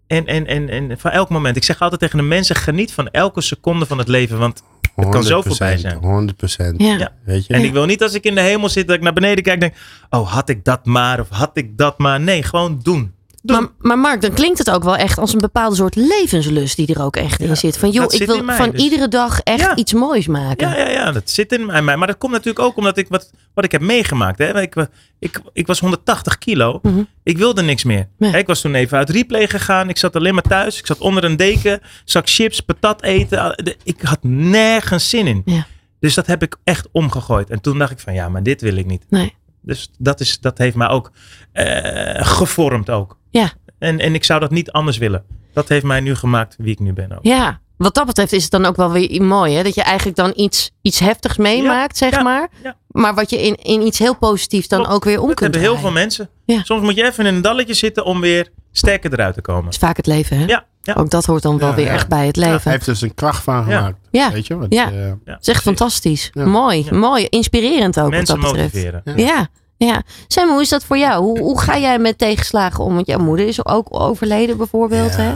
En, 0.07 0.27
en, 0.27 0.47
en, 0.47 0.69
en 0.69 0.99
van 0.99 1.11
elk 1.11 1.29
moment. 1.29 1.57
Ik 1.57 1.65
zeg 1.65 1.81
altijd 1.81 2.01
tegen 2.01 2.19
de 2.19 2.25
mensen, 2.25 2.57
geniet 2.57 2.93
van 2.93 3.09
elke 3.09 3.41
seconde 3.41 3.87
van 3.87 3.99
het 3.99 4.09
leven. 4.09 4.39
Want 4.39 4.63
het 5.05 5.09
kan 5.09 5.25
zo 5.25 5.43
voorbij 5.43 5.77
zijn. 5.77 5.97
100 5.97 6.37
procent. 6.37 6.83
Ja. 6.83 6.99
Ja. 6.99 7.13
Weet 7.25 7.47
je? 7.47 7.55
En 7.55 7.65
ik 7.65 7.73
wil 7.73 7.85
niet 7.85 8.03
als 8.03 8.15
ik 8.15 8.25
in 8.25 8.35
de 8.35 8.41
hemel 8.41 8.69
zit, 8.69 8.87
dat 8.87 8.97
ik 8.97 9.03
naar 9.03 9.13
beneden 9.13 9.45
kijk 9.45 9.55
en 9.55 9.61
denk, 9.61 9.75
oh 10.11 10.33
had 10.33 10.49
ik 10.49 10.65
dat 10.65 10.85
maar 10.85 11.21
of 11.21 11.29
had 11.29 11.51
ik 11.53 11.79
dat 11.79 11.99
maar. 11.99 12.21
Nee, 12.21 12.43
gewoon 12.43 12.81
doen. 12.83 13.15
Doen. 13.47 13.61
Maar, 13.61 13.69
maar 13.79 13.99
Mark, 13.99 14.21
dan 14.21 14.33
klinkt 14.33 14.59
het 14.59 14.71
ook 14.71 14.85
wel 14.85 14.97
echt 14.97 15.19
als 15.19 15.33
een 15.33 15.41
bepaalde 15.41 15.77
soort 15.77 15.95
levenslust 15.95 16.77
die 16.77 16.95
er 16.95 17.03
ook 17.03 17.17
echt 17.17 17.41
in 17.41 17.57
zit. 17.57 17.79
Van 17.79 17.91
joh, 17.91 18.13
ik 18.13 18.27
wil 18.27 18.43
mij, 18.43 18.57
van 18.57 18.71
dus- 18.71 18.83
iedere 18.83 19.09
dag 19.09 19.41
echt 19.41 19.61
Ja. 19.61 19.77
iets 19.77 19.93
moois 19.93 20.27
maken. 20.27 20.69
Ja, 20.69 20.77
ja, 20.77 20.89
ja, 20.89 21.13
dat 21.13 21.31
zit 21.31 21.53
in 21.53 21.67
mij. 21.67 21.97
Maar 21.97 22.07
dat 22.07 22.19
komt 22.19 22.33
natuurlijk 22.33 22.65
ook 22.65 22.77
omdat 22.77 22.99
ik 22.99 23.07
wat, 23.09 23.31
wat 23.55 23.65
ik 23.65 23.73
heb 23.73 23.81
meegemaakt. 23.81 24.39
Hè. 24.39 24.61
Ik, 24.61 24.75
ik, 25.19 25.41
ik 25.53 25.67
was 25.67 25.81
180 25.81 26.39
kilo. 26.39 26.79
Mhm. 26.83 27.03
Ik 27.23 27.39
wilde 27.39 27.63
niks 27.63 27.85
meer. 27.85 28.09
Nee. 28.19 28.31
Hè, 28.31 28.39
Ik 28.39 28.47
was 28.47 28.61
toen 28.61 28.75
even 28.75 28.99
uit 28.99 29.11
replay 29.11 29.49
gegaan. 29.49 29.89
Ik 29.89 29.99
zat 29.99 30.17
alleen 30.17 30.35
maar 30.35 30.43
thuis. 30.43 30.79
Ik 30.79 30.87
zat 30.87 30.99
onder 30.99 31.25
een 31.25 31.37
deken. 31.37 31.81
Zak 32.05 32.29
chips, 32.29 32.61
patat 32.61 33.03
eten. 33.03 33.77
Ik 33.85 34.01
had 34.03 34.19
nergens 34.23 35.09
zin 35.11 35.27
in. 35.27 35.43
Ja. 35.45 35.67
Dus 36.01 36.15
dat 36.15 36.27
heb 36.27 36.43
ik 36.43 36.57
echt 36.65 36.89
omgegooid. 36.93 37.51
En 37.51 37.61
toen 37.61 37.79
dacht 37.79 37.91
ik 37.91 37.99
van 37.99 38.15
ja, 38.15 38.29
maar 38.29 38.43
dit 38.43 38.61
wil 38.61 38.77
ik 38.77 38.87
niet. 38.87 39.05
Nee. 39.09 39.35
Dus 39.67 39.91
dat, 39.99 40.21
is, 40.21 40.41
dat 40.41 40.59
heeft 40.59 40.77
mij 40.77 40.89
ook 40.89 41.11
eh, 41.53 42.27
gevormd 42.27 42.91
ook. 42.91 43.19
Ja. 43.31 43.53
En, 43.79 43.99
en 43.99 44.15
ik 44.15 44.25
zou 44.25 44.41
dat 44.41 44.51
niet 44.51 44.71
anders 44.71 44.99
willen. 44.99 45.25
Dat 45.53 45.69
heeft 45.69 45.85
mij 45.85 46.01
nu 46.01 46.15
gemaakt 46.15 46.55
wie 46.59 46.73
ik 46.73 46.79
nu 46.79 46.93
ben 46.93 47.13
ook. 47.13 47.25
Ja, 47.25 47.61
wat 47.77 47.95
dat 47.95 48.07
betreft 48.07 48.33
is 48.33 48.43
het 48.43 48.51
dan 48.51 48.65
ook 48.65 48.77
wel 48.77 48.91
weer 48.91 49.23
mooi. 49.23 49.55
Hè? 49.55 49.63
Dat 49.63 49.75
je 49.75 49.83
eigenlijk 49.83 50.17
dan 50.17 50.33
iets, 50.37 50.71
iets 50.83 50.99
heftigs 50.99 51.37
meemaakt, 51.37 51.97
zeg 51.97 52.11
ja, 52.11 52.23
maar. 52.23 52.49
ja. 52.63 52.77
Maar 52.87 53.15
wat 53.15 53.31
je 53.31 53.43
in, 53.43 53.55
in 53.55 53.87
iets 53.87 53.99
heel 53.99 54.17
positiefs 54.17 54.69
dan 54.69 54.87
ook 54.87 55.05
weer 55.05 55.21
om 55.21 55.27
Dat 55.27 55.37
kunt 55.37 55.55
hebben 55.55 55.73
heel 55.73 55.81
veel 55.81 55.93
mensen. 55.93 56.29
Ja. 56.45 56.63
Soms 56.65 56.83
moet 56.83 56.95
je 56.95 57.05
even 57.05 57.27
in 57.27 57.35
een 57.35 57.43
dalletje 57.43 57.75
zitten 57.75 58.05
om 58.05 58.21
weer 58.21 58.49
sterker 58.73 59.13
eruit 59.13 59.35
te 59.35 59.41
komen. 59.41 59.65
Dat 59.65 59.73
is 59.73 59.79
vaak 59.79 59.97
het 59.97 60.07
leven, 60.07 60.39
hè? 60.39 60.45
Ja, 60.45 60.67
ja. 60.87 60.95
Ook 60.95 61.11
dat 61.11 61.25
hoort 61.25 61.43
dan 61.43 61.59
wel 61.59 61.69
Ja, 61.69 61.75
weer 61.75 61.87
ja. 61.87 61.93
echt 61.93 62.09
bij 62.09 62.27
het 62.27 62.37
Hij 62.37 62.51
leven. 62.53 62.71
heeft 62.71 62.85
dus 62.85 63.01
een 63.01 63.15
kracht 63.15 63.43
van 63.43 63.65
gemaakt. 63.65 63.97
Ja. 64.11 64.33
Weet 64.33 64.47
je? 64.47 64.57
Want, 64.57 64.73
Ja. 64.75 64.91
eh, 64.91 65.07
ja, 65.07 65.17
Dat 65.25 65.37
is 65.41 65.49
echt 65.49 65.63
fantastisch. 65.63 66.31
Ja. 66.33 66.45
Mooi, 66.47 66.85
Ja. 66.85 66.97
mooi. 66.97 67.25
Inspirerend 67.29 68.01
ook 68.01 68.11
Mensen 68.11 68.35
wat 68.41 68.45
dat 68.45 68.53
betreft. 68.53 68.75
motiveren. 68.95 69.27
Ja, 69.27 69.49
ja. 69.77 70.03
Sam, 70.27 70.49
hoe 70.49 70.61
is 70.61 70.69
dat 70.69 70.85
voor 70.85 70.99
jou? 70.99 71.23
Hoe, 71.23 71.39
hoe 71.39 71.61
ga 71.61 71.79
jij 71.79 71.99
met 71.99 72.19
tegenslagen 72.19 72.85
om? 72.85 72.95
Want 72.95 73.07
jouw 73.07 73.19
moeder 73.19 73.47
is 73.47 73.67
ook 73.67 73.87
overleden 74.01 74.57
bijvoorbeeld. 74.57 75.17
Hè? 75.17 75.35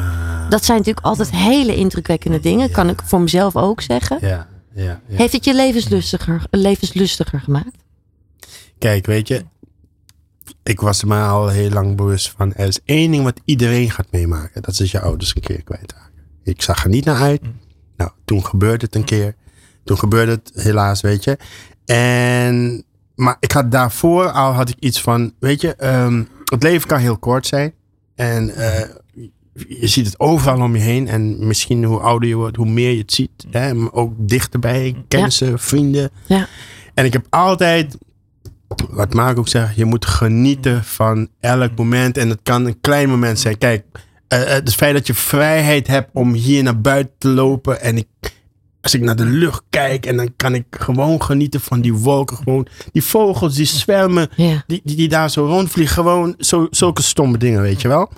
Dat 0.48 0.64
zijn 0.64 0.78
natuurlijk 0.78 1.06
altijd 1.06 1.30
hele 1.30 1.74
indrukwekkende 1.76 2.40
dingen. 2.40 2.70
Kan 2.70 2.88
ik 2.88 3.00
voor 3.04 3.20
mezelf 3.20 3.56
ook 3.56 3.80
zeggen. 3.80 4.18
ja, 4.20 4.46
ja, 4.74 5.00
ja. 5.06 5.16
Heeft 5.16 5.32
het 5.32 5.44
je 5.44 5.54
levenslustiger, 5.54 6.42
levenslustiger 6.50 7.40
gemaakt? 7.40 7.76
Kijk, 8.78 9.06
weet 9.06 9.28
je. 9.28 9.44
Ik 10.62 10.80
was 10.80 11.04
maar 11.04 11.28
al 11.28 11.48
heel 11.48 11.70
lang 11.70 11.96
bewust 11.96 12.34
van. 12.36 12.54
Er 12.54 12.66
is 12.66 12.80
één 12.84 13.10
ding 13.10 13.24
wat 13.24 13.40
iedereen 13.44 13.90
gaat 13.90 14.06
meemaken. 14.10 14.62
Dat 14.62 14.80
is 14.80 14.90
je 14.90 15.00
ouders 15.00 15.34
een 15.34 15.42
keer 15.42 15.62
kwijtraken. 15.62 16.10
Ik 16.42 16.62
zag 16.62 16.84
er 16.84 16.90
niet 16.90 17.04
naar 17.04 17.20
uit. 17.20 17.40
Nou, 17.96 18.10
toen 18.24 18.44
gebeurde 18.44 18.84
het 18.84 18.94
een 18.94 19.04
keer. 19.04 19.34
Toen 19.84 19.98
gebeurde 19.98 20.32
het 20.32 20.50
helaas, 20.54 21.00
weet 21.00 21.24
je. 21.24 21.38
En, 21.84 22.84
maar 23.14 23.36
ik 23.40 23.52
had 23.52 23.70
daarvoor 23.70 24.30
al 24.30 24.52
had 24.52 24.68
ik 24.68 24.76
iets 24.78 25.00
van, 25.00 25.32
weet 25.38 25.60
je, 25.60 25.74
ehm, 25.74 26.24
het 26.44 26.62
leven 26.62 26.88
kan 26.88 26.98
heel 26.98 27.18
kort 27.18 27.46
zijn. 27.46 27.72
En 28.14 28.54
eh, 28.54 28.88
je 29.68 29.86
ziet 29.86 30.06
het 30.06 30.20
overal 30.20 30.60
om 30.60 30.76
je 30.76 30.82
heen. 30.82 31.08
En 31.08 31.46
misschien 31.46 31.84
hoe 31.84 32.00
ouder 32.00 32.28
je 32.28 32.34
wordt, 32.34 32.56
hoe 32.56 32.68
meer 32.68 32.90
je 32.90 33.00
het 33.00 33.12
ziet. 33.12 33.46
Hè? 33.50 33.74
Maar 33.74 33.92
ook 33.92 34.12
dichterbij, 34.16 35.04
kennissen, 35.08 35.58
vrienden. 35.58 36.10
Ja. 36.26 36.48
En 36.94 37.04
ik 37.04 37.12
heb 37.12 37.26
altijd, 37.30 37.96
wat 38.90 39.14
Mark 39.14 39.38
ook 39.38 39.48
zegt, 39.48 39.76
je 39.76 39.85
moet 39.85 40.06
genieten 40.06 40.85
van 40.85 41.28
elk 41.40 41.76
moment. 41.76 42.16
En 42.16 42.28
het 42.28 42.40
kan 42.42 42.66
een 42.66 42.80
klein 42.80 43.09
moment 43.09 43.38
zijn. 43.38 43.59
Kijk, 43.59 43.85
eh, 44.28 44.42
eh, 44.42 44.48
het 44.48 44.74
feit 44.74 44.94
dat 44.94 45.06
je 45.06 45.14
vrijheid 45.14 45.87
hebt 45.87 46.11
om 46.12 46.33
hier 46.33 46.62
naar 46.62 46.80
buiten 46.80 47.14
te 47.18 47.28
lopen. 47.28 47.80
En 47.80 47.96
ik, 47.96 48.06
als 48.81 48.95
ik 48.95 49.01
naar 49.01 49.16
de 49.16 49.25
lucht 49.25 49.62
kijk 49.71 50.07
en 50.07 50.16
dan 50.16 50.33
kan 50.37 50.55
ik 50.55 50.64
gewoon 50.71 51.23
genieten 51.23 51.61
van 51.61 51.81
die 51.81 51.95
wolken. 51.95 52.37
Gewoon 52.37 52.66
die 52.93 53.05
vogels 53.05 53.55
die 53.55 53.66
zwemmen, 53.66 54.29
Ja. 54.37 54.64
die, 54.66 54.81
die, 54.85 54.97
die 54.97 55.09
daar 55.09 55.31
zo 55.31 55.47
rondvliegen. 55.47 55.95
Gewoon 55.95 56.35
zo, 56.38 56.66
zulke 56.71 57.03
stomme 57.03 57.38
dingen, 57.38 57.62
weet 57.62 57.81
je 57.83 57.88
wel. 57.88 58.11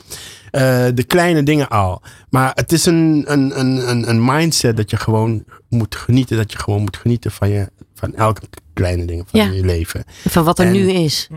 Eh, 0.50 0.86
de 0.94 1.04
kleine 1.06 1.42
dingen 1.42 1.68
al. 1.68 2.02
Maar 2.30 2.50
het 2.54 2.72
is 2.72 2.86
een, 2.86 3.24
een, 3.26 3.58
een, 3.60 3.90
een, 3.90 4.08
een 4.08 4.24
mindset 4.24 4.76
dat 4.76 4.90
je 4.90 4.96
gewoon 4.96 5.44
moet 5.68 5.94
genieten. 5.96 6.36
Dat 6.36 6.52
je 6.52 6.58
gewoon 6.58 6.80
moet 6.82 6.96
genieten 6.96 7.30
van, 7.30 7.48
je, 7.48 7.68
van 7.94 8.14
elke 8.14 8.40
kleine 8.72 9.04
dingen 9.04 9.24
van 9.26 9.40
Ja. 9.40 9.46
je 9.50 9.64
leven. 9.64 10.04
Van 10.28 10.44
wat 10.44 10.58
er 10.58 10.66
En- 10.66 10.72
nu 10.72 10.90
is. 10.90 11.28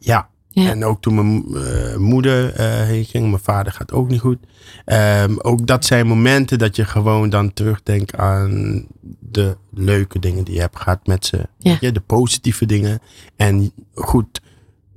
Ja. 0.00 0.28
Ja. 0.54 0.70
En 0.70 0.84
ook 0.84 1.00
toen 1.00 1.14
mijn 1.14 1.64
eh, 1.64 1.96
moeder 1.96 2.54
eh, 2.54 2.66
heen 2.66 3.04
ging, 3.04 3.30
mijn 3.30 3.42
vader 3.42 3.72
gaat 3.72 3.92
ook 3.92 4.08
niet 4.08 4.20
goed. 4.20 4.38
Ehm, 4.84 5.34
ook 5.38 5.66
dat 5.66 5.84
zijn 5.84 6.06
momenten 6.06 6.58
dat 6.58 6.76
je 6.76 6.84
gewoon 6.84 7.30
dan 7.30 7.52
terugdenkt 7.52 8.16
aan 8.16 8.86
de 9.20 9.56
leuke 9.70 10.18
dingen 10.18 10.44
die 10.44 10.54
je 10.54 10.60
hebt 10.60 10.78
gehad 10.78 11.06
met 11.06 11.26
ze. 11.26 11.48
Ja. 11.58 11.76
Je, 11.80 11.92
de 11.92 12.00
positieve 12.00 12.66
dingen. 12.66 13.00
En 13.36 13.72
goed, 13.94 14.40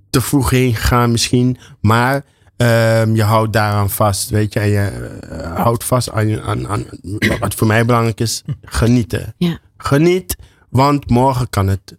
te 0.09 0.21
vroeg 0.21 0.49
heen 0.49 0.75
gegaan 0.75 1.11
misschien, 1.11 1.57
maar 1.79 2.25
ehm, 2.57 3.15
je 3.15 3.23
houdt 3.23 3.53
daaraan 3.53 3.89
vast, 3.89 4.29
weet 4.29 4.53
je. 4.53 4.59
En 4.59 4.69
je 4.69 4.87
eh, 5.29 5.55
houdt 5.55 5.83
vast 5.83 6.11
aan, 6.11 6.41
aan, 6.41 6.67
aan 6.67 6.85
wat 7.39 7.55
voor 7.55 7.67
mij 7.67 7.85
belangrijk 7.85 8.19
is, 8.19 8.43
genieten. 8.61 9.33
Ja. 9.37 9.59
Geniet, 9.77 10.35
want 10.69 11.09
morgen 11.09 11.49
kan 11.49 11.67
het 11.67 11.97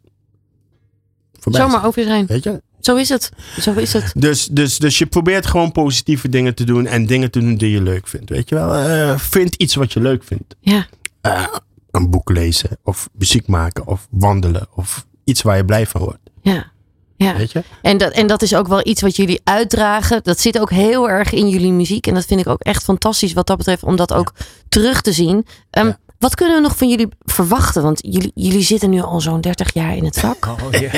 voorbij 1.32 1.60
Zomaar 1.60 1.86
over 1.86 2.02
zijn. 2.02 2.26
Weet 2.26 2.44
je? 2.44 2.62
Zo 2.80 2.96
is 2.96 3.08
het. 3.08 3.30
Zo 3.60 3.72
is 3.72 3.92
het. 3.92 4.12
Dus, 4.14 4.46
dus, 4.46 4.78
dus 4.78 4.98
je 4.98 5.06
probeert 5.06 5.46
gewoon 5.46 5.72
positieve 5.72 6.28
dingen 6.28 6.54
te 6.54 6.64
doen 6.64 6.86
en 6.86 7.06
dingen 7.06 7.30
te 7.30 7.40
doen 7.40 7.56
die 7.56 7.70
je 7.70 7.82
leuk 7.82 8.08
vindt. 8.08 8.30
Weet 8.30 8.48
je 8.48 8.54
wel? 8.54 8.74
Eh, 8.74 9.18
vind 9.18 9.54
iets 9.54 9.74
wat 9.74 9.92
je 9.92 10.00
leuk 10.00 10.24
vindt. 10.24 10.54
Ja. 10.60 10.86
Eh, 11.20 11.46
een 11.90 12.10
boek 12.10 12.30
lezen, 12.30 12.70
of 12.82 13.08
muziek 13.12 13.46
maken, 13.46 13.86
of 13.86 14.06
wandelen, 14.10 14.66
of 14.74 15.06
iets 15.24 15.42
waar 15.42 15.56
je 15.56 15.64
blij 15.64 15.86
van 15.86 16.00
wordt. 16.00 16.30
Ja. 16.42 16.70
Ja. 17.16 17.36
Weet 17.36 17.52
je? 17.52 17.62
En 17.82 17.98
dat, 17.98 18.12
en 18.12 18.26
dat 18.26 18.42
is 18.42 18.54
ook 18.54 18.68
wel 18.68 18.86
iets 18.86 19.00
wat 19.02 19.16
jullie 19.16 19.40
uitdragen. 19.44 20.20
Dat 20.22 20.40
zit 20.40 20.58
ook 20.60 20.70
heel 20.70 21.08
erg 21.10 21.32
in 21.32 21.48
jullie 21.48 21.72
muziek. 21.72 22.06
En 22.06 22.14
dat 22.14 22.24
vind 22.24 22.40
ik 22.40 22.46
ook 22.46 22.60
echt 22.62 22.84
fantastisch 22.84 23.32
wat 23.32 23.46
dat 23.46 23.56
betreft. 23.56 23.82
Om 23.82 23.96
dat 23.96 24.12
ook 24.12 24.32
terug 24.68 25.00
te 25.00 25.12
zien. 25.12 25.46
Ehm, 25.70 25.86
Ja. 25.86 25.98
Wat 26.18 26.34
kunnen 26.34 26.54
we 26.56 26.62
nog 26.62 26.76
van 26.76 26.88
jullie 26.88 27.08
verwachten? 27.20 27.82
Want 27.82 27.98
jullie, 28.02 28.30
jullie 28.34 28.62
zitten 28.62 28.90
nu 28.90 29.00
al 29.00 29.20
zo'n 29.20 29.40
30 29.40 29.74
jaar 29.74 29.96
in 29.96 30.04
het 30.04 30.20
vak. 30.20 30.48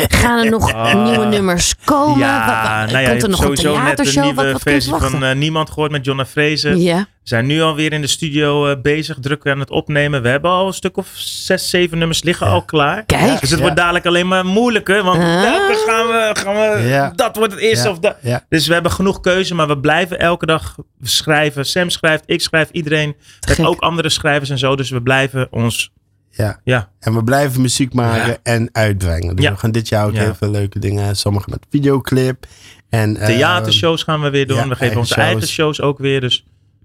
Gaan 0.08 0.44
er 0.44 0.50
nog 0.50 0.72
Oh. 0.74 1.04
nieuwe 1.04 1.24
nummers 1.24 1.74
komen? 1.84 2.18
Wa- 2.18 2.24
Ja, 2.26 2.46
wa- 2.46 2.92
nou 2.92 2.98
ja, 3.04 3.10
Komt 3.10 3.22
er 3.22 3.28
nog 3.28 3.38
een 3.40 3.44
sowieso 3.56 3.72
net 3.74 3.82
theatershow? 3.84 4.24
nieuwe 4.24 4.42
Wat, 4.42 4.52
wat 4.52 4.62
versie 4.62 4.94
van 4.94 5.24
eh, 5.24 5.34
Niemand 5.36 5.68
gehoord 5.70 5.90
met 5.90 6.04
Jonna 6.04 6.26
Frezen. 6.26 6.80
Ja. 6.80 7.06
We 7.22 7.28
zijn 7.36 7.46
nu 7.46 7.60
alweer 7.60 7.92
in 7.92 8.00
de 8.00 8.06
studio 8.06 8.66
eh, 8.66 8.80
bezig, 8.82 9.16
druk 9.20 9.46
aan 9.46 9.58
het 9.60 9.70
opnemen. 9.70 10.22
We 10.22 10.28
hebben 10.28 10.50
al 10.50 10.66
een 10.66 10.72
stuk 10.72 10.96
of 10.96 11.08
zes, 11.14 11.70
zeven 11.70 11.98
nummers 11.98 12.22
liggen 12.22 12.46
al 12.46 12.62
klaar. 12.64 13.04
Kijk. 13.04 13.30
Dus 13.40 13.40
het 13.40 13.50
Ja. 13.50 13.64
wordt 13.64 13.76
dadelijk 13.76 14.06
alleen 14.06 14.28
maar 14.28 14.44
moeilijker. 14.46 15.02
Want 15.02 15.22
Ah. 15.22 15.40
welke 15.42 15.84
gaan 15.86 16.06
we, 16.06 16.30
gaan 16.34 16.54
we 16.54 16.88
Ja. 16.88 17.12
dat 17.16 17.36
wordt 17.36 17.52
het 17.52 17.62
eerste 17.62 17.84
Ja. 17.86 17.90
of 17.92 17.98
dat. 17.98 18.16
Ja. 18.22 18.44
Dus 18.48 18.66
we 18.66 18.72
hebben 18.72 18.92
genoeg 18.92 19.20
keuze, 19.20 19.54
maar 19.54 19.66
we 19.68 19.78
blijven 19.78 20.18
elke 20.18 20.46
dag 20.46 20.76
schrijven. 21.02 21.66
Sam 21.66 21.90
schrijft, 21.90 22.22
ik 22.26 22.40
schrijf, 22.40 22.68
iedereen. 22.70 23.16
Met 23.48 23.64
ook 23.64 23.80
andere 23.80 24.08
schrijvers 24.08 24.50
en 24.50 24.58
zo. 24.58 24.76
Dus 24.76 24.90
we 24.90 25.02
blijven 25.02 25.46
ons, 25.50 25.90
Ja. 26.30 26.60
ja. 26.64 26.90
En 27.00 27.14
we 27.14 27.24
blijven 27.24 27.60
muziek 27.60 27.94
maken 27.94 28.38
en 28.42 28.68
uitbrengen. 28.72 29.36
Dus 29.36 29.44
Ja. 29.44 29.52
we 29.52 29.58
gaan 29.58 29.72
dit 29.72 29.88
jaar 29.88 30.06
ook 30.06 30.14
Ja. 30.14 30.20
heel 30.20 30.34
veel 30.34 30.50
leuke 30.50 30.78
dingen. 30.78 31.16
Sommige 31.16 31.50
met 31.50 31.66
videoclip. 31.70 32.46
En, 32.90 33.16
eh, 33.16 33.26
Theatershows 33.26 34.02
gaan 34.02 34.20
we 34.22 34.30
weer 34.30 34.46
doen. 34.46 34.56
ja, 34.56 34.62
we 34.62 34.68
geven 34.68 34.80
eigen 34.80 34.98
onze 35.00 35.12
shows. 35.14 35.26
eigen 35.26 35.48
shows 35.48 35.80
ook 35.80 35.98
weer. 35.98 36.20
Dus 36.20 36.44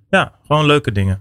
ja, 0.09 0.31
gewoon 0.47 0.65
leuke 0.65 0.91
dingen. 0.91 1.19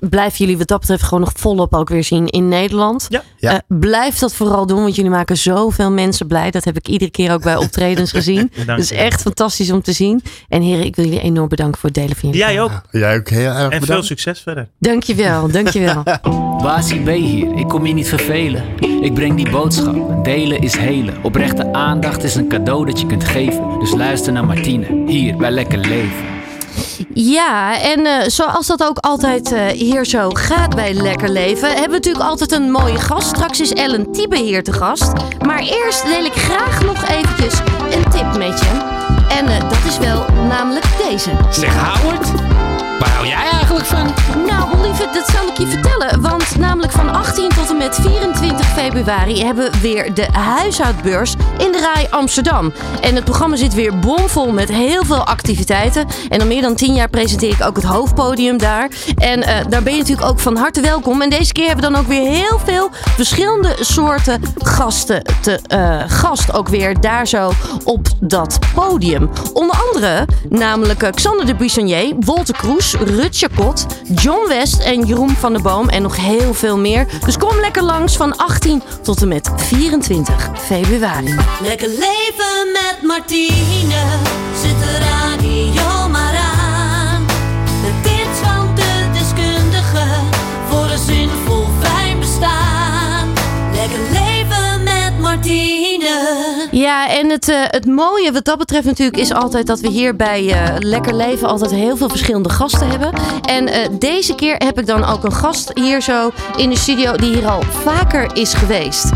Blijven 0.00 0.38
jullie 0.38 0.58
wat 0.58 0.66
dat 0.68 0.80
betreft 0.80 1.02
gewoon 1.02 1.20
nog 1.20 1.32
volop 1.36 1.74
ook 1.74 1.88
weer 1.88 2.04
zien 2.04 2.26
in 2.26 2.48
Nederland? 2.48 3.06
Ja. 3.08 3.22
Ja. 3.36 3.52
Eh, 3.52 3.58
blijf 3.78 4.18
dat 4.18 4.34
vooral 4.34 4.66
doen, 4.66 4.82
want 4.82 4.94
jullie 4.94 5.10
maken 5.10 5.36
zoveel 5.36 5.90
mensen 5.90 6.26
blij. 6.26 6.50
Dat 6.50 6.64
heb 6.64 6.76
ik 6.76 6.88
iedere 6.88 7.10
keer 7.10 7.32
ook 7.32 7.42
bij 7.42 7.56
optredens 7.66 8.10
gezien. 8.10 8.50
Dank 8.54 8.66
Dat 8.66 8.78
is 8.78 8.92
echt 8.92 9.22
fantastisch 9.22 9.70
om 9.70 9.82
te 9.82 9.92
zien. 9.92 10.22
En 10.48 10.62
heren, 10.62 10.84
ik 10.84 10.96
wil 10.96 11.04
jullie 11.04 11.20
enorm 11.20 11.48
bedanken 11.48 11.80
voor 11.80 11.88
het 11.88 11.98
delen 11.98 12.16
van 12.16 12.28
jullie 12.28 12.44
Jij 12.44 12.60
ook. 12.60 12.82
Jij 12.90 13.16
ook 13.16 13.28
heel 13.28 13.50
erg 13.50 13.72
En 13.72 13.82
veel 13.82 14.02
succes 14.02 14.40
verder. 14.40 14.68
Dankjewel, 14.78 15.50
dankjewel. 15.50 16.02
Basie 16.62 17.00
B 17.00 17.08
hier, 17.08 17.56
ik 17.56 17.68
kom 17.68 17.86
je 17.86 17.94
niet 17.94 18.08
vervelen. 18.08 18.64
Ik 19.00 19.14
breng 19.14 19.36
die 19.36 19.50
boodschap, 19.50 20.24
delen 20.24 20.60
is 20.60 20.76
helen. 20.76 21.14
Oprechte 21.22 21.72
aandacht 21.72 22.22
is 22.22 22.34
een 22.34 22.48
cadeau 22.48 22.86
dat 22.86 23.00
je 23.00 23.06
kunt 23.06 23.24
geven. 23.24 23.78
Dus 23.78 23.94
luister 23.94 24.32
naar 24.32 24.44
Martine, 24.44 25.04
hier 25.06 25.36
bij 25.36 25.50
Lekker 25.50 25.78
Leven. 25.78 26.37
Ja, 27.14 27.80
en 27.80 28.06
eh, 28.06 28.28
zoals 28.28 28.66
dat 28.66 28.84
ook 28.84 28.98
altijd 28.98 29.52
eh, 29.52 29.66
hier 29.66 30.04
zo 30.04 30.30
gaat 30.30 30.74
bij 30.74 30.94
Lekker 30.94 31.28
Leven, 31.28 31.68
hebben 31.68 31.88
we 31.88 31.94
natuurlijk 31.94 32.24
altijd 32.24 32.52
een 32.52 32.70
mooie 32.70 32.98
gast. 32.98 33.28
Straks 33.28 33.60
is 33.60 33.72
Ellen 33.72 34.12
Tiebe 34.12 34.36
hier 34.36 34.62
te 34.62 34.72
gast. 34.72 35.12
Maar 35.46 35.58
eerst 35.58 36.06
deel 36.06 36.24
ik 36.24 36.32
graag 36.32 36.84
nog 36.84 37.08
eventjes 37.08 37.60
een 37.90 38.10
tip 38.10 38.36
met 38.36 38.60
je. 38.60 38.96
En 39.28 39.46
eh, 39.46 39.60
dat 39.60 39.84
is 39.88 39.98
wel 39.98 40.24
namelijk 40.48 40.86
deze. 41.10 41.30
Zeg 41.50 41.74
Howard, 41.74 42.28
waar 42.98 43.10
hou 43.10 43.26
jij 43.26 43.50
eigenlijk 43.50 43.86
van? 43.86 44.14
Nou, 44.46 44.80
lieve, 44.82 45.08
dat 45.12 45.28
zal 45.28 45.48
ik 45.48 45.58
je 45.58 45.66
vertellen. 45.66 46.20
Want 46.20 46.56
namelijk 46.58 46.92
van 46.92 47.12
18 47.14 47.48
tot 47.48 47.70
en 47.70 47.76
met 47.76 47.98
24 48.00 48.66
februari 48.66 49.44
hebben 49.44 49.72
we 49.72 49.80
weer 49.80 50.14
de 50.14 50.26
huishoudbeurs 50.32 51.34
in 51.58 51.72
de 51.72 51.90
Rai 51.94 52.06
Amsterdam. 52.10 52.72
En 53.00 53.14
het 53.14 53.24
programma 53.24 53.56
zit 53.56 53.74
weer 53.74 53.98
bomvol 53.98 54.52
met 54.52 54.68
heel 54.68 55.04
veel 55.04 55.26
activiteiten. 55.26 56.06
En 56.28 56.40
al 56.40 56.46
meer 56.46 56.62
dan 56.62 56.74
10 56.74 56.94
jaar 56.94 57.08
presenteer 57.08 57.52
ik 57.52 57.62
ook 57.62 57.76
het 57.76 57.84
hoofdpodium 57.84 58.58
daar. 58.58 58.90
En 59.16 59.42
eh, 59.42 59.64
daar 59.68 59.82
ben 59.82 59.92
je 59.92 59.98
natuurlijk 59.98 60.28
ook 60.28 60.40
van 60.40 60.56
harte 60.56 60.80
welkom. 60.80 61.22
En 61.22 61.30
deze 61.30 61.52
keer 61.52 61.66
hebben 61.66 61.84
we 61.84 61.90
dan 61.90 62.00
ook 62.00 62.08
weer 62.08 62.28
heel 62.28 62.58
veel 62.64 62.90
verschillende 62.92 63.76
soorten 63.80 64.42
gasten 64.58 65.22
te 65.42 65.60
eh, 65.66 66.02
gast. 66.06 66.52
Ook 66.52 66.68
weer 66.68 67.00
daar 67.00 67.26
zo 67.26 67.50
op 67.84 68.06
dat 68.20 68.58
podium. 68.74 69.30
Onder 69.52 69.76
andere 69.88 70.26
namelijk 70.48 71.02
eh, 71.02 71.12
Xander 71.12 71.46
de 71.46 71.54
Buissonnier, 71.54 72.14
Wolter 72.20 72.56
Kroes, 72.56 72.87
Rut 72.92 73.38
Jacot, 73.38 73.86
John 74.14 74.48
West 74.48 74.78
en 74.78 75.04
Jeroen 75.04 75.30
van 75.30 75.52
der 75.52 75.62
Boom 75.62 75.88
en 75.88 76.02
nog 76.02 76.16
heel 76.16 76.54
veel 76.54 76.78
meer. 76.78 77.06
Dus 77.24 77.36
kom 77.36 77.60
lekker 77.60 77.82
langs 77.82 78.16
van 78.16 78.36
18 78.36 78.82
tot 79.02 79.22
en 79.22 79.28
met 79.28 79.50
24 79.56 80.50
februari. 80.54 81.34
Lekker 81.62 81.88
leven 81.88 82.72
met 82.72 82.98
Martine. 83.02 84.02
Zet 84.62 84.78
de 84.78 84.98
radio 84.98 86.08
maar 86.08 86.36
aan. 86.36 87.26
De 87.82 87.92
tips 88.02 88.38
van 88.42 88.74
de 88.74 89.06
deskundige. 89.12 90.06
Voor 90.68 90.90
een 90.90 90.98
zinvol 90.98 91.66
fijn 91.80 92.18
bestaan. 92.18 93.32
Lekker 93.72 94.00
leven 94.12 94.82
met 94.82 95.18
Martine. 95.20 96.47
Ja, 96.70 97.08
en 97.08 97.30
het, 97.30 97.48
eh, 97.48 97.56
het 97.60 97.86
mooie 97.86 98.32
wat 98.32 98.44
dat 98.44 98.58
betreft 98.58 98.84
natuurlijk 98.84 99.16
is 99.16 99.32
altijd 99.32 99.66
dat 99.66 99.80
we 99.80 99.88
hier 99.88 100.16
bij 100.16 100.52
eh, 100.52 100.74
Lekker 100.78 101.14
Leven 101.14 101.48
altijd 101.48 101.70
heel 101.70 101.96
veel 101.96 102.08
verschillende 102.08 102.48
gasten 102.50 102.88
hebben. 102.88 103.12
En 103.42 103.68
eh, 103.68 103.88
deze 103.98 104.34
keer 104.34 104.54
heb 104.56 104.78
ik 104.78 104.86
dan 104.86 105.04
ook 105.04 105.24
een 105.24 105.32
gast 105.32 105.70
hier 105.74 106.02
zo 106.02 106.30
in 106.56 106.70
de 106.70 106.76
studio 106.76 107.12
die 107.16 107.34
hier 107.34 107.46
al 107.46 107.62
vaker 107.62 108.36
is 108.36 108.54
geweest. 108.54 109.10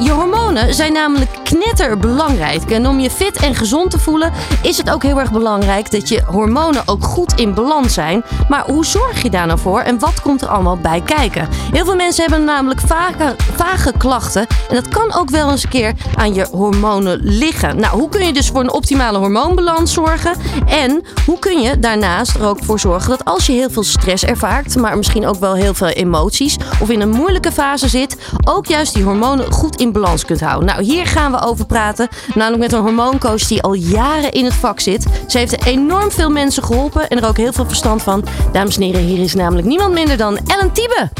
Je 0.00 0.10
hormonen 0.10 0.74
zijn 0.74 0.92
namelijk 0.92 1.30
knetterbelangrijk. 1.44 2.70
En 2.70 2.86
om 2.86 3.00
je 3.00 3.10
fit 3.10 3.36
en 3.36 3.54
gezond 3.54 3.90
te 3.90 3.98
voelen 3.98 4.32
is 4.62 4.76
het 4.76 4.90
ook 4.90 5.02
heel 5.02 5.20
erg 5.20 5.32
belangrijk 5.32 5.90
dat 5.90 6.08
je 6.08 6.22
hormonen 6.26 6.82
ook 6.86 7.04
goed 7.04 7.40
in 7.40 7.54
balans 7.54 7.94
zijn. 7.94 8.24
Maar 8.48 8.64
hoe 8.66 8.84
zorg 8.84 9.22
je 9.22 9.30
daar 9.30 9.46
nou 9.46 9.58
voor 9.58 9.80
en 9.80 9.98
wat 9.98 10.20
komt 10.22 10.42
er 10.42 10.48
allemaal 10.48 10.76
bij 10.76 11.00
kijken? 11.00 11.48
Heel 11.72 11.84
veel 11.84 11.96
mensen 11.96 12.22
hebben 12.22 12.44
namelijk 12.44 12.80
vage, 12.80 13.36
vage 13.56 13.92
klachten 13.98 14.46
en 14.68 14.74
dat 14.74 14.88
kan 14.88 15.14
ook 15.14 15.30
wel 15.30 15.50
eens 15.50 15.62
een 15.62 15.68
keer 15.68 15.92
aan 16.14 16.34
je 16.34 16.46
hormonen 16.50 16.95
liggen. 17.04 17.80
Nou, 17.80 17.98
hoe 17.98 18.08
kun 18.08 18.26
je 18.26 18.32
dus 18.32 18.48
voor 18.48 18.60
een 18.60 18.72
optimale 18.72 19.18
hormoonbalans 19.18 19.92
zorgen? 19.92 20.32
En 20.68 21.02
hoe 21.26 21.38
kun 21.38 21.60
je 21.60 21.78
daarnaast 21.78 22.34
er 22.34 22.46
ook 22.46 22.58
voor 22.64 22.80
zorgen 22.80 23.10
dat 23.10 23.24
als 23.24 23.46
je 23.46 23.52
heel 23.52 23.70
veel 23.70 23.82
stress 23.82 24.24
ervaart, 24.24 24.76
maar 24.76 24.96
misschien 24.96 25.26
ook 25.26 25.36
wel 25.40 25.54
heel 25.54 25.74
veel 25.74 25.88
emoties 25.88 26.56
of 26.80 26.90
in 26.90 27.00
een 27.00 27.10
moeilijke 27.10 27.52
fase 27.52 27.88
zit, 27.88 28.16
ook 28.44 28.66
juist 28.66 28.94
die 28.94 29.04
hormonen 29.04 29.52
goed 29.52 29.80
in 29.80 29.92
balans 29.92 30.24
kunt 30.24 30.40
houden. 30.40 30.66
Nou, 30.68 30.82
hier 30.82 31.06
gaan 31.06 31.32
we 31.32 31.42
over 31.42 31.66
praten. 31.66 32.08
Namelijk 32.34 32.62
met 32.62 32.72
een 32.72 32.80
hormooncoach 32.84 33.46
die 33.46 33.62
al 33.62 33.72
jaren 33.74 34.32
in 34.32 34.44
het 34.44 34.54
vak 34.54 34.80
zit. 34.80 35.06
Ze 35.26 35.38
heeft 35.38 35.64
enorm 35.66 36.10
veel 36.10 36.30
mensen 36.30 36.62
geholpen 36.62 37.08
en 37.08 37.18
er 37.22 37.28
ook 37.28 37.36
heel 37.36 37.52
veel 37.52 37.66
verstand 37.66 38.02
van. 38.02 38.24
Dames 38.52 38.76
en 38.76 38.82
heren, 38.82 39.00
hier 39.00 39.22
is 39.24 39.34
namelijk 39.34 39.66
niemand 39.66 39.92
minder 39.92 40.16
dan 40.16 40.38
Ellen 40.46 40.72
Tiebe. 40.72 41.10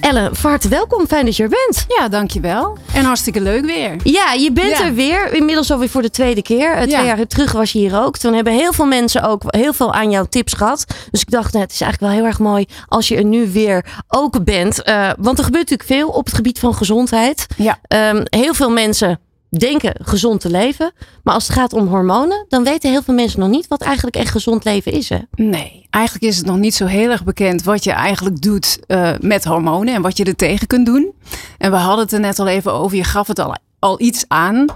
Ellen, 0.00 0.36
van 0.36 0.50
harte 0.50 0.68
welkom. 0.68 1.06
Fijn 1.06 1.24
dat 1.24 1.36
je 1.36 1.42
er 1.42 1.48
bent. 1.48 1.84
Ja, 1.88 2.08
dankjewel. 2.08 2.76
En 2.92 3.04
hartstikke 3.04 3.40
leuk 3.40 3.64
weer. 3.64 3.96
Ja, 4.02 4.32
je 4.32 4.52
bent 4.52 4.78
Ja. 4.78 4.84
er 4.84 4.94
weer. 4.94 5.23
Inmiddels 5.32 5.70
alweer 5.70 5.88
voor 5.88 6.02
de 6.02 6.10
tweede 6.10 6.42
keer. 6.42 6.72
Eh, 6.72 6.76
Twee 6.82 6.90
Ja. 6.90 7.02
jaar 7.04 7.26
terug 7.26 7.52
was 7.52 7.72
je 7.72 7.78
hier 7.78 7.98
ook. 8.00 8.16
Toen 8.18 8.34
hebben 8.34 8.52
heel 8.52 8.72
veel 8.72 8.86
mensen 8.86 9.22
ook 9.22 9.42
heel 9.46 9.72
veel 9.72 9.92
aan 9.92 10.10
jouw 10.10 10.24
tips 10.24 10.52
gehad. 10.52 10.84
Dus 11.10 11.20
ik 11.20 11.30
dacht, 11.30 11.52
nou, 11.52 11.64
het 11.64 11.72
is 11.74 11.80
eigenlijk 11.80 12.12
wel 12.12 12.20
heel 12.22 12.30
erg 12.30 12.38
mooi 12.38 12.66
als 12.88 13.08
je 13.08 13.16
er 13.16 13.24
nu 13.24 13.50
weer 13.52 14.02
ook 14.08 14.44
bent. 14.44 14.82
Eh, 14.82 15.10
want 15.18 15.38
er 15.38 15.44
gebeurt 15.44 15.70
natuurlijk 15.70 15.88
veel 16.00 16.08
op 16.08 16.24
het 16.24 16.34
gebied 16.34 16.58
van 16.58 16.74
gezondheid. 16.74 17.46
Ja. 17.56 17.78
Ehm, 17.82 18.22
heel 18.24 18.54
veel 18.54 18.70
mensen 18.70 19.20
denken 19.58 19.94
gezond 20.02 20.40
te 20.40 20.50
leven. 20.50 20.92
Maar 21.22 21.34
als 21.34 21.46
het 21.46 21.56
gaat 21.56 21.72
om 21.72 21.86
hormonen, 21.86 22.44
dan 22.48 22.64
weten 22.64 22.90
heel 22.90 23.02
veel 23.02 23.14
mensen 23.14 23.40
nog 23.40 23.48
niet 23.48 23.68
wat 23.68 23.80
eigenlijk 23.82 24.16
echt 24.16 24.30
gezond 24.30 24.64
leven 24.64 24.92
is. 24.92 25.08
Hè? 25.08 25.18
Nee, 25.34 25.86
eigenlijk 25.90 26.24
is 26.24 26.36
het 26.36 26.46
nog 26.46 26.56
niet 26.56 26.74
zo 26.74 26.86
heel 26.86 27.10
erg 27.10 27.24
bekend 27.24 27.62
wat 27.62 27.84
je 27.84 27.90
eigenlijk 27.92 28.40
doet 28.42 28.78
eh, 28.86 29.10
met 29.20 29.44
hormonen 29.44 29.94
en 29.94 30.02
wat 30.02 30.16
je 30.16 30.24
er 30.24 30.36
tegen 30.36 30.66
kunt 30.66 30.86
doen. 30.86 31.12
En 31.58 31.70
we 31.70 31.76
hadden 31.76 32.04
het 32.04 32.12
er 32.12 32.20
net 32.20 32.38
al 32.38 32.46
even 32.48 32.72
over, 32.72 32.96
je 32.96 33.04
gaf 33.04 33.26
het 33.26 33.38
al, 33.38 33.54
al 33.78 34.00
iets 34.00 34.24
aan. 34.28 34.66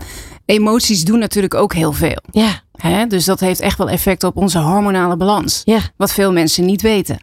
Emoties 0.49 1.05
doen 1.05 1.19
natuurlijk 1.19 1.55
ook 1.55 1.75
heel 1.75 1.93
veel. 1.93 2.23
Ja, 2.31 2.61
Hè? 2.73 3.07
Dus 3.07 3.25
dat 3.25 3.41
heeft 3.41 3.61
echt 3.61 3.79
wel 3.79 3.89
effect 3.89 4.25
op 4.25 4.37
onze 4.37 4.59
hormonale 4.59 5.17
balans. 5.17 5.63
ja, 5.65 5.81
Wat 5.97 6.13
veel 6.13 6.33
mensen 6.33 6.65
niet 6.65 6.83
weten. 6.83 7.19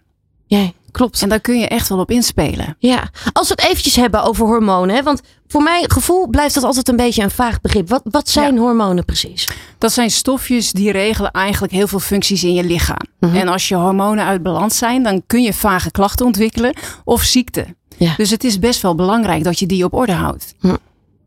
ja, 0.46 0.72
klopt. 0.92 1.22
En 1.22 1.30
daar 1.30 1.40
kun 1.40 1.60
je 1.60 1.68
echt 1.68 1.90
wel 1.90 2.00
op 2.00 2.12
inspelen. 2.12 2.76
Ja, 2.80 3.10
als 3.34 3.48
we 3.48 3.54
het 3.58 3.66
eventjes 3.70 3.96
hebben 3.96 4.24
over 4.24 4.46
hormonen. 4.46 4.96
Hè? 4.96 5.04
Want 5.04 5.22
voor 5.48 5.62
mijn 5.64 5.92
gevoel 5.92 6.28
blijft 6.28 6.54
dat 6.56 6.64
altijd 6.64 6.88
een 6.88 6.96
beetje 6.96 7.24
een 7.24 7.32
vaag 7.32 7.62
begrip. 7.62 7.90
Wat, 7.90 8.02
wat 8.04 8.30
zijn 8.30 8.58
hormonen 8.58 9.06
precies? 9.06 9.48
Dat 9.78 9.92
zijn 9.92 10.12
stofjes 10.12 10.72
die 10.72 10.92
regelen 10.92 11.32
eigenlijk 11.32 11.74
heel 11.74 11.88
veel 11.88 12.00
functies 12.00 12.44
in 12.44 12.54
je 12.54 12.64
lichaam. 12.64 13.02
Mhm. 13.20 13.36
En 13.36 13.48
als 13.48 13.68
je 13.68 13.76
hormonen 13.76 14.26
uit 14.26 14.44
balans 14.44 14.78
zijn, 14.78 15.04
dan 15.04 15.24
kun 15.28 15.42
je 15.42 15.54
vage 15.54 15.92
klachten 15.92 16.26
ontwikkelen 16.26 16.78
of 17.04 17.22
ziekte. 17.22 17.66
Ja. 17.98 18.14
Dus 18.18 18.30
het 18.30 18.44
is 18.44 18.60
best 18.60 18.82
wel 18.82 18.96
belangrijk 18.96 19.44
dat 19.44 19.60
je 19.60 19.66
die 19.66 19.84
op 19.84 19.94
orde 19.94 20.12
houdt. 20.14 20.54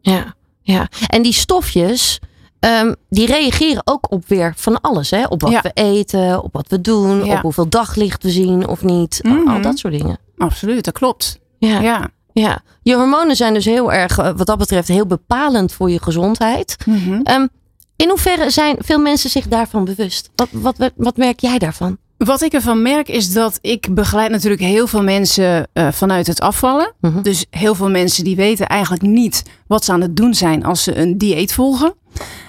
Ja, 0.01 0.35
ja. 0.73 0.89
En 1.07 1.23
die 1.23 1.33
stofjes, 1.33 2.19
ehm, 2.61 2.95
die 3.09 3.27
reageren 3.27 3.83
ook 3.85 4.11
op 4.13 4.25
weer 4.27 4.53
van 4.57 4.81
alles. 4.81 5.11
Hè? 5.11 5.25
Op 5.27 5.41
wat 5.43 5.51
Ja. 5.51 5.61
we 5.63 5.71
eten, 5.75 6.43
op 6.43 6.53
wat 6.53 6.69
we 6.69 6.81
doen, 6.81 7.25
Ja. 7.25 7.35
op 7.37 7.41
hoeveel 7.43 7.69
daglicht 7.69 8.23
we 8.23 8.31
zien 8.31 8.69
of 8.69 8.83
niet. 8.83 9.21
Al- 9.25 9.31
Al 9.33 9.39
Mhm. 9.39 9.63
dat 9.63 9.79
soort 9.79 9.93
dingen. 9.99 10.19
Absoluut, 10.37 10.85
dat 10.85 10.95
klopt. 10.95 11.39
Ja, 11.59 11.81
ja. 11.81 12.09
Ja. 12.33 12.59
Je 12.83 12.95
hormonen 12.95 13.37
zijn 13.37 13.55
dus 13.55 13.65
heel 13.65 13.93
erg, 13.93 14.19
eh, 14.19 14.31
wat 14.37 14.47
dat 14.47 14.59
betreft, 14.59 14.89
heel 14.89 15.07
bepalend 15.07 15.73
voor 15.73 15.91
je 15.91 16.03
gezondheid. 16.03 16.77
Mhm. 16.87 17.21
Ehm, 17.23 17.47
in 17.97 18.09
hoeverre 18.09 18.51
zijn 18.51 18.77
veel 18.79 18.99
mensen 18.99 19.31
zich 19.31 19.47
daarvan 19.49 19.85
bewust? 19.85 20.31
Wat, 20.35 20.49
wat, 20.53 20.77
wat, 20.79 20.93
wat 20.97 21.17
merk 21.17 21.41
jij 21.41 21.59
daarvan? 21.59 21.99
Wat 22.19 22.43
ik 22.43 22.53
ervan 22.53 22.83
merk 22.83 23.09
is 23.09 23.33
dat 23.33 23.59
ik 23.61 23.95
begeleid 23.95 24.31
natuurlijk 24.31 24.63
heel 24.63 24.87
veel 24.87 25.03
mensen 25.03 25.69
eh, 25.73 25.89
vanuit 25.93 26.27
het 26.27 26.41
afvallen. 26.41 26.93
Mhm. 27.01 27.23
Dus 27.23 27.47
heel 27.51 27.75
veel 27.75 27.91
mensen 27.91 28.25
die 28.25 28.37
weten 28.37 28.67
eigenlijk 28.67 29.03
niet 29.03 29.43
wat 29.67 29.85
ze 29.85 29.93
aan 29.93 30.01
het 30.01 30.17
doen 30.17 30.35
zijn 30.35 30.65
als 30.65 30.83
ze 30.83 30.97
een 30.97 31.19
dieet 31.19 31.53
volgen. 31.53 31.95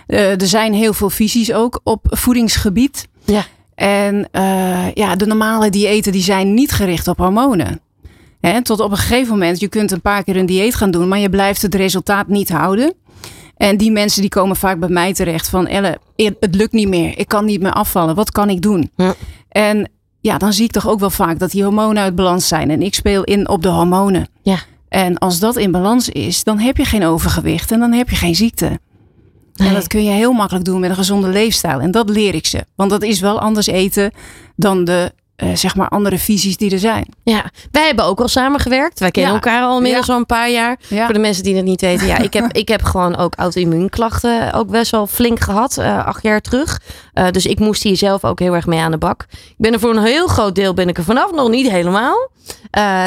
Eh, 0.08 0.42
er 0.42 0.48
zijn 0.48 0.74
heel 0.74 0.94
veel 0.94 1.10
visies 1.10 1.54
ook 1.54 1.80
op 1.84 2.06
voedingsgebied. 2.10 3.08
Ja. 3.26 3.46
En 3.76 4.28
eh, 4.32 4.94
ja, 4.94 5.16
de 5.16 5.26
normale 5.26 5.70
diëten 5.70 6.12
die 6.12 6.22
zijn 6.22 6.54
niet 6.54 6.72
gericht 6.72 7.08
op 7.08 7.18
hormonen. 7.18 7.82
Hè, 8.42 8.64
tot 8.64 8.80
op 8.80 8.92
een 8.92 8.98
gegeven 8.98 9.32
moment, 9.32 9.60
je 9.60 9.68
kunt 9.68 9.92
een 9.92 10.02
paar 10.02 10.24
keer 10.24 10.38
een 10.38 10.46
dieet 10.46 10.76
gaan 10.76 10.92
doen, 10.92 11.08
maar 11.08 11.20
je 11.20 11.30
blijft 11.30 11.62
het 11.62 11.76
resultaat 11.76 12.28
niet 12.28 12.50
houden. 12.50 12.94
En 13.58 13.78
die 13.78 13.92
mensen 13.92 14.22
die 14.22 14.30
komen 14.30 14.56
vaak 14.56 14.80
bij 14.80 14.90
mij 14.90 15.14
terecht 15.14 15.50
van, 15.50 15.68
Elle, 15.68 16.00
het 16.16 16.56
lukt 16.56 16.72
niet 16.72 16.88
meer. 16.88 17.18
Ik 17.18 17.28
kan 17.28 17.46
niet 17.46 17.62
meer 17.62 17.74
afvallen. 17.74 18.16
Wat 18.16 18.32
kan 18.32 18.50
ik 18.50 18.62
doen? 18.62 18.92
En 19.50 19.92
ja, 20.22 20.38
dan 20.38 20.54
zie 20.54 20.66
ik 20.66 20.72
toch 20.72 20.88
ook 20.88 21.00
wel 21.00 21.10
vaak 21.10 21.40
dat 21.40 21.52
die 21.52 21.64
hormonen 21.64 22.04
uit 22.04 22.16
balans 22.16 22.48
zijn. 22.48 22.70
En 22.70 22.82
ik 22.82 22.94
speel 22.94 23.24
in 23.24 23.50
op 23.50 23.62
de 23.62 23.70
hormonen. 23.70 24.28
Ja. 24.42 24.60
En 24.90 25.18
als 25.18 25.40
dat 25.40 25.58
in 25.58 25.72
balans 25.72 26.10
is, 26.10 26.44
dan 26.44 26.60
heb 26.60 26.78
je 26.78 26.86
geen 26.86 27.06
overgewicht 27.06 27.72
en 27.72 27.80
dan 27.80 27.92
heb 27.92 28.10
je 28.10 28.16
geen 28.16 28.36
ziekte. 28.36 28.80
En 29.56 29.74
dat 29.74 29.88
kun 29.88 30.04
je 30.04 30.12
heel 30.12 30.32
makkelijk 30.32 30.66
doen 30.66 30.80
met 30.80 30.90
een 30.90 30.96
gezonde 30.96 31.28
leefstijl. 31.28 31.80
En 31.80 31.92
dat 31.92 32.10
leer 32.10 32.36
ik 32.36 32.46
ze. 32.46 32.66
Want 32.76 32.90
dat 32.90 33.04
is 33.04 33.20
wel 33.20 33.40
anders 33.40 33.68
eten 33.68 34.12
dan 34.56 34.84
de 34.84 35.14
eh, 35.40 35.56
zeg 35.56 35.76
maar 35.76 35.88
andere 35.90 36.18
visies 36.18 36.58
die 36.58 36.72
er 36.72 36.80
zijn. 36.80 37.06
Ja, 37.24 37.46
wij 37.72 37.86
hebben 37.86 38.06
ook 38.06 38.20
al 38.20 38.28
samengewerkt. 38.28 39.00
Wij 39.00 39.12
kennen 39.12 39.32
Ja. 39.34 39.38
elkaar 39.40 39.64
al 39.64 39.78
inmiddels 39.78 40.06
Ja. 40.06 40.14
al 40.14 40.20
een 40.20 40.26
paar 40.26 40.50
jaar. 40.50 40.80
Ja. 40.88 41.06
Voor 41.06 41.14
de 41.14 41.20
mensen 41.20 41.44
die 41.44 41.56
het 41.56 41.66
niet 41.66 41.82
weten. 41.82 42.08
Ja, 42.08 42.18
ik 42.18 42.34
heb, 42.34 42.52
ik 42.64 42.68
heb 42.68 42.84
gewoon 42.84 43.16
ook 43.18 43.34
auto-immuunklachten 43.36 44.54
ook 44.54 44.68
best 44.70 44.92
wel 44.92 45.08
flink 45.08 45.40
gehad. 45.40 45.78
eh, 45.78 46.06
acht 46.06 46.24
jaar 46.24 46.42
terug. 46.42 46.82
Eh, 47.14 47.30
dus 47.32 47.46
ik 47.46 47.60
moest 47.60 47.84
hier 47.84 47.98
zelf 47.98 48.24
ook 48.26 48.40
heel 48.40 48.54
erg 48.56 48.66
mee 48.66 48.80
aan 48.80 48.92
de 48.92 48.98
bak. 48.98 49.26
Ik 49.32 49.56
ben 49.58 49.74
er 49.74 49.80
voor 49.80 49.96
een 49.96 50.04
heel 50.04 50.28
groot 50.28 50.56
deel 50.56 50.74
ben 50.74 50.88
ik 50.88 50.98
er 50.98 51.04
vanaf. 51.04 51.32
Nog 51.32 51.50
niet 51.50 51.70
helemaal. 51.70 52.30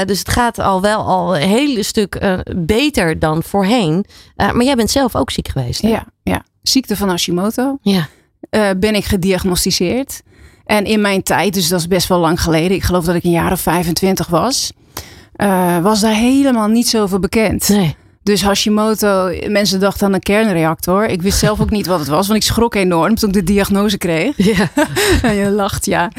Dus 0.06 0.18
het 0.18 0.28
gaat 0.28 0.58
al 0.58 0.80
wel 0.80 1.00
al 1.06 1.36
een 1.36 1.48
hele 1.48 1.82
stuk 1.82 2.40
beter 2.56 3.18
dan 3.18 3.42
voorheen. 3.42 4.04
Maar 4.36 4.62
jij 4.64 4.74
bent 4.76 4.90
zelf 4.90 5.16
ook 5.16 5.30
ziek 5.30 5.48
geweest. 5.48 5.82
Hè? 5.82 5.88
Ja, 5.88 6.06
ja. 6.22 6.42
Ziekte 6.62 6.96
van 6.96 7.08
Hashimoto. 7.08 7.78
Ja. 7.82 8.08
ben 8.76 8.94
ik 8.94 9.04
gediagnosticeerd. 9.04 10.22
En 10.72 10.84
in 10.84 11.00
mijn 11.00 11.22
tijd, 11.22 11.54
dus 11.54 11.68
dat 11.68 11.80
is 11.80 11.88
best 11.88 12.08
wel 12.08 12.18
lang 12.18 12.40
geleden. 12.40 12.76
Ik 12.76 12.82
geloof 12.82 13.04
dat 13.04 13.14
ik 13.14 13.24
een 13.24 13.30
jaar 13.30 13.52
of 13.52 13.60
25 13.60 14.26
was. 14.26 14.72
eh, 15.32 15.78
was 15.78 16.00
daar 16.00 16.14
helemaal 16.14 16.68
niet 16.68 16.88
zoveel 16.88 17.18
bekend. 17.18 17.68
Nee. 17.68 17.96
Dus 18.22 18.42
Hashimoto, 18.42 19.30
mensen 19.48 19.80
dachten 19.80 20.06
aan 20.06 20.12
een 20.12 20.20
kernreactor. 20.20 21.06
Ik 21.06 21.22
wist 21.22 21.38
zelf 21.38 21.60
ook 21.60 21.70
niet 21.70 21.86
wat 21.86 21.98
het 21.98 22.08
was, 22.08 22.26
want 22.26 22.38
ik 22.38 22.46
schrok 22.46 22.74
enorm 22.74 23.14
toen 23.14 23.28
ik 23.28 23.34
de 23.34 23.42
diagnose 23.44 23.98
kreeg. 23.98 24.32
Ja. 24.36 24.68
En 25.22 25.34
je 25.34 25.50
lacht, 25.50 25.84
ja. 25.84 26.10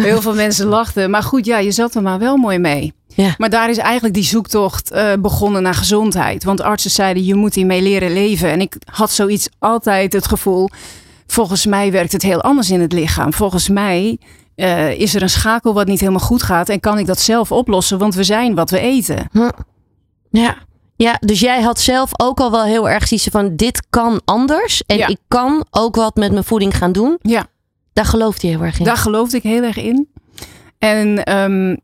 Heel 0.00 0.20
veel 0.20 0.34
mensen 0.34 0.66
lachten. 0.66 1.10
Maar 1.10 1.22
goed, 1.22 1.46
ja, 1.46 1.58
je 1.58 1.70
zat 1.70 1.94
er 1.94 2.02
maar 2.02 2.18
wel 2.18 2.36
mooi 2.36 2.58
mee. 2.58 2.92
Ja. 3.14 3.34
Maar 3.38 3.50
daar 3.50 3.70
is 3.70 3.78
eigenlijk 3.78 4.14
die 4.14 4.24
zoektocht 4.24 4.90
eh, 4.90 5.12
begonnen 5.18 5.62
naar 5.62 5.74
gezondheid. 5.74 6.44
Want 6.44 6.60
artsen 6.60 6.90
zeiden, 6.90 7.24
je 7.24 7.34
moet 7.34 7.54
hiermee 7.54 7.82
leren 7.82 8.12
leven. 8.12 8.50
En 8.50 8.60
ik 8.60 8.76
had 8.84 9.10
zoiets 9.10 9.48
altijd 9.58 10.12
het 10.12 10.26
gevoel, 10.26 10.70
volgens 11.32 11.66
mij 11.66 11.92
werkt 11.92 12.12
het 12.12 12.22
heel 12.22 12.40
anders 12.42 12.70
in 12.70 12.80
het 12.80 12.92
lichaam. 12.92 13.32
Volgens 13.32 13.68
mij 13.68 14.18
eh, 14.54 15.00
is 15.00 15.14
er 15.14 15.22
een 15.22 15.30
schakel 15.30 15.74
wat 15.74 15.86
niet 15.86 16.00
helemaal 16.00 16.20
goed 16.26 16.42
gaat. 16.42 16.68
En 16.68 16.80
kan 16.80 16.98
ik 16.98 17.06
dat 17.06 17.20
zelf 17.20 17.52
oplossen, 17.52 17.98
want 17.98 18.14
we 18.14 18.24
zijn 18.24 18.54
wat 18.54 18.70
we 18.70 18.78
eten. 18.78 19.28
Ja. 20.30 20.56
Ja, 20.96 21.16
dus 21.20 21.40
jij 21.40 21.62
had 21.62 21.80
zelf 21.80 22.10
ook 22.16 22.40
al 22.40 22.50
wel 22.50 22.64
heel 22.64 22.88
erg 22.88 23.08
zoiets 23.08 23.26
van 23.30 23.56
dit 23.56 23.86
kan 23.90 24.20
anders. 24.24 24.82
En 24.86 24.96
Ja. 24.96 25.06
ik 25.06 25.18
kan 25.28 25.64
ook 25.70 25.96
wat 25.96 26.16
met 26.16 26.32
mijn 26.32 26.44
voeding 26.44 26.76
gaan 26.76 26.92
doen. 26.92 27.18
Ja. 27.22 27.46
Daar 27.92 28.04
gelooft 28.04 28.42
je 28.42 28.48
heel 28.48 28.62
erg 28.62 28.78
in. 28.78 28.84
Daar 28.84 28.96
geloofde 28.96 29.36
ik 29.36 29.42
heel 29.42 29.62
erg 29.62 29.76
in. 29.76 30.08
En 30.78 31.24
ehm, 31.24 31.76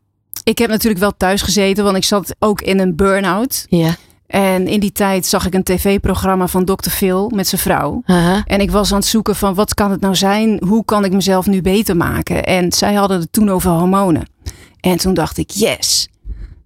ik 0.45 0.59
heb 0.59 0.71
natuurlijk 0.71 1.01
wel 1.01 1.17
thuis 1.17 1.43
gezeten, 1.43 1.85
want 1.85 1.97
ik 1.97 2.05
zat 2.05 2.35
ook 2.39 2.61
in 2.61 2.79
een 2.79 2.97
burn-out. 2.97 3.65
Ja. 3.69 3.95
En 4.29 4.67
in 4.67 4.81
die 4.81 4.93
tijd 4.93 5.27
zag 5.27 5.47
ik 5.47 5.55
een 5.55 5.63
tv-programma 5.63 6.47
van 6.47 6.65
Dr. 6.65 6.91
Phil 6.91 7.31
met 7.35 7.47
zijn 7.49 7.61
vrouw. 7.61 8.03
En 8.45 8.61
ik 8.61 8.71
was 8.71 8.93
aan 8.93 8.99
het 8.99 9.07
zoeken 9.07 9.37
van 9.37 9.55
wat 9.55 9.75
kan 9.75 9.91
het 9.91 10.01
nou 10.01 10.15
zijn? 10.15 10.63
Hoe 10.67 10.85
kan 10.85 11.05
ik 11.05 11.13
mezelf 11.13 11.47
nu 11.47 11.63
beter 11.63 11.97
maken? 11.97 12.45
En 12.45 12.73
zij 12.73 12.95
hadden 12.95 13.21
het 13.21 13.33
toen 13.33 13.49
over 13.51 13.71
hormonen. 13.71 14.29
En 14.81 14.97
toen 14.97 15.15
dacht 15.15 15.39
ik, 15.39 15.51
yes, 15.51 16.09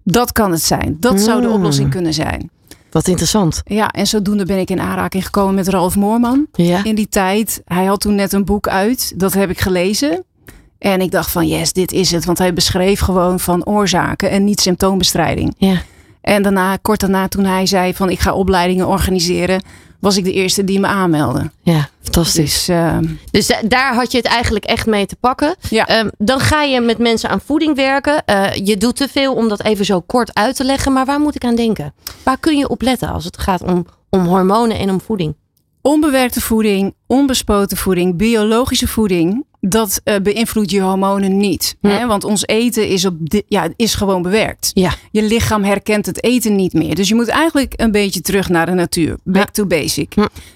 dat 0.03 0.31
kan 0.31 0.51
het 0.51 0.61
zijn. 0.63 0.97
Dat 0.99 1.21
zou 1.21 1.41
de 1.41 1.47
Mm. 1.47 1.53
oplossing 1.53 1.89
kunnen 1.89 2.13
zijn. 2.13 2.49
Wat 2.91 3.07
interessant. 3.07 3.61
Ja, 3.65 3.89
en 3.91 4.07
zodoende 4.07 4.45
ben 4.45 4.57
ik 4.59 4.69
in 4.69 4.79
aanraking 4.79 5.25
gekomen 5.25 5.55
met 5.55 5.67
Ralf 5.67 5.95
Moorman. 5.95 6.47
Ja. 6.51 6.83
In 6.83 6.95
die 6.95 7.09
tijd, 7.09 7.61
hij 7.65 7.85
had 7.85 8.01
toen 8.01 8.15
net 8.15 8.33
een 8.33 8.45
boek 8.45 8.67
uit. 8.67 9.13
Dat 9.15 9.33
heb 9.33 9.49
ik 9.49 9.59
gelezen. 9.59 10.23
En 10.77 11.01
ik 11.01 11.11
dacht 11.11 11.31
van, 11.31 11.47
yes, 11.47 11.73
dit 11.73 11.91
is 11.91 12.11
het. 12.11 12.25
Want 12.25 12.37
hij 12.37 12.53
beschreef 12.53 12.99
gewoon 12.99 13.39
van 13.39 13.65
oorzaken 13.65 14.29
en 14.29 14.43
niet 14.43 14.59
symptoombestrijding. 14.61 15.53
Ja. 15.57 15.81
En 16.23 16.41
daarna, 16.43 16.77
kort 16.81 16.99
daarna, 16.99 17.27
toen 17.27 17.45
hij 17.45 17.65
zei 17.65 17.93
van 17.93 18.09
ik 18.09 18.19
ga 18.19 18.33
opleidingen 18.33 18.87
organiseren, 18.87 19.63
was 19.99 20.17
ik 20.17 20.23
de 20.23 20.31
eerste 20.33 20.63
die 20.63 20.79
me 20.79 20.87
aanmeldde. 20.87 21.51
Ja, 21.61 21.89
fantastisch. 22.01 22.65
Dus, 22.65 22.67
ehm, 22.67 23.05
Dus 23.31 23.47
da- 23.47 23.61
daar 23.67 23.95
had 23.95 24.11
je 24.11 24.17
het 24.17 24.27
eigenlijk 24.27 24.65
echt 24.65 24.85
mee 24.85 25.05
te 25.05 25.15
pakken. 25.15 25.55
Ja. 25.69 25.87
Ehm, 25.87 26.09
dan 26.17 26.39
ga 26.39 26.61
je 26.63 26.81
met 26.81 26.97
mensen 26.97 27.29
aan 27.29 27.41
voeding 27.45 27.75
werken. 27.75 28.25
Eh, 28.25 28.53
je 28.53 28.77
doet 28.77 28.95
te 28.95 29.07
veel 29.07 29.33
om 29.33 29.47
dat 29.49 29.63
even 29.63 29.85
zo 29.85 29.99
kort 30.01 30.33
uit 30.33 30.55
te 30.55 30.63
leggen. 30.63 30.93
Maar 30.93 31.05
waar 31.05 31.19
moet 31.19 31.35
ik 31.35 31.43
aan 31.45 31.55
denken? 31.55 31.93
Waar 32.23 32.37
kun 32.37 32.57
je 32.57 32.69
op 32.69 32.81
letten 32.81 33.09
als 33.09 33.23
het 33.25 33.37
gaat 33.37 33.61
om, 33.63 33.85
om 34.09 34.25
hormonen 34.25 34.79
en 34.79 34.89
om 34.89 35.01
voeding? 35.01 35.35
onbewerkte 35.81 36.41
voeding, 36.41 36.93
onbespoten 37.07 37.77
voeding, 37.77 38.17
biologische 38.17 38.87
voeding, 38.87 39.45
dat 39.69 40.01
eh, 40.03 40.15
beïnvloedt 40.23 40.71
je 40.71 40.81
hormonen 40.81 41.37
niet. 41.37 41.75
Hè? 41.81 42.07
Want 42.07 42.23
ons 42.23 42.47
eten 42.47 42.87
is, 42.87 43.05
op 43.05 43.15
ja, 43.47 43.67
is 43.75 43.95
gewoon 43.95 44.21
bewerkt. 44.21 44.71
Ja. 44.73 44.93
Je 45.11 45.23
lichaam 45.23 45.63
herkent 45.63 46.05
het 46.05 46.23
eten 46.23 46.55
niet 46.55 46.73
meer. 46.73 46.95
Dus 46.95 47.09
je 47.09 47.15
moet 47.15 47.27
eigenlijk 47.27 47.73
een 47.75 47.91
beetje 47.91 48.21
terug 48.21 48.49
naar 48.49 48.65
de 48.65 48.71
natuur. 48.71 49.17
Back 49.23 49.49
to 49.49 49.65
basic. 49.65 50.13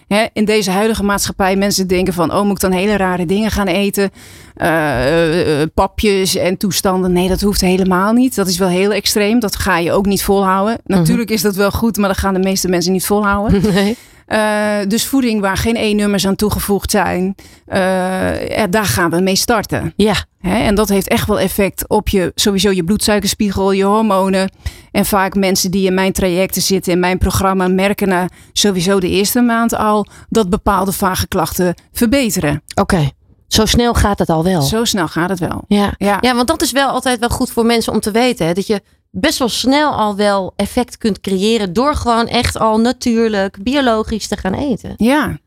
Hè, 0.07 0.25
in 0.33 0.45
deze 0.45 0.71
huidige 0.71 1.03
maatschappij, 1.03 1.55
mensen 1.55 1.87
denken 1.87 2.13
van, 2.13 2.33
oh, 2.33 2.41
moet 2.41 2.51
ik 2.51 2.59
dan 2.59 2.71
hele 2.71 2.97
rare 2.97 3.25
dingen 3.25 3.51
gaan 3.51 3.67
eten? 3.67 4.11
Eh, 4.55 5.61
eh, 5.61 5.67
papjes 5.73 6.35
en 6.35 6.57
toestanden. 6.57 7.11
Nee, 7.11 7.27
dat 7.27 7.41
hoeft 7.41 7.61
helemaal 7.61 8.13
niet. 8.13 8.35
Dat 8.35 8.47
is 8.47 8.57
wel 8.57 8.69
heel 8.69 8.93
extreem. 8.93 9.39
Dat 9.39 9.55
ga 9.55 9.77
je 9.77 9.91
ook 9.91 10.05
niet 10.05 10.23
volhouden. 10.23 10.77
Natuurlijk 10.85 11.29
is 11.29 11.41
dat 11.41 11.55
wel 11.55 11.71
goed, 11.71 11.97
maar 11.97 12.09
dat 12.09 12.17
gaan 12.17 12.33
de 12.33 12.39
meeste 12.39 12.67
mensen 12.67 12.91
niet 12.91 13.05
volhouden. 13.05 13.61
Nee. 13.77 13.97
Eh, 14.27 14.77
dus 14.87 15.05
voeding 15.05 15.41
waar 15.41 15.57
geen 15.57 15.75
E-nummers 15.75 16.27
aan 16.27 16.35
toegevoegd 16.35 16.91
zijn, 16.91 17.35
eh, 17.65 18.47
ja, 18.47 18.67
daar 18.67 18.85
gaan 18.85 19.09
we 19.09 19.19
mee 19.19 19.35
starten. 19.35 19.93
Ja. 19.95 20.15
Hè, 20.39 20.57
en 20.57 20.75
dat 20.75 20.89
heeft 20.89 21.07
echt 21.07 21.27
wel 21.27 21.39
effect 21.39 21.89
op 21.89 22.09
je, 22.09 22.31
sowieso 22.35 22.71
je 22.71 22.83
bloedsuikerspiegel, 22.83 23.71
je 23.71 23.83
hormonen. 23.83 24.51
En 24.91 25.05
vaak 25.05 25.35
mensen 25.35 25.71
die 25.71 25.85
in 25.85 25.93
mijn 25.93 26.11
trajecten 26.11 26.61
zitten, 26.61 26.93
in 26.93 26.99
mijn 26.99 27.17
programma, 27.17 27.67
merken 27.67 28.07
na 28.07 28.29
sowieso 28.53 28.99
de 28.99 29.09
eerste 29.09 29.41
maand 29.41 29.75
al 29.75 30.07
dat 30.29 30.49
bepaalde 30.49 30.91
vage 30.91 31.27
klachten 31.27 31.73
verbeteren. 31.91 32.63
Oké. 32.75 33.09
Zo 33.47 33.65
snel 33.65 33.93
gaat 33.93 34.19
het 34.19 34.29
al 34.29 34.43
wel. 34.43 34.61
Zo 34.61 34.85
snel 34.85 35.07
gaat 35.07 35.29
het 35.29 35.39
wel. 35.39 35.63
Ja. 35.67 35.93
Ja. 35.97 36.17
ja, 36.21 36.35
want 36.35 36.47
dat 36.47 36.61
is 36.61 36.71
wel 36.71 36.89
altijd 36.89 37.19
wel 37.19 37.29
goed 37.29 37.51
voor 37.51 37.65
mensen 37.65 37.93
om 37.93 37.99
te 37.99 38.11
weten. 38.11 38.45
Hè? 38.45 38.53
Dat 38.53 38.67
je 38.67 38.81
best 39.19 39.39
wel 39.39 39.49
snel 39.49 39.91
al 39.91 40.15
wel 40.15 40.53
effect 40.55 40.97
kunt 40.97 41.19
creëren 41.19 41.73
door 41.73 41.95
gewoon 41.95 42.27
echt 42.27 42.57
al 42.57 42.79
natuurlijk, 42.79 43.63
biologisch 43.63 44.27
te 44.27 44.37
gaan 44.37 44.53
eten. 44.53 44.93
Ja. 44.97 45.37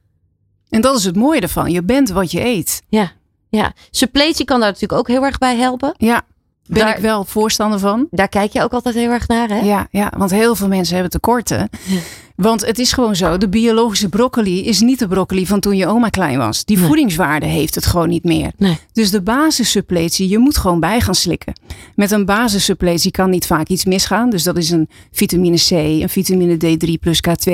En 0.69 0.81
dat 0.81 0.99
is 0.99 1.05
het 1.05 1.17
mooie 1.17 1.41
ervan. 1.41 1.71
Je 1.71 1.83
bent 1.83 2.09
wat 2.11 2.31
je 2.31 2.45
eet. 2.45 2.83
Ja, 2.89 3.13
ja. 3.49 3.73
Suppletie 3.91 4.45
kan 4.45 4.61
daar 4.61 4.69
natuurlijk 4.73 5.01
ook 5.01 5.09
heel 5.09 5.25
erg 5.25 5.39
bij 5.39 5.57
helpen. 5.57 5.95
Ja. 5.97 6.23
Ben 6.67 6.79
Daar- 6.79 6.97
ik 6.97 7.03
wel 7.03 7.25
voorstander 7.25 7.79
van. 7.79 8.07
Daar 8.11 8.29
kijk 8.29 8.53
je 8.53 8.63
ook 8.63 8.73
altijd 8.73 8.95
heel 8.95 9.11
erg 9.11 9.29
naar, 9.29 9.49
hè? 9.49 9.59
Ja, 9.61 9.87
ja, 9.91 10.13
want 10.17 10.31
heel 10.31 10.55
veel 10.55 10.69
mensen 10.69 10.95
hebben 10.95 11.13
tekorten. 11.13 11.69
Want 12.41 12.67
het 12.67 12.79
is 12.79 12.93
gewoon 12.93 13.17
zo, 13.17 13.39
de 13.39 13.49
biologische 13.49 14.09
broccoli 14.09 14.65
is 14.67 14.81
niet 14.81 14.99
de 14.99 15.09
broccoli 15.09 15.47
van 15.47 15.61
toen 15.61 15.77
je 15.77 15.87
oma 15.87 16.09
klein 16.09 16.39
was. 16.39 16.65
Die 16.65 16.77
Nee. 16.79 16.87
voedingswaarde 16.87 17.47
heeft 17.47 17.75
het 17.75 17.87
gewoon 17.87 18.09
niet 18.09 18.25
meer. 18.25 18.53
Nee. 18.57 18.79
Dus 18.93 19.11
de 19.11 19.23
basissuppletie, 19.23 20.29
je 20.29 20.39
moet 20.39 20.57
gewoon 20.57 20.81
bij 20.81 21.01
gaan 21.01 21.15
slikken. 21.15 21.53
Met 21.95 22.11
een 22.11 22.25
basissuppletie 22.25 23.11
kan 23.11 23.31
niet 23.31 23.47
vaak 23.47 23.69
iets 23.69 23.85
misgaan. 23.85 24.31
Dus 24.31 24.43
dat 24.43 24.57
is 24.57 24.71
een 24.71 24.89
vitamine 25.13 25.57
C, 25.57 25.71
een 25.71 26.09
vitamine 26.09 26.57
D3 26.57 26.91
plus 27.01 27.21
K2, 27.29 27.53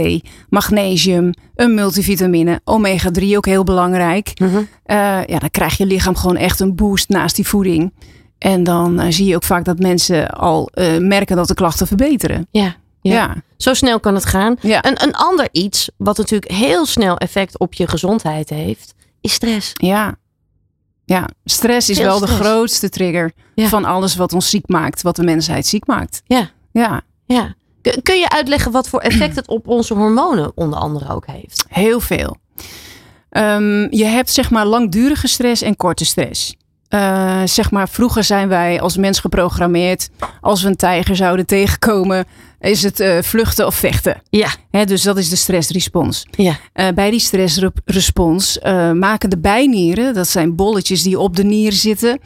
magnesium, 0.48 1.30
een 1.54 1.74
multivitamine, 1.74 2.60
omega 2.64 3.10
3 3.10 3.36
ook 3.36 3.46
heel 3.46 3.64
belangrijk. 3.64 4.40
Mhm. 4.40 4.56
Eh, 4.84 4.96
ja, 5.26 5.38
dan 5.38 5.50
krijg 5.50 5.76
je 5.76 5.86
lichaam 5.86 6.16
gewoon 6.16 6.36
echt 6.36 6.60
een 6.60 6.74
boost 6.74 7.08
naast 7.08 7.36
die 7.36 7.46
voeding. 7.46 7.92
En 8.38 8.64
dan 8.64 9.00
eh, 9.00 9.06
zie 9.12 9.26
je 9.26 9.34
ook 9.34 9.42
vaak 9.44 9.64
dat 9.64 9.78
mensen 9.78 10.30
al 10.30 10.68
eh, 10.72 10.98
merken 10.98 11.36
dat 11.36 11.48
de 11.48 11.54
klachten 11.54 11.86
verbeteren. 11.86 12.46
Ja, 12.50 12.76
ja. 13.06 13.14
Ja. 13.14 13.34
Zo 13.56 13.74
snel 13.74 14.00
kan 14.00 14.14
het 14.14 14.24
gaan. 14.24 14.56
Ja. 14.60 14.84
Een, 14.84 15.02
een 15.02 15.14
ander 15.14 15.48
iets, 15.52 15.90
wat 15.96 16.16
natuurlijk 16.18 16.50
heel 16.50 16.86
snel 16.86 17.16
effect 17.18 17.58
op 17.58 17.74
je 17.74 17.86
gezondheid 17.86 18.50
heeft, 18.50 18.94
is 19.20 19.32
stress. 19.32 19.70
Ja. 19.72 20.16
Ja, 21.04 21.28
stress 21.44 21.90
is 21.90 21.98
wel 21.98 22.18
de 22.18 22.26
grootste 22.26 22.88
trigger 22.88 23.32
Ja. 23.54 23.68
van 23.68 23.84
alles 23.84 24.16
wat 24.16 24.32
ons 24.32 24.50
ziek 24.50 24.68
maakt, 24.68 25.02
wat 25.02 25.16
de 25.16 25.22
mensheid 25.24 25.66
ziek 25.66 25.86
maakt. 25.86 26.22
Ja. 26.24 26.50
Ja, 26.72 27.00
Ja. 27.26 27.54
Kun- 27.82 28.02
Kun 28.02 28.18
je 28.18 28.30
uitleggen 28.30 28.72
wat 28.72 28.88
voor 28.88 29.00
effect 29.00 29.36
het 29.36 29.48
op 29.48 29.68
onze 29.68 29.94
hormonen 29.94 30.52
onder 30.54 30.78
andere 30.78 31.12
ook 31.14 31.26
heeft? 31.26 31.64
heel 31.68 32.00
veel. 32.00 32.36
Ehm, 33.30 33.86
je 33.96 34.04
hebt 34.04 34.30
zeg 34.30 34.50
maar 34.50 34.66
langdurige 34.66 35.28
stress 35.28 35.62
en 35.62 35.76
korte 35.76 36.04
stress. 36.04 36.54
Eh, 36.88 37.42
zeg 37.44 37.70
maar, 37.70 37.88
vroeger 37.88 38.24
zijn 38.24 38.48
wij 38.48 38.80
als 38.80 38.96
mens 38.96 39.20
geprogrammeerd. 39.20 40.08
Als 40.40 40.62
we 40.62 40.68
een 40.68 40.76
tijger 40.76 41.16
zouden 41.16 41.46
tegenkomen, 41.46 42.24
is 42.60 42.82
het 42.82 43.00
eh, 43.00 43.22
vluchten 43.22 43.66
of 43.66 43.74
vechten. 43.74 44.22
Ja. 44.30 44.48
Hè, 44.70 44.84
dus 44.84 45.02
dat 45.02 45.18
is 45.18 45.28
de 45.28 45.36
stressrespons. 45.36 46.26
Ja. 46.30 46.58
Eh, 46.72 46.88
bij 46.94 47.10
die 47.10 47.20
stressrespons 47.20 48.58
eh, 48.58 48.92
maken 48.92 49.30
de 49.30 49.38
bijnieren, 49.38 50.14
dat 50.14 50.28
zijn 50.28 50.54
bolletjes 50.56 51.02
die 51.02 51.18
op 51.18 51.36
de 51.36 51.44
nieren 51.44 51.78
zitten, 51.78 52.20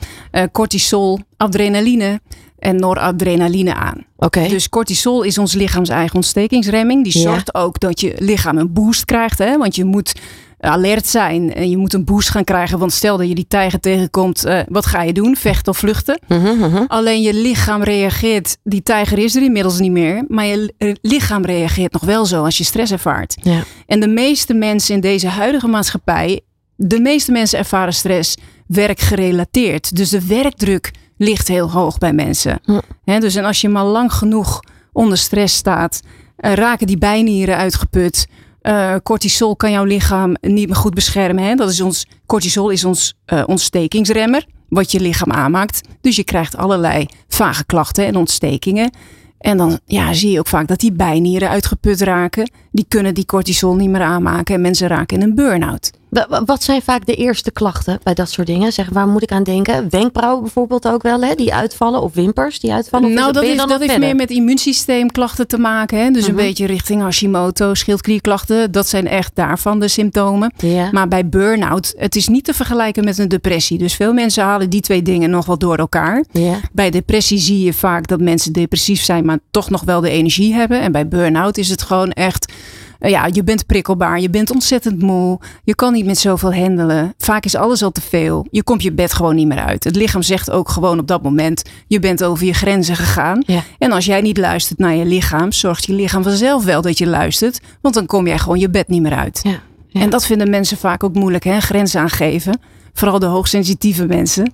cortisol, 0.53 1.18
adrenaline. 1.37 2.20
en 2.59 2.76
noradrenaline 2.76 3.74
aan. 3.74 4.05
Oké. 4.16 4.49
Dus 4.49 4.68
cortisol 4.68 5.22
is 5.22 5.39
ons 5.39 5.55
lichaams 5.55 5.89
eigen 5.89 6.14
ontstekingsremming. 6.16 7.05
Die 7.05 7.18
Ja. 7.18 7.22
zorgt 7.22 7.55
ook 7.55 7.81
dat 7.81 8.01
je 8.01 8.14
lichaam 8.18 8.59
een 8.59 8.72
boost 8.72 9.05
krijgt. 9.05 9.39
Hè? 9.39 9.57
Want 9.59 9.76
je 9.76 9.85
moet 9.85 10.12
alert 10.61 11.07
zijn 11.07 11.55
en 11.55 11.71
je 11.71 11.77
moet 11.77 11.93
een 11.95 12.05
boost 12.05 12.29
gaan 12.31 12.45
krijgen. 12.45 12.79
Want 12.79 12.93
stel 12.93 13.17
dat 13.17 13.29
je 13.29 13.35
die 13.35 13.47
tijger 13.49 13.81
tegenkomt, 13.81 14.45
eh, 14.45 14.61
wat 14.69 14.87
ga 14.87 15.03
je 15.03 15.13
doen? 15.13 15.37
Vechten 15.37 15.73
of 15.73 15.79
vluchten? 15.79 16.21
Mhm, 16.29 16.85
Alleen 16.87 17.23
je 17.23 17.35
lichaam 17.35 17.83
reageert, 17.83 18.57
die 18.65 18.83
tijger 18.83 19.19
is 19.19 19.37
er 19.37 19.43
inmiddels 19.43 19.79
niet 19.79 19.91
meer. 19.93 20.25
Maar 20.29 20.47
je 20.47 20.73
li- 20.79 20.95
lichaam 21.03 21.45
reageert 21.45 21.93
nog 21.93 22.03
wel 22.05 22.27
zo 22.27 22.45
als 22.45 22.59
je 22.59 22.65
stress 22.65 22.93
ervaart. 22.93 23.37
Ja. 23.43 23.63
En 23.87 24.01
de 24.01 24.09
meeste 24.09 24.55
mensen 24.55 24.95
in 24.95 25.01
deze 25.01 25.29
huidige 25.29 25.67
maatschappij, 25.69 26.41
de 26.77 27.01
meeste 27.01 27.33
mensen 27.33 27.59
ervaren 27.59 27.95
stress 27.95 28.37
werkgerelateerd. 28.67 29.97
Dus 29.97 30.09
de 30.11 30.27
werkdruk 30.27 30.91
ligt 31.17 31.49
heel 31.49 31.71
hoog 31.71 31.99
bij 31.99 32.13
mensen. 32.13 32.61
Hè, 33.05 33.19
dus 33.19 33.35
en 33.35 33.45
als 33.45 33.61
je 33.61 33.69
maar 33.69 33.85
lang 33.85 34.13
genoeg 34.13 34.61
onder 34.93 35.19
stress 35.19 35.57
staat, 35.57 36.01
eh, 36.37 36.53
raken 36.53 36.87
die 36.87 36.99
bijnieren 36.99 37.57
uitgeput. 37.57 38.27
Eh, 38.61 38.95
cortisol 39.03 39.57
kan 39.57 39.71
jouw 39.71 39.85
lichaam 39.85 40.37
niet 40.41 40.67
meer 40.67 40.77
goed 40.77 40.95
beschermen. 40.95 41.45
Hè? 41.45 41.55
Dat 41.55 41.71
is 41.71 41.81
ons, 41.81 42.07
cortisol 42.27 42.71
is 42.71 42.85
ons 42.85 43.15
eh, 43.25 43.43
ontstekingsremmer, 43.47 44.47
wat 44.69 44.93
je 44.93 45.01
lichaam 45.01 45.33
aanmaakt. 45.33 45.81
Dus 46.01 46.17
je 46.17 46.25
krijgt 46.25 46.57
allerlei 46.57 47.07
vage 47.29 47.65
klachten 47.65 48.07
en 48.07 48.17
ontstekingen. 48.17 48.91
En 49.39 49.57
dan 49.57 49.79
ja, 49.87 50.13
zie 50.13 50.31
je 50.31 50.39
ook 50.39 50.47
vaak 50.47 50.67
dat 50.67 50.79
die 50.79 50.93
bijnieren 50.93 51.49
uitgeput 51.49 52.01
raken. 52.01 52.51
Die 52.73 52.85
kunnen 52.89 53.15
die 53.15 53.27
cortisol 53.27 53.75
niet 53.75 53.91
meer 53.91 54.03
aanmaken 54.03 54.55
en 54.55 54.61
mensen 54.61 54.89
raken 54.89 55.17
in 55.17 55.23
een 55.23 55.35
burn-out. 55.35 55.91
Wa- 56.11 56.27
wa- 56.29 56.45
Wat 56.45 56.63
zijn 56.63 56.83
vaak 56.83 57.07
de 57.07 57.15
eerste 57.15 57.51
klachten 57.51 57.99
bij 58.03 58.15
dat 58.15 58.31
soort 58.31 58.47
dingen? 58.47 58.73
Zeg, 58.73 58.89
waar 58.89 59.09
moet 59.09 59.23
ik 59.23 59.33
aan 59.33 59.43
denken? 59.43 59.87
Wenkbrauwen 59.91 60.43
bijvoorbeeld 60.43 60.89
ook 60.89 61.03
wel, 61.03 61.21
hè? 61.23 61.35
die 61.35 61.55
uitvallen. 61.55 62.03
Of 62.03 62.15
wimpers 62.15 62.61
die 62.61 62.73
uitvallen. 62.73 63.07
Of 63.07 63.13
is 63.13 63.21
nou, 63.21 63.33
dat, 63.33 63.43
heeft, 63.43 63.57
dan 63.57 63.69
dat 63.69 63.81
heeft 63.81 63.99
meer 63.99 64.17
met 64.17 64.31
immuunsysteemklachten 64.31 65.47
te 65.47 65.59
maken. 65.59 65.99
Hè? 65.99 66.11
Dus 66.11 66.23
Mhm. 66.23 66.31
een 66.31 66.37
beetje 66.37 66.67
richting 66.67 67.01
Hashimoto, 67.03 67.75
schildklierklachten. 67.75 68.73
Dat 68.73 68.89
zijn 68.89 69.07
echt 69.09 69.31
daarvan 69.35 69.81
de 69.81 69.89
symptomen. 69.89 70.53
Maar 70.93 71.09
bij 71.09 71.29
burn-out, 71.29 71.95
het 71.97 72.17
is 72.17 72.29
niet 72.29 72.45
te 72.45 72.55
vergelijken 72.55 73.05
met 73.05 73.19
een 73.19 73.29
depressie. 73.29 73.79
Dus 73.79 73.95
veel 73.95 74.13
mensen 74.13 74.45
halen 74.45 74.71
die 74.71 74.81
twee 74.81 75.03
dingen 75.03 75.31
nog 75.31 75.47
wel 75.47 75.59
door 75.59 75.77
elkaar. 75.77 76.25
Bij 76.73 76.91
depressie 76.91 77.39
zie 77.39 77.65
je 77.65 77.73
vaak 77.73 78.07
dat 78.07 78.21
mensen 78.21 78.53
depressief 78.53 79.03
zijn, 79.03 79.25
maar 79.25 79.39
toch 79.51 79.71
nog 79.71 79.83
wel 79.85 80.01
de 80.01 80.11
energie 80.11 80.55
hebben. 80.55 80.81
En 80.81 80.93
bij 80.93 81.09
burn-out 81.09 81.59
is 81.59 81.69
het 81.69 81.83
gewoon 81.83 82.11
echt. 82.11 82.53
Eh, 83.01 83.11
Ja, 83.11 83.28
je 83.32 83.44
bent 83.44 83.66
prikkelbaar, 83.66 84.20
je 84.20 84.30
bent 84.30 84.51
ontzettend 84.51 85.03
moe, 85.03 85.38
je 85.64 85.74
kan 85.74 85.92
niet 85.92 86.05
met 86.05 86.18
zoveel 86.18 86.55
handelen. 86.55 87.14
Vaak 87.18 87.44
is 87.44 87.55
alles 87.55 87.82
al 87.82 87.90
te 87.90 88.01
veel. 88.01 88.46
Je 88.51 88.62
komt 88.62 88.82
je 88.82 88.92
bed 88.92 89.12
gewoon 89.12 89.34
niet 89.34 89.46
meer 89.46 89.64
uit. 89.64 89.84
Het 89.84 89.96
lichaam 89.96 90.22
zegt 90.22 90.51
ook 90.51 90.68
gewoon 90.68 90.98
op 90.98 91.07
dat 91.07 91.22
moment: 91.22 91.62
je 91.86 91.98
bent 91.98 92.24
over 92.24 92.46
je 92.46 92.55
grenzen 92.55 92.96
gegaan. 92.96 93.42
Ja. 93.46 93.62
En 93.78 93.92
als 93.92 94.05
jij 94.05 94.20
niet 94.20 94.38
luistert 94.38 94.78
naar 94.78 94.94
je 94.94 95.05
lichaam, 95.05 95.53
zorgt 95.53 95.86
je 95.86 95.92
lichaam 95.92 96.22
vanzelf 96.22 96.64
wel 96.64 96.82
dat 96.82 96.98
je 96.98 97.07
luistert, 97.07 97.61
want 97.80 97.94
dan 97.94 98.07
kom 98.07 98.26
jij 98.26 98.38
gewoon 98.38 98.59
je 98.59 98.70
bed 98.70 98.88
niet 98.88 99.03
meer 99.03 99.14
uit. 99.16 99.40
Ja. 99.42 99.61
Ja. 99.92 100.01
En 100.01 100.11
dat 100.11 100.26
vinden 100.26 100.51
mensen 100.51 100.76
vaak 100.76 101.05
ook 101.05 101.14
moeilijk, 101.14 101.44
hè? 101.44 101.61
grenzen 101.61 102.01
aangeven. 102.01 102.61
Vooral 102.92 103.18
de 103.18 103.26
hoogsensitieve 103.26 104.07
mensen. 104.07 104.53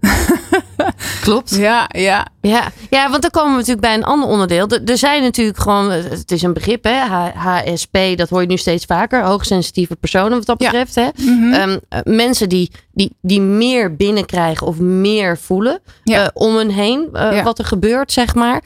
Klopt. 1.20 1.56
Ja, 1.56 1.88
ja. 1.88 2.26
Ja. 2.40 2.68
ja, 2.90 3.10
want 3.10 3.22
dan 3.22 3.30
komen 3.30 3.50
we 3.50 3.56
natuurlijk 3.56 3.86
bij 3.86 3.94
een 3.94 4.04
ander 4.04 4.28
onderdeel. 4.28 4.66
Er- 4.68 4.98
zijn 4.98 5.22
natuurlijk 5.22 5.58
gewoon, 5.58 5.90
het 5.90 6.30
is 6.32 6.42
een 6.42 6.52
begrip, 6.52 6.84
hè? 6.84 6.98
HSP, 7.34 7.98
dat 8.16 8.28
hoor 8.28 8.40
je 8.40 8.46
nu 8.46 8.56
steeds 8.56 8.84
vaker. 8.84 9.22
Hoogsensitieve 9.24 9.96
personen 9.96 10.30
wat 10.38 10.46
dat 10.46 10.58
betreft. 10.58 10.94
Hè? 10.94 11.08
Mhm. 11.16 11.52
Ehm, 11.52 11.78
eh, 11.88 12.00
mensen 12.04 12.48
die, 12.48 12.70
die, 12.92 13.16
die 13.22 13.40
meer 13.40 13.96
binnenkrijgen 13.96 14.66
of 14.66 14.78
meer 14.78 15.38
voelen 15.38 15.80
Ja. 16.04 16.22
eh, 16.22 16.28
om 16.32 16.56
hen 16.56 16.70
heen. 16.70 17.08
eh, 17.12 17.32
Ja. 17.32 17.42
Wat 17.42 17.58
er 17.58 17.64
gebeurt, 17.64 18.12
zeg 18.12 18.34
maar. 18.34 18.62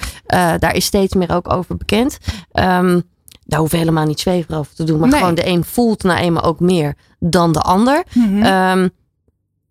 Daar 0.59 0.75
is 0.75 0.85
steeds 0.85 1.15
meer 1.15 1.35
ook 1.35 1.53
over 1.53 1.77
bekend. 1.77 2.19
Ehm, 2.53 3.01
daar 3.47 3.59
hoeven 3.59 3.79
we 3.79 3.85
helemaal 3.85 4.07
niet 4.07 4.21
zweverig 4.21 4.59
over 4.59 4.75
te 4.75 4.85
doen. 4.85 4.99
Maar 5.01 5.09
Nee. 5.09 5.19
gewoon 5.19 5.35
de 5.35 5.47
een 5.47 5.65
voelt 5.65 6.03
nou 6.03 6.19
eenmaal 6.21 6.43
ook 6.43 6.61
meer 6.61 6.95
dan 7.19 7.53
de 7.53 7.61
ander. 7.61 8.03
Ehm, 8.43 8.89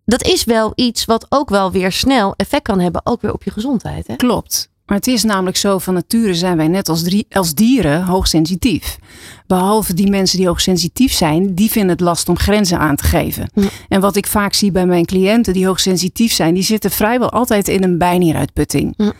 dat 0.04 0.24
is 0.24 0.44
wel 0.44 0.72
iets 0.74 1.04
wat 1.04 1.26
ook 1.28 1.48
wel 1.48 1.70
weer 1.72 1.92
snel 1.92 2.34
effect 2.36 2.62
kan 2.62 2.80
hebben. 2.80 3.00
Ook 3.04 3.20
weer 3.20 3.32
op 3.32 3.42
je 3.42 3.50
gezondheid. 3.50 4.06
Hè? 4.06 4.16
Klopt. 4.16 4.72
Maar 4.86 4.96
het 4.96 5.06
is 5.06 5.22
namelijk 5.22 5.56
zo, 5.56 5.78
van 5.78 5.94
nature 5.94 6.34
zijn 6.34 6.56
wij 6.56 6.68
net 6.68 6.88
als, 6.88 7.02
drie, 7.02 7.26
als 7.30 7.54
dieren 7.54 8.02
hoogsensitief. 8.02 8.98
Behalve 9.46 9.94
die 9.94 10.10
mensen 10.10 10.38
die 10.38 10.46
hoogsensitief 10.46 11.12
zijn, 11.12 11.54
die 11.54 11.70
vinden 11.70 11.90
het 11.90 12.00
last 12.00 12.28
om 12.28 12.38
grenzen 12.38 12.78
aan 12.78 12.96
te 12.96 13.04
geven. 13.04 13.50
Ja. 13.54 13.68
En 13.88 14.00
wat 14.00 14.16
ik 14.16 14.26
vaak 14.26 14.54
zie 14.54 14.70
bij 14.70 14.86
mijn 14.86 15.04
cliënten 15.04 15.52
die 15.52 15.66
hoogsensitief 15.66 16.32
zijn, 16.32 16.54
die 16.54 16.62
zitten 16.62 16.90
vrijwel 16.90 17.30
altijd 17.30 17.68
in 17.68 17.82
een 17.82 17.98
bijnieruitputting. 17.98 18.94
Ja. 18.96 19.12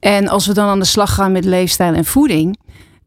En 0.00 0.28
als 0.28 0.46
we 0.46 0.54
dan 0.54 0.68
aan 0.68 0.78
de 0.78 0.84
slag 0.84 1.14
gaan 1.14 1.32
met 1.32 1.44
leefstijl 1.44 1.94
en 1.94 2.04
voeding, 2.04 2.58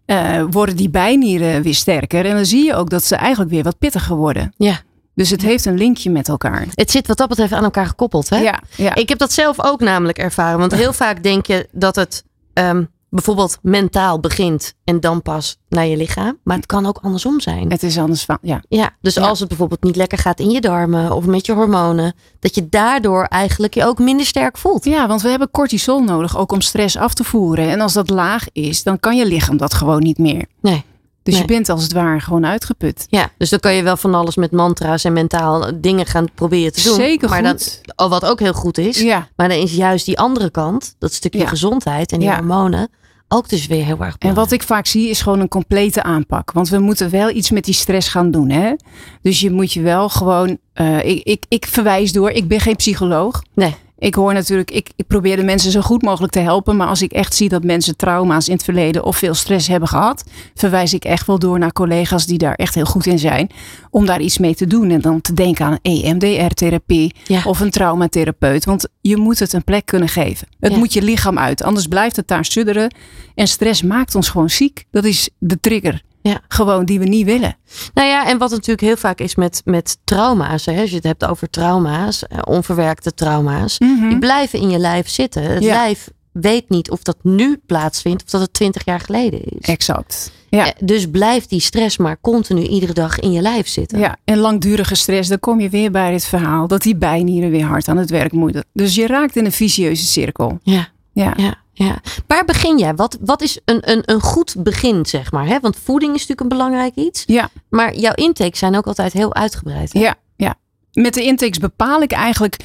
eh, 0.06 0.44
worden 0.50 0.76
die 0.76 0.90
bijnieren 0.90 1.62
weer 1.62 1.76
sterker. 1.76 2.26
En 2.26 2.36
dan 2.36 2.46
zie 2.46 2.66
je 2.66 2.76
ook 2.76 2.90
dat 2.90 3.04
ze 3.04 3.16
eigenlijk 3.16 3.52
weer 3.52 3.64
wat 3.64 3.78
pittiger 3.78 4.16
worden. 4.16 4.54
Ja. 4.58 4.82
Dus 5.20 5.30
het 5.30 5.42
heeft 5.42 5.66
een 5.66 5.78
linkje 5.78 6.10
met 6.10 6.28
elkaar. 6.28 6.66
Het 6.74 6.92
zit 6.92 7.08
wat 7.08 7.18
dat 7.18 7.28
betreft 7.30 7.54
aan 7.54 7.64
elkaar 7.64 7.86
gekoppeld. 7.86 8.30
Hè? 8.30 8.38
Ja, 8.38 8.60
ja. 8.76 8.96
Ik 8.96 9.10
heb 9.10 9.18
dat 9.18 9.32
zelf 9.32 9.64
ook 9.64 9.80
namelijk 9.80 10.18
ervaren. 10.18 10.60
Want 10.60 10.72
heel 10.76 10.94
vaak 10.94 11.24
denk 11.24 11.46
je 11.46 11.68
dat 11.72 11.96
het 11.96 12.24
ehm, 12.54 12.84
bijvoorbeeld 13.10 13.58
mentaal 13.62 14.20
begint 14.20 14.74
en 14.84 15.00
dan 15.00 15.22
pas 15.22 15.58
naar 15.70 15.86
je 15.86 15.98
lichaam. 15.98 16.38
Maar 16.44 16.56
het 16.56 16.66
kan 16.66 16.86
ook 16.86 17.00
andersom 17.02 17.40
zijn. 17.40 17.72
Het 17.72 17.84
is 17.84 17.98
anders 17.98 18.26
van, 18.26 18.38
ja. 18.42 18.62
Ja, 18.68 18.90
dus 19.02 19.14
Ja. 19.14 19.22
als 19.28 19.40
het 19.40 19.48
bijvoorbeeld 19.48 19.84
niet 19.84 19.96
lekker 19.96 20.18
gaat 20.18 20.40
in 20.40 20.50
je 20.50 20.62
darmen 20.62 21.12
of 21.12 21.26
met 21.26 21.46
je 21.46 21.54
hormonen, 21.54 22.14
dat 22.40 22.56
je 22.56 22.70
daardoor 22.70 23.24
eigenlijk 23.24 23.74
je 23.74 23.86
ook 23.86 24.00
minder 24.00 24.26
sterk 24.26 24.58
voelt. 24.58 24.86
Ja, 24.86 25.08
want 25.08 25.22
we 25.22 25.30
hebben 25.30 25.52
cortisol 25.52 26.04
nodig 26.04 26.38
ook 26.38 26.52
om 26.52 26.62
stress 26.62 26.98
af 26.98 27.14
te 27.14 27.24
voeren. 27.24 27.70
En 27.70 27.82
als 27.82 27.94
dat 27.94 28.10
laag 28.10 28.46
is, 28.52 28.84
dan 28.84 29.00
kan 29.00 29.18
je 29.18 29.26
lichaam 29.26 29.58
dat 29.58 29.74
gewoon 29.74 30.02
niet 30.02 30.18
meer. 30.18 30.46
Nee. 30.62 30.84
Dus 31.30 31.40
Nee. 31.40 31.48
je 31.48 31.54
bent 31.54 31.70
als 31.70 31.84
het 31.84 31.94
ware 31.94 32.20
gewoon 32.20 32.46
uitgeput. 32.46 33.06
Ja, 33.10 33.30
dus 33.38 33.50
dan 33.50 33.60
kan 33.60 33.74
je 33.74 33.84
wel 33.84 33.98
van 33.98 34.14
alles 34.16 34.36
met 34.36 34.52
mantra's 34.52 35.04
en 35.04 35.14
mentaal 35.14 35.72
dingen 35.82 36.06
gaan 36.06 36.28
proberen 36.36 36.74
te 36.74 36.84
doen. 36.84 36.96
Zeker 36.96 37.30
maar 37.30 37.46
goed. 37.46 37.82
Dat, 37.96 38.10
wat 38.10 38.26
ook 38.26 38.40
heel 38.40 38.54
goed 38.54 38.78
is. 38.78 39.00
Ja. 39.02 39.28
Maar 39.36 39.50
dan 39.50 39.58
is 39.58 39.74
juist 39.76 40.06
die 40.06 40.20
andere 40.20 40.50
kant, 40.50 40.96
dat 41.00 41.14
stukje 41.14 41.40
Ja. 41.40 41.48
gezondheid 41.48 42.12
en 42.12 42.20
die 42.20 42.28
Ja. 42.28 42.36
hormonen, 42.36 42.90
ook 43.28 43.50
dus 43.50 43.68
weer 43.68 43.78
heel 43.78 43.88
erg 43.88 43.98
belangrijk. 43.98 44.24
En 44.24 44.34
wat 44.34 44.52
ik 44.52 44.64
vaak 44.64 44.86
zie 44.86 45.10
is 45.10 45.22
gewoon 45.22 45.40
een 45.40 45.48
complete 45.48 46.04
aanpak. 46.04 46.52
Want 46.52 46.70
we 46.70 46.80
moeten 46.80 47.10
wel 47.10 47.30
iets 47.30 47.50
met 47.52 47.64
die 47.66 47.74
stress 47.74 48.08
gaan 48.08 48.32
doen. 48.32 48.50
Hè? 48.50 48.74
Dus 49.22 49.40
je 49.40 49.52
moet 49.52 49.74
je 49.74 49.82
wel 49.82 50.10
gewoon. 50.10 50.58
eh, 50.74 51.06
ik, 51.06 51.24
ik, 51.24 51.44
ik 51.48 51.66
verwijs 51.66 52.12
door. 52.12 52.30
Ik 52.30 52.48
ben 52.48 52.60
geen 52.60 52.76
psycholoog. 52.76 53.42
Nee. 53.54 53.76
Ik 54.00 54.16
hoor 54.16 54.34
natuurlijk, 54.34 54.72
ik, 54.72 54.90
ik 54.96 55.08
probeer 55.08 55.36
de 55.36 55.44
mensen 55.44 55.72
zo 55.72 55.82
goed 55.82 56.02
mogelijk 56.02 56.34
te 56.34 56.40
helpen. 56.40 56.76
Maar 56.78 56.88
als 56.88 57.02
ik 57.02 57.12
echt 57.12 57.36
zie 57.36 57.50
dat 57.50 57.64
mensen 57.64 57.96
trauma's 57.96 58.48
in 58.48 58.54
het 58.54 58.64
verleden 58.64 59.04
of 59.04 59.18
veel 59.18 59.34
stress 59.34 59.68
hebben 59.68 59.90
gehad, 59.90 60.24
verwijs 60.56 60.94
ik 60.94 61.04
echt 61.06 61.28
wel 61.28 61.40
door 61.40 61.60
naar 61.60 61.72
collega's 61.74 62.26
die 62.26 62.38
daar 62.38 62.54
echt 62.54 62.76
heel 62.76 62.86
goed 62.86 63.06
in 63.06 63.20
zijn. 63.20 63.50
Om 63.90 64.06
daar 64.06 64.22
iets 64.22 64.38
mee 64.38 64.56
te 64.56 64.68
doen. 64.68 64.90
En 64.90 65.02
dan 65.02 65.22
te 65.22 65.34
denken 65.34 65.66
aan 65.66 65.78
EMDR-therapie 65.82 67.16
Ja. 67.26 67.42
of 67.46 67.60
een 67.60 67.70
traumatherapeut. 67.70 68.66
Want 68.66 68.88
je 69.02 69.18
moet 69.18 69.40
het 69.40 69.54
een 69.54 69.64
plek 69.64 69.86
kunnen 69.86 70.10
geven. 70.10 70.48
Het 70.60 70.72
Ja. 70.72 70.78
moet 70.78 70.94
je 70.94 71.02
lichaam 71.02 71.38
uit. 71.40 71.64
Anders 71.64 71.88
blijft 71.88 72.16
het 72.16 72.28
daar 72.28 72.46
sudderen. 72.46 72.94
En 73.36 73.48
stress 73.48 73.82
maakt 73.84 74.16
ons 74.16 74.30
gewoon 74.30 74.50
ziek. 74.50 74.86
Dat 74.92 75.04
is 75.06 75.30
de 75.40 75.60
trigger. 75.60 76.02
Ja. 76.30 76.42
Gewoon 76.48 76.86
die 76.86 77.00
we 77.00 77.06
niet 77.06 77.26
willen. 77.26 77.58
Nou 77.94 78.08
ja, 78.08 78.28
en 78.28 78.38
wat 78.38 78.50
natuurlijk 78.52 78.82
heel 78.82 78.98
vaak 78.98 79.20
is 79.20 79.36
met, 79.36 79.62
met 79.66 79.98
trauma's, 80.04 80.66
hè, 80.66 80.82
als 80.82 80.90
je 80.90 80.96
het 80.96 81.04
hebt 81.04 81.26
over 81.26 81.50
trauma's, 81.50 82.28
eh, 82.28 82.40
onverwerkte 82.44 83.14
trauma's, 83.14 83.78
die 83.78 84.20
blijven 84.20 84.60
in 84.60 84.70
je 84.70 84.78
lijf 84.78 85.10
zitten. 85.10 85.44
Het 85.44 85.60
Mhm. 85.60 85.64
Ja. 85.64 85.74
lijf 85.74 86.10
weet 86.32 86.70
niet 86.70 86.92
of 86.92 87.04
dat 87.04 87.18
nu 87.24 87.62
plaatsvindt 87.66 88.24
of 88.24 88.30
dat 88.30 88.42
het 88.42 88.54
twintig 88.54 88.86
jaar 88.86 89.00
geleden 89.00 89.42
is. 89.44 89.68
Exact. 89.68 90.32
Ja. 90.50 90.66
Eh, 90.66 90.72
Dus 90.84 91.10
blijft 91.10 91.50
die 91.50 91.60
stress 91.62 91.98
maar 91.98 92.18
continu 92.22 92.62
iedere 92.62 92.94
dag 92.94 93.20
in 93.20 93.32
je 93.32 93.42
lijf 93.42 93.68
zitten. 93.68 94.00
Ja, 94.00 94.18
en 94.24 94.38
langdurige 94.38 94.96
stress, 94.96 95.30
dan 95.30 95.40
kom 95.40 95.60
je 95.60 95.70
weer 95.70 95.92
bij 95.92 96.14
het 96.14 96.26
verhaal 96.26 96.68
dat 96.68 96.82
die 96.82 96.96
bijnieren 96.96 97.50
weer 97.50 97.66
hard 97.66 97.88
aan 97.88 97.98
het 97.98 98.10
werk 98.10 98.32
moeten. 98.32 98.66
Dus 98.74 98.96
je 98.96 99.08
raakt 99.08 99.36
in 99.36 99.46
een 99.46 99.52
vicieuze 99.52 100.06
cirkel. 100.06 100.60
Ja. 100.64 100.88
Ja. 101.12 101.34
Ja, 101.38 101.56
ja. 101.86 102.02
Waar 102.28 102.46
begin 102.46 102.78
jij? 102.78 102.96
Wat, 102.96 103.18
wat 103.22 103.42
is 103.42 103.60
een, 103.66 103.92
een, 103.92 104.02
een 104.06 104.22
goed 104.22 104.56
begin, 104.58 105.06
zeg 105.06 105.32
maar? 105.32 105.48
Hè? 105.48 105.60
Want 105.60 105.78
voeding 105.84 106.16
is 106.16 106.28
natuurlijk 106.28 106.42
een 106.42 106.58
belangrijk 106.58 106.96
iets. 106.96 107.24
Ja. 107.26 107.50
Maar 107.70 107.96
jouw 107.96 108.14
intakes 108.14 108.60
zijn 108.60 108.76
ook 108.76 108.88
altijd 108.88 109.14
heel 109.14 109.36
uitgebreid. 109.36 109.94
Hè? 109.94 110.00
Ja, 110.00 110.16
ja. 110.36 110.56
Met 110.94 111.14
de 111.14 111.24
intakes 111.24 111.58
bepaal 111.58 112.02
ik 112.02 112.12
eigenlijk, 112.12 112.56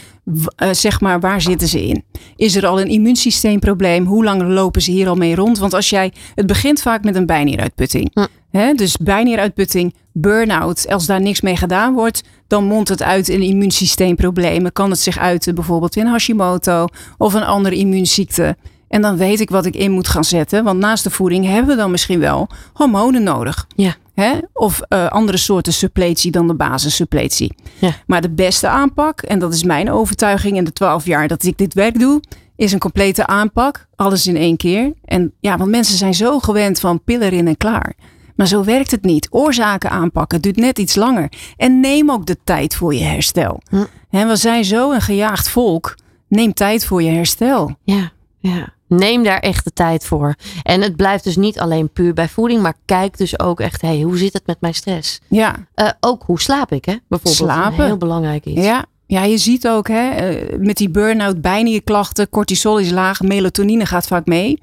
eh, 0.56 0.68
zeg 0.72 1.00
maar, 1.00 1.20
waar 1.20 1.40
zitten 1.40 1.68
ze 1.68 1.86
in? 1.86 2.04
Is 2.36 2.56
er 2.56 2.66
al 2.66 2.80
een 2.80 2.88
immuunsysteemprobleem? 2.88 4.06
Hoe 4.06 4.24
lang 4.24 4.42
lopen 4.42 4.82
ze 4.82 4.90
hier 4.90 5.08
al 5.08 5.14
mee 5.14 5.34
rond? 5.34 5.58
Want 5.58 5.74
als 5.74 5.90
jij, 5.90 6.12
het 6.34 6.46
begint 6.46 6.82
vaak 6.82 7.04
met 7.04 7.16
een 7.16 7.26
bijnieruitputting. 7.26 8.10
Hm. 8.14 8.26
Hè, 8.50 8.72
dus 8.72 8.96
bijnieruitputting, 8.96 9.94
burn-out. 10.12 10.88
Als 10.88 11.06
daar 11.06 11.20
niks 11.20 11.40
mee 11.40 11.56
gedaan 11.56 11.94
wordt, 11.94 12.22
dan 12.46 12.64
mondt 12.64 12.88
het 12.88 13.02
uit 13.02 13.28
in 13.28 13.42
immuunsysteemproblemen. 13.42 14.72
Kan 14.72 14.90
het 14.90 15.00
zich 15.00 15.18
uiten 15.18 15.54
bijvoorbeeld 15.54 15.96
in 15.96 16.06
Hashimoto 16.06 16.86
of 17.18 17.34
een 17.34 17.44
andere 17.44 17.76
immuunziekte. 17.76 18.56
En 18.88 19.02
dan 19.02 19.16
weet 19.16 19.40
ik 19.40 19.50
wat 19.50 19.66
ik 19.66 19.74
in 19.74 19.90
moet 19.90 20.08
gaan 20.08 20.24
zetten. 20.24 20.64
Want 20.64 20.78
naast 20.78 21.04
de 21.04 21.10
voeding 21.10 21.46
hebben 21.46 21.66
we 21.66 21.76
dan 21.76 21.90
misschien 21.90 22.20
wel 22.20 22.48
hormonen 22.72 23.22
nodig. 23.22 23.66
Ja. 23.76 23.94
Hè? 24.14 24.38
Of 24.52 24.80
eh, 24.80 25.06
andere 25.06 25.38
soorten 25.38 25.72
suppletie 25.72 26.30
dan 26.30 26.46
de 26.46 26.54
basissuppletie. 26.54 27.54
Ja. 27.78 27.92
Maar 28.06 28.20
de 28.20 28.30
beste 28.30 28.68
aanpak, 28.68 29.22
en 29.22 29.38
dat 29.38 29.54
is 29.54 29.64
mijn 29.64 29.90
overtuiging 29.90 30.56
in 30.56 30.64
de 30.64 30.72
twaalf 30.72 31.06
jaar 31.06 31.28
dat 31.28 31.44
ik 31.44 31.58
dit 31.58 31.74
werk 31.74 31.98
doe, 31.98 32.22
is 32.56 32.72
een 32.72 32.78
complete 32.78 33.26
aanpak. 33.26 33.86
Alles 33.96 34.26
in 34.26 34.36
één 34.36 34.56
keer. 34.56 34.92
En 35.04 35.32
ja, 35.40 35.56
want 35.56 35.70
mensen 35.70 35.96
zijn 35.96 36.14
zo 36.14 36.38
gewend 36.38 36.80
van 36.80 37.04
pillen 37.04 37.32
in 37.32 37.48
en 37.48 37.56
klaar. 37.56 37.94
Maar 38.36 38.46
zo 38.46 38.64
werkt 38.64 38.90
het 38.90 39.04
niet. 39.04 39.28
Oorzaken 39.30 39.90
aanpakken 39.90 40.40
duurt 40.40 40.56
net 40.56 40.78
iets 40.78 40.94
langer. 40.94 41.32
En 41.56 41.80
neem 41.80 42.10
ook 42.10 42.26
de 42.26 42.36
tijd 42.44 42.74
voor 42.74 42.94
je 42.94 43.04
herstel. 43.04 43.62
Hè, 44.08 44.26
we 44.26 44.36
zijn 44.36 44.64
zo 44.64 44.92
een 44.92 45.00
gejaagd 45.00 45.48
volk. 45.48 45.96
Neem 46.28 46.52
tijd 46.52 46.86
voor 46.86 47.02
je 47.02 47.10
herstel. 47.10 47.76
Ja, 47.84 48.12
ja. 48.38 48.73
Neem 48.86 49.22
daar 49.22 49.38
echt 49.38 49.64
de 49.64 49.72
tijd 49.72 50.04
voor. 50.04 50.34
En 50.62 50.82
het 50.82 50.96
blijft 50.96 51.24
dus 51.24 51.36
niet 51.36 51.58
alleen 51.58 51.92
puur 51.92 52.14
bij 52.14 52.28
voeding, 52.28 52.62
maar 52.62 52.74
kijk 52.84 53.18
dus 53.18 53.38
ook 53.38 53.60
echt, 53.60 53.82
hey, 53.82 54.00
hoe 54.00 54.18
zit 54.18 54.32
het 54.32 54.46
met 54.46 54.60
mijn 54.60 54.74
stress? 54.74 55.20
Ja. 55.28 55.54
Eh, 55.74 55.88
ook 56.00 56.22
hoe 56.22 56.40
slaap 56.40 56.72
ik, 56.72 56.84
hè? 56.84 56.96
Bijvoorbeeld. 57.08 57.36
Slapen. 57.36 57.78
Een 57.78 57.86
heel 57.86 57.96
belangrijk 57.96 58.44
iets. 58.44 58.64
Ja, 58.64 58.84
ja, 59.06 59.24
je 59.24 59.38
ziet 59.38 59.68
ook 59.68 59.88
hè, 59.88 60.10
eh, 60.10 60.58
met 60.58 60.76
die 60.76 60.90
burn-out 60.90 61.40
bijnierklachten, 61.40 62.28
cortisol 62.28 62.78
is 62.78 62.90
laag, 62.90 63.20
melatonine 63.20 63.86
gaat 63.86 64.06
vaak 64.06 64.26
mee. 64.26 64.58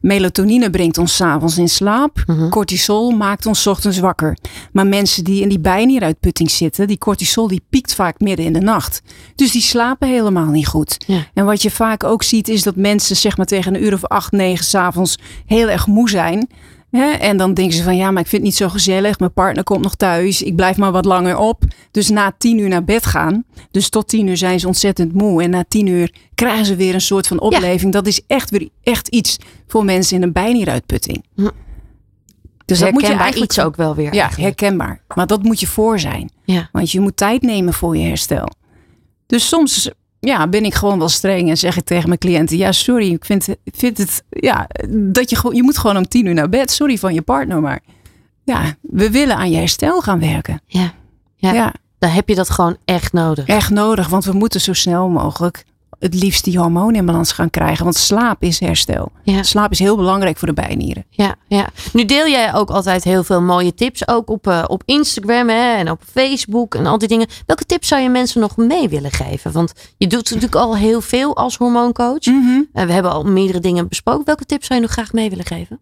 Melatonine 0.00 0.70
brengt 0.70 0.98
ons 0.98 1.16
s'avonds 1.16 1.58
in 1.58 1.68
slaap. 1.68 2.22
Mhm. 2.26 2.48
Cortisol 2.48 3.10
maakt 3.10 3.46
ons 3.46 3.62
's 3.62 3.66
ochtends 3.66 3.98
wakker. 3.98 4.36
Maar 4.72 4.86
mensen 4.86 5.24
die 5.24 5.42
in 5.42 5.48
die 5.48 5.60
bijnieruitputting 5.60 6.50
zitten, 6.50 6.86
die 6.86 6.98
cortisol 6.98 7.48
die 7.48 7.62
piekt 7.70 7.94
vaak 7.94 8.20
midden 8.20 8.46
in 8.46 8.52
de 8.52 8.60
nacht. 8.60 9.02
Dus 9.34 9.52
die 9.52 9.62
slapen 9.62 10.08
helemaal 10.08 10.50
niet 10.50 10.66
goed. 10.66 10.96
Ja. 11.06 11.26
En 11.34 11.44
wat 11.44 11.62
je 11.62 11.70
vaak 11.70 12.04
ook 12.04 12.22
ziet 12.22 12.48
is 12.48 12.62
dat 12.62 12.76
mensen 12.76 13.16
zeg 13.16 13.36
maar 13.36 13.46
tegen 13.46 13.74
een 13.74 13.82
uur 13.82 13.92
of 13.92 14.04
acht, 14.04 14.32
negen 14.32 14.64
s'avonds 14.64 15.18
heel 15.46 15.68
erg 15.68 15.86
moe 15.86 16.10
zijn. 16.10 16.48
Hè? 16.92 17.10
En 17.10 17.36
dan 17.36 17.54
denken 17.54 17.76
ze 17.76 17.82
van 17.82 17.96
ja, 17.96 18.10
maar 18.10 18.22
ik 18.22 18.28
vind 18.28 18.42
het 18.42 18.50
niet 18.50 18.60
zo 18.60 18.68
gezellig. 18.68 19.18
Mijn 19.18 19.32
partner 19.32 19.64
komt 19.64 19.82
nog 19.82 19.94
thuis. 19.94 20.42
Ik 20.42 20.56
blijf 20.56 20.76
maar 20.76 20.92
wat 20.92 21.04
langer 21.04 21.36
op. 21.36 21.62
Dus 21.90 22.08
na 22.08 22.34
tien 22.38 22.58
uur 22.58 22.68
naar 22.68 22.84
bed 22.84 23.06
gaan. 23.06 23.44
Dus 23.70 23.88
tot 23.88 24.08
tien 24.08 24.26
uur 24.26 24.36
zijn 24.36 24.60
ze 24.60 24.66
ontzettend 24.66 25.12
moe. 25.12 25.42
En 25.42 25.50
na 25.50 25.64
tien 25.68 25.86
uur 25.86 26.14
krijgen 26.34 26.66
ze 26.66 26.76
weer 26.76 26.94
een 26.94 27.00
soort 27.00 27.26
van 27.26 27.40
opleving. 27.40 27.92
Dat 27.92 28.06
is 28.06 28.22
echt 28.26 28.50
weer 28.50 28.68
echt 28.82 29.08
iets 29.08 29.38
voor 29.66 29.84
mensen 29.84 30.16
in 30.16 30.22
een 30.22 30.32
bijnieruitputting. 30.32 31.24
Hm. 31.34 31.48
Dus 32.64 32.78
dat 32.78 32.90
moet 32.90 33.06
je 33.06 33.06
eigenlijk 33.06 33.42
iets 33.42 33.60
ook 33.60 33.76
wel 33.76 33.94
weer. 33.94 34.14
Ja, 34.14 34.22
eigenlijk. 34.22 34.60
herkenbaar. 34.60 35.02
Maar 35.14 35.26
dat 35.26 35.42
moet 35.42 35.60
je 35.60 35.66
voor 35.66 36.00
zijn. 36.00 36.30
Ja. 36.44 36.68
Want 36.72 36.90
je 36.90 37.00
moet 37.00 37.16
tijd 37.16 37.42
nemen 37.42 37.72
voor 37.72 37.96
je 37.96 38.06
herstel. 38.06 38.48
Dus 39.26 39.48
soms 39.48 39.90
ja, 40.26 40.48
ben 40.48 40.64
ik 40.64 40.74
gewoon 40.74 40.98
wel 40.98 41.08
streng 41.08 41.48
en 41.48 41.56
zeg 41.56 41.76
ik 41.76 41.84
tegen 41.84 42.08
mijn 42.08 42.18
cliënten: 42.20 42.56
Ja, 42.56 42.72
sorry, 42.72 43.12
ik 43.12 43.24
vind, 43.24 43.48
vind 43.64 43.98
het. 43.98 44.24
Ja, 44.28 44.68
dat 44.88 45.30
je 45.30 45.36
gewoon. 45.36 45.56
Je 45.56 45.62
moet 45.62 45.78
gewoon 45.78 45.96
om 45.96 46.08
tien 46.08 46.26
uur 46.26 46.34
naar 46.34 46.48
bed. 46.48 46.70
Sorry 46.70 46.98
van 46.98 47.14
je 47.14 47.22
partner, 47.22 47.60
maar. 47.60 47.80
Ja, 48.44 48.76
we 48.80 49.10
willen 49.10 49.36
aan 49.36 49.50
je 49.50 49.56
herstel 49.56 50.00
gaan 50.00 50.20
werken. 50.20 50.60
Ja. 50.66 50.92
Ja. 51.36 51.52
Ja. 51.52 51.74
Dan 51.98 52.10
heb 52.10 52.28
je 52.28 52.34
dat 52.34 52.50
gewoon 52.50 52.76
echt 52.84 53.12
nodig. 53.12 53.46
Echt 53.46 53.70
nodig, 53.70 54.08
want 54.08 54.24
we 54.24 54.32
moeten 54.32 54.60
zo 54.60 54.72
snel 54.72 55.08
mogelijk 55.08 55.64
het 56.02 56.14
liefst 56.14 56.44
die 56.44 56.58
hormonen 56.58 56.94
in 56.94 57.06
balans 57.06 57.32
gaan 57.32 57.50
krijgen. 57.50 57.84
Want 57.84 57.96
slaap 57.96 58.42
is 58.42 58.60
herstel. 58.60 59.12
Ja. 59.22 59.42
Slaap 59.42 59.70
is 59.70 59.78
heel 59.78 59.96
belangrijk 59.96 60.38
voor 60.38 60.48
de 60.48 60.54
bijnieren. 60.54 61.04
Ja, 61.10 61.34
ja. 61.48 61.68
Nu 61.92 62.04
deel 62.04 62.28
jij 62.28 62.54
ook 62.54 62.70
altijd 62.70 63.04
heel 63.04 63.24
veel 63.24 63.40
mooie 63.40 63.74
tips. 63.74 64.08
Ook 64.08 64.30
op, 64.30 64.46
eh, 64.46 64.64
op 64.66 64.82
Instagram 64.84 65.48
hè, 65.48 65.74
en 65.74 65.90
op 65.90 66.02
Facebook 66.12 66.74
en 66.74 66.86
al 66.86 66.98
die 66.98 67.08
dingen. 67.08 67.26
Welke 67.46 67.64
tips 67.64 67.88
zou 67.88 68.02
je 68.02 68.08
mensen 68.08 68.40
nog 68.40 68.56
mee 68.56 68.88
willen 68.88 69.10
geven? 69.10 69.52
Want 69.52 69.72
je 69.96 70.06
doet 70.06 70.24
natuurlijk 70.24 70.54
al 70.54 70.76
heel 70.76 71.00
veel 71.00 71.36
als 71.36 71.56
hormooncoach. 71.56 72.24
Mhm. 72.24 72.62
En 72.72 72.86
we 72.86 72.92
hebben 72.92 73.12
al 73.12 73.24
meerdere 73.24 73.60
dingen 73.60 73.88
besproken. 73.88 74.24
Welke 74.24 74.44
tips 74.44 74.66
zou 74.66 74.80
je 74.80 74.86
nog 74.86 74.94
graag 74.94 75.12
mee 75.12 75.30
willen 75.30 75.46
geven? 75.46 75.80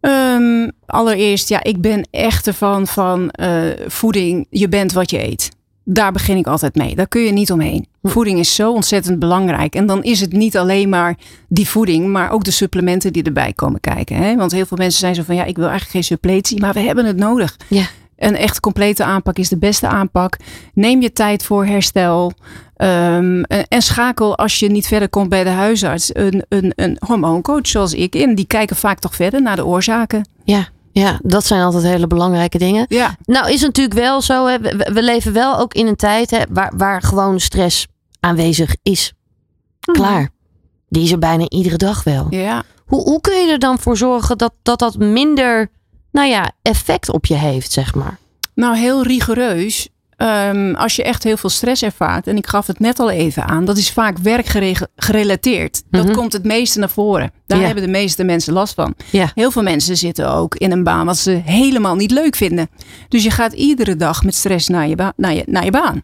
Ehm, 0.00 0.70
allereerst, 0.86 1.48
ja, 1.48 1.62
ik 1.62 1.80
ben 1.80 2.08
echt 2.10 2.46
ervan 2.46 2.86
van 2.86 3.30
eh, 3.30 3.62
voeding. 3.86 4.46
Je 4.50 4.68
bent 4.68 4.92
wat 4.92 5.10
je 5.10 5.22
eet. 5.22 5.55
Daar 5.88 6.12
begin 6.12 6.36
ik 6.36 6.46
altijd 6.46 6.74
mee. 6.74 6.94
Daar 6.94 7.08
kun 7.08 7.22
je 7.22 7.32
niet 7.32 7.52
omheen. 7.52 7.86
Voeding 8.02 8.38
is 8.38 8.54
zo 8.54 8.72
ontzettend 8.72 9.18
belangrijk. 9.18 9.74
En 9.74 9.86
dan 9.86 10.02
is 10.02 10.20
het 10.20 10.32
niet 10.32 10.56
alleen 10.56 10.88
maar 10.88 11.16
die 11.48 11.68
voeding, 11.68 12.06
maar 12.06 12.30
ook 12.30 12.44
de 12.44 12.50
supplementen 12.50 13.12
die 13.12 13.22
erbij 13.22 13.52
komen 13.52 13.80
kijken. 13.80 14.16
Hè? 14.16 14.36
Want 14.36 14.52
heel 14.52 14.66
veel 14.66 14.76
mensen 14.76 15.00
zijn 15.00 15.14
zo 15.14 15.22
van 15.22 15.34
ja, 15.34 15.44
ik 15.44 15.56
wil 15.56 15.68
eigenlijk 15.68 15.92
geen 15.92 16.04
suppletie, 16.04 16.60
maar 16.60 16.72
we 16.72 16.80
hebben 16.80 17.04
het 17.04 17.16
nodig. 17.16 17.56
Ja. 17.68 17.86
Een 18.16 18.36
echt 18.36 18.60
complete 18.60 19.04
aanpak 19.04 19.38
is 19.38 19.48
de 19.48 19.58
beste 19.58 19.86
aanpak. 19.86 20.36
Neem 20.74 21.02
je 21.02 21.12
tijd 21.12 21.42
voor 21.42 21.66
herstel. 21.66 22.32
Ehm, 22.76 23.42
en, 23.42 23.66
en 23.68 23.82
schakel 23.82 24.36
als 24.36 24.58
je 24.58 24.68
niet 24.68 24.86
verder 24.86 25.08
komt 25.08 25.28
bij 25.28 25.44
de 25.44 25.50
huisarts 25.50 26.10
een, 26.12 26.44
een, 26.48 26.72
een 26.76 26.96
hormooncoach 27.06 27.66
zoals 27.66 27.94
ik 27.94 28.14
in. 28.14 28.34
Die 28.34 28.46
kijken 28.46 28.76
vaak 28.76 28.98
toch 28.98 29.14
verder 29.14 29.42
naar 29.42 29.56
de 29.56 29.66
oorzaken. 29.66 30.28
Ja, 30.44 30.68
ja, 31.00 31.18
dat 31.22 31.46
zijn 31.46 31.62
altijd 31.62 31.82
hele 31.82 32.06
belangrijke 32.06 32.58
dingen. 32.58 32.86
Ja. 32.88 33.16
Nou 33.24 33.50
is 33.50 33.60
natuurlijk 33.60 33.98
wel 33.98 34.22
zo, 34.22 34.46
hè, 34.46 34.58
we, 34.58 34.90
we 34.92 35.02
leven 35.02 35.32
wel 35.32 35.58
ook 35.58 35.74
in 35.74 35.86
een 35.86 35.96
tijd 35.96 36.30
hè, 36.30 36.42
waar, 36.50 36.72
waar 36.76 37.02
gewoon 37.02 37.40
stress 37.40 37.86
aanwezig 38.20 38.76
is. 38.82 39.12
Klaar. 39.80 40.30
Die 40.88 41.02
is 41.02 41.12
er 41.12 41.18
bijna 41.18 41.48
iedere 41.48 41.76
dag 41.76 42.04
wel. 42.04 42.26
Ja. 42.30 42.62
Hoe, 42.86 43.02
hoe 43.02 43.20
kun 43.20 43.46
je 43.46 43.52
er 43.52 43.58
dan 43.58 43.78
voor 43.78 43.96
zorgen 43.96 44.38
dat 44.38 44.52
dat, 44.62 44.78
dat 44.78 44.96
minder 44.98 45.70
nou 46.12 46.28
ja, 46.28 46.50
effect 46.62 47.12
op 47.12 47.26
je 47.26 47.34
heeft, 47.34 47.72
zeg 47.72 47.94
maar? 47.94 48.18
Nou, 48.54 48.76
heel 48.76 49.02
rigoureus. 49.02 49.88
Ehm, 50.16 50.74
als 50.74 50.96
je 50.96 51.02
echt 51.02 51.22
heel 51.24 51.36
veel 51.36 51.50
stress 51.50 51.82
ervaart, 51.82 52.26
en 52.26 52.36
ik 52.36 52.46
gaf 52.46 52.66
het 52.66 52.78
net 52.78 52.98
al 52.98 53.10
even 53.10 53.44
aan, 53.44 53.64
dat 53.64 53.76
is 53.76 53.90
vaak 53.90 54.18
werkgerelateerd. 54.18 55.82
Dat 55.90 56.04
Mhm. 56.04 56.14
komt 56.14 56.32
het 56.32 56.44
meeste 56.44 56.78
naar 56.78 56.90
voren. 56.90 57.30
Daar 57.46 57.58
Ja. 57.58 57.64
hebben 57.64 57.84
de 57.84 57.90
meeste 57.90 58.24
mensen 58.24 58.52
last 58.52 58.74
van. 58.74 58.94
Ja. 59.10 59.30
Heel 59.34 59.50
veel 59.50 59.62
mensen 59.62 59.96
zitten 59.96 60.30
ook 60.32 60.54
in 60.54 60.72
een 60.72 60.82
baan 60.84 61.06
wat 61.06 61.16
ze 61.18 61.30
helemaal 61.30 61.94
niet 61.94 62.10
leuk 62.10 62.36
vinden. 62.36 62.68
Dus 63.08 63.22
je 63.22 63.30
gaat 63.30 63.52
iedere 63.52 63.96
dag 63.96 64.24
met 64.24 64.34
stress 64.34 64.68
naar 64.68 64.88
je, 64.88 65.12
naar 65.16 65.34
je, 65.34 65.42
naar 65.46 65.64
je 65.64 65.70
baan. 65.70 66.02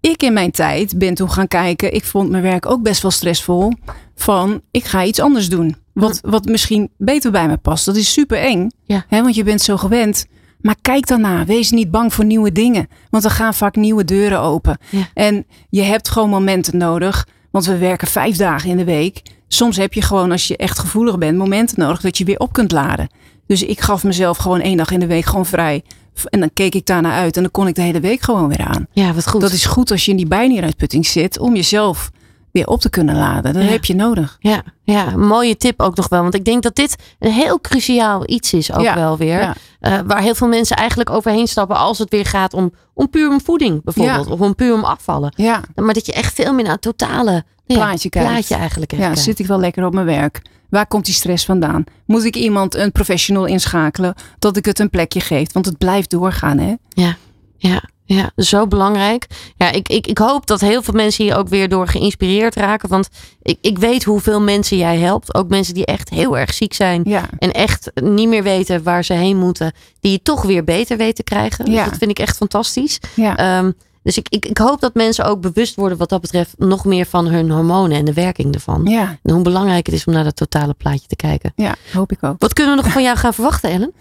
Ik 0.00 0.22
in 0.22 0.32
mijn 0.32 0.50
tijd 0.50 0.98
ben 0.98 1.14
toen 1.14 1.30
gaan 1.30 1.48
kijken. 1.48 1.94
Ik 1.94 2.04
vond 2.04 2.30
mijn 2.30 2.42
werk 2.42 2.66
ook 2.66 2.82
best 2.82 3.02
wel 3.02 3.10
stressvol. 3.10 3.72
Van 4.14 4.60
ik 4.70 4.84
ga 4.84 5.04
iets 5.04 5.20
anders 5.20 5.48
doen. 5.48 5.76
Wat, 5.92 6.18
wat 6.22 6.44
misschien 6.44 6.90
beter 6.96 7.30
bij 7.30 7.46
me 7.48 7.56
past. 7.56 7.84
Dat 7.84 7.96
is 7.96 8.12
super 8.12 8.38
eng. 8.38 8.70
Ja. 8.84 9.04
Hè, 9.08 9.22
want 9.22 9.34
je 9.34 9.42
bent 9.42 9.60
zo 9.60 9.76
gewend. 9.76 10.26
Maar 10.60 10.76
kijk 10.82 11.06
daarna. 11.06 11.44
Wees 11.44 11.70
niet 11.70 11.90
bang 11.90 12.14
voor 12.14 12.24
nieuwe 12.24 12.52
dingen. 12.52 12.88
Want 13.10 13.24
er 13.24 13.30
gaan 13.30 13.54
vaak 13.54 13.76
nieuwe 13.76 14.04
deuren 14.04 14.40
open. 14.40 14.78
Ja. 14.90 15.08
En 15.14 15.46
je 15.70 15.82
hebt 15.82 16.08
gewoon 16.08 16.30
momenten 16.30 16.76
nodig. 16.76 17.26
Want 17.50 17.66
we 17.66 17.78
werken 17.78 18.08
vijf 18.08 18.36
dagen 18.36 18.70
in 18.70 18.76
de 18.76 18.84
week. 18.84 19.22
Soms 19.48 19.76
heb 19.76 19.94
je 19.94 20.02
gewoon, 20.02 20.30
als 20.30 20.48
je 20.48 20.56
echt 20.56 20.78
gevoelig 20.78 21.18
bent, 21.18 21.38
momenten 21.38 21.80
nodig 21.80 22.00
dat 22.00 22.18
je 22.18 22.24
weer 22.24 22.38
op 22.38 22.52
kunt 22.52 22.72
laden. 22.72 23.08
Dus 23.46 23.62
ik 23.62 23.80
gaf 23.80 24.04
mezelf 24.04 24.36
gewoon 24.36 24.60
één 24.60 24.76
dag 24.76 24.90
in 24.90 25.00
de 25.00 25.06
week 25.06 25.24
gewoon 25.24 25.46
vrij. 25.46 25.82
En 26.24 26.40
dan 26.40 26.50
keek 26.52 26.74
ik 26.74 26.86
daarna 26.86 27.12
uit 27.12 27.36
en 27.36 27.42
dan 27.42 27.50
kon 27.50 27.66
ik 27.66 27.74
de 27.74 27.82
hele 27.82 28.00
week 28.00 28.20
gewoon 28.20 28.48
weer 28.48 28.66
aan. 28.66 28.86
Ja, 28.92 29.12
wat 29.12 29.28
goed. 29.28 29.40
Dat 29.40 29.52
is 29.52 29.64
goed 29.64 29.90
als 29.90 30.04
je 30.04 30.10
in 30.10 30.16
die 30.16 30.26
bijnieruitputting 30.26 31.06
zit 31.06 31.38
om 31.38 31.54
jezelf 31.54 32.10
weer 32.52 32.66
op 32.66 32.80
te 32.80 32.90
kunnen 32.90 33.16
laden. 33.16 33.52
Dat 33.52 33.62
Ja. 33.62 33.68
heb 33.68 33.84
je 33.84 33.94
nodig. 33.94 34.36
Ja, 34.40 34.62
ja, 34.82 35.16
mooie 35.16 35.56
tip 35.56 35.80
ook 35.82 35.96
nog 35.96 36.08
wel. 36.08 36.22
Want 36.22 36.34
ik 36.34 36.44
denk 36.44 36.62
dat 36.62 36.74
dit 36.76 36.96
een 37.18 37.32
heel 37.32 37.60
cruciaal 37.60 38.22
iets 38.30 38.52
is 38.52 38.72
ook 38.72 38.82
Ja, 38.82 38.94
wel 38.94 39.16
weer. 39.16 39.40
ja. 39.40 39.54
Eh, 39.80 39.98
waar 40.06 40.20
heel 40.22 40.34
veel 40.34 40.48
mensen 40.48 40.76
eigenlijk 40.76 41.10
overheen 41.10 41.46
stappen 41.46 41.76
als 41.76 41.98
het 41.98 42.10
weer 42.10 42.26
gaat 42.26 42.54
om, 42.54 42.72
om 42.94 43.10
puur 43.10 43.30
om 43.30 43.40
voeding 43.40 43.84
bijvoorbeeld. 43.84 44.26
Of 44.26 44.40
om 44.40 44.54
puur 44.54 44.74
om 44.74 44.84
afvallen. 44.84 45.32
Ja, 45.36 45.60
Maar 45.74 45.94
dat 45.94 46.06
je 46.06 46.12
echt 46.12 46.34
veel 46.34 46.52
meer 46.52 46.64
naar 46.64 46.72
het 46.72 46.82
totale 46.82 47.44
Plaatje 47.66 48.08
kijkt. 48.08 48.28
plaatje 48.28 48.54
eigenlijk 48.54 48.90
ja 48.90 48.98
kijkt. 48.98 49.18
zit 49.18 49.38
ik 49.38 49.46
wel 49.46 49.60
lekker 49.60 49.84
op 49.86 49.92
mijn 49.94 50.06
werk? 50.06 50.42
Waar 50.70 50.86
komt 50.86 51.04
die 51.04 51.14
stress 51.14 51.44
vandaan? 51.44 51.84
Moet 52.06 52.24
ik 52.24 52.36
iemand, 52.36 52.74
een 52.74 52.92
professional 52.92 53.44
inschakelen, 53.44 54.14
dat 54.38 54.56
ik 54.56 54.64
het 54.64 54.78
een 54.78 54.90
plekje 54.90 55.20
geef? 55.20 55.52
Want 55.52 55.66
het 55.66 55.78
blijft 55.78 56.10
doorgaan, 56.10 56.58
hè? 56.58 56.74
Ja, 56.88 57.16
ja, 57.56 57.82
ja, 58.16 58.30
zo 58.36 58.66
belangrijk. 58.66 59.26
Ja, 59.56 59.70
ik, 59.70 59.88
ik, 59.88 60.06
ik 60.06 60.18
hoop 60.18 60.46
dat 60.46 60.60
heel 60.60 60.82
veel 60.82 60.94
mensen 60.94 61.24
hier 61.24 61.36
ook 61.36 61.48
weer 61.48 61.68
door 61.68 61.88
geïnspireerd 61.88 62.54
raken. 62.54 62.88
Want 62.88 63.08
ik, 63.42 63.58
ik 63.60 63.78
weet 63.78 64.04
hoeveel 64.04 64.40
mensen 64.40 64.76
jij 64.76 64.98
helpt. 64.98 65.34
Ook 65.34 65.48
mensen 65.48 65.74
die 65.74 65.84
echt 65.86 66.08
heel 66.08 66.38
erg 66.38 66.54
ziek 66.54 66.72
zijn. 66.74 67.02
Ja. 67.04 67.28
En 67.38 67.52
echt 67.52 67.90
niet 67.94 68.28
meer 68.28 68.42
weten 68.42 68.82
waar 68.82 69.04
ze 69.04 69.12
heen 69.12 69.36
moeten. 69.36 69.72
Die 70.00 70.12
je 70.12 70.22
toch 70.22 70.42
weer 70.42 70.64
beter 70.64 70.96
weten 70.96 71.14
te 71.14 71.22
krijgen. 71.22 71.64
Dus 71.64 71.74
dat 71.84 71.96
vind 71.98 72.10
ik 72.10 72.18
echt 72.18 72.36
fantastisch. 72.36 72.98
Ja. 73.14 73.36
Ehm, 73.36 73.70
dus 74.02 74.18
ik, 74.18 74.26
ik, 74.28 74.46
ik 74.46 74.58
hoop 74.58 74.80
dat 74.80 74.94
mensen 74.94 75.24
ook 75.24 75.40
bewust 75.40 75.74
worden 75.74 75.98
wat 75.98 76.08
dat 76.08 76.20
betreft 76.20 76.54
nog 76.58 76.84
meer 76.84 77.06
van 77.06 77.26
hun 77.26 77.50
hormonen 77.50 77.96
en 77.98 78.04
de 78.04 78.12
werking 78.12 78.54
ervan. 78.54 78.84
Ja, 78.84 79.18
En 79.22 79.34
hoe 79.34 79.42
belangrijk 79.42 79.86
het 79.86 79.94
is 79.94 80.04
om 80.04 80.12
naar 80.12 80.24
dat 80.24 80.36
totale 80.36 80.74
plaatje 80.74 81.06
te 81.06 81.16
kijken. 81.16 81.52
ja, 81.56 81.74
hoop 81.92 82.12
ik 82.12 82.24
ook. 82.24 82.34
Wat 82.38 82.52
kunnen 82.52 82.76
we 82.76 82.82
nog 82.82 82.92
van 82.92 83.02
jou 83.02 83.16
gaan 83.16 83.34
verwachten, 83.34 83.70
Ellen? 83.70 83.92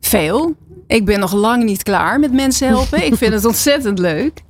Veel. 0.00 0.54
Ik 0.90 1.04
ben 1.04 1.20
nog 1.20 1.32
lang 1.32 1.64
niet 1.64 1.82
klaar 1.82 2.20
met 2.20 2.32
mensen 2.32 2.68
helpen. 2.68 3.06
ik 3.06 3.14
vind 3.14 3.32
het 3.32 3.44
ontzettend 3.52 3.98
leuk. 3.98 4.42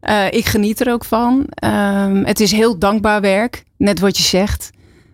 Eh, 0.00 0.30
ik 0.30 0.46
geniet 0.46 0.80
er 0.80 0.92
ook 0.92 1.04
van. 1.04 1.46
Ehm, 1.48 2.24
het 2.24 2.40
is 2.40 2.52
heel 2.52 2.78
dankbaar 2.78 3.20
werk, 3.20 3.64
net 3.76 4.00
wat 4.00 4.16
je 4.16 4.22
zegt. 4.22 4.70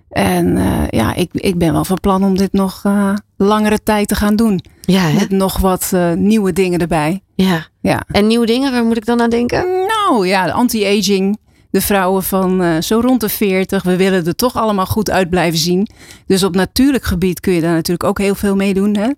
En 0.09 0.57
eh, 0.57 0.89
ja, 0.91 1.15
ik, 1.15 1.31
ik 1.33 1.59
ben 1.59 1.73
wel 1.73 1.85
van 1.85 2.01
plan 2.01 2.25
om 2.25 2.37
dit 2.37 2.53
nog 2.53 2.81
eh, 2.85 3.15
langere 3.37 3.83
tijd 3.83 4.09
te 4.09 4.15
gaan 4.15 4.37
doen. 4.37 4.65
Ja, 4.81 5.01
hè? 5.01 5.15
Met 5.15 5.31
nog 5.31 5.59
wat 5.59 5.93
nieuwe 6.17 6.53
dingen 6.53 6.81
erbij. 6.81 7.23
ja. 7.35 7.71
Ja. 7.81 8.03
En 8.09 8.27
nieuwe 8.27 8.47
dingen, 8.47 8.73
waar 8.73 8.85
moet 8.85 8.97
ik 8.97 9.07
dan 9.07 9.21
aan 9.21 9.31
denken? 9.31 9.67
Nou 9.87 10.27
ja, 10.27 10.45
de 10.45 10.53
anti-aging. 10.53 11.39
De 11.71 11.81
vrouwen 11.81 12.23
van 12.23 12.83
zo 12.83 13.01
rond 13.01 13.21
de 13.21 13.29
40. 13.29 13.83
We 13.83 13.97
willen 13.97 14.27
er 14.27 14.35
toch 14.35 14.57
allemaal 14.57 14.87
goed 14.87 15.11
uit 15.11 15.31
blijven 15.31 15.59
zien. 15.59 15.89
Dus 16.27 16.43
op 16.43 16.55
natuurlijk 16.55 17.05
gebied 17.05 17.41
kun 17.41 17.53
je 17.53 17.61
daar 17.61 17.75
natuurlijk 17.75 18.05
ook 18.05 18.19
heel 18.19 18.35
veel 18.35 18.57
mee 18.57 18.75
doen. 18.75 18.97
Hè? 18.97 19.09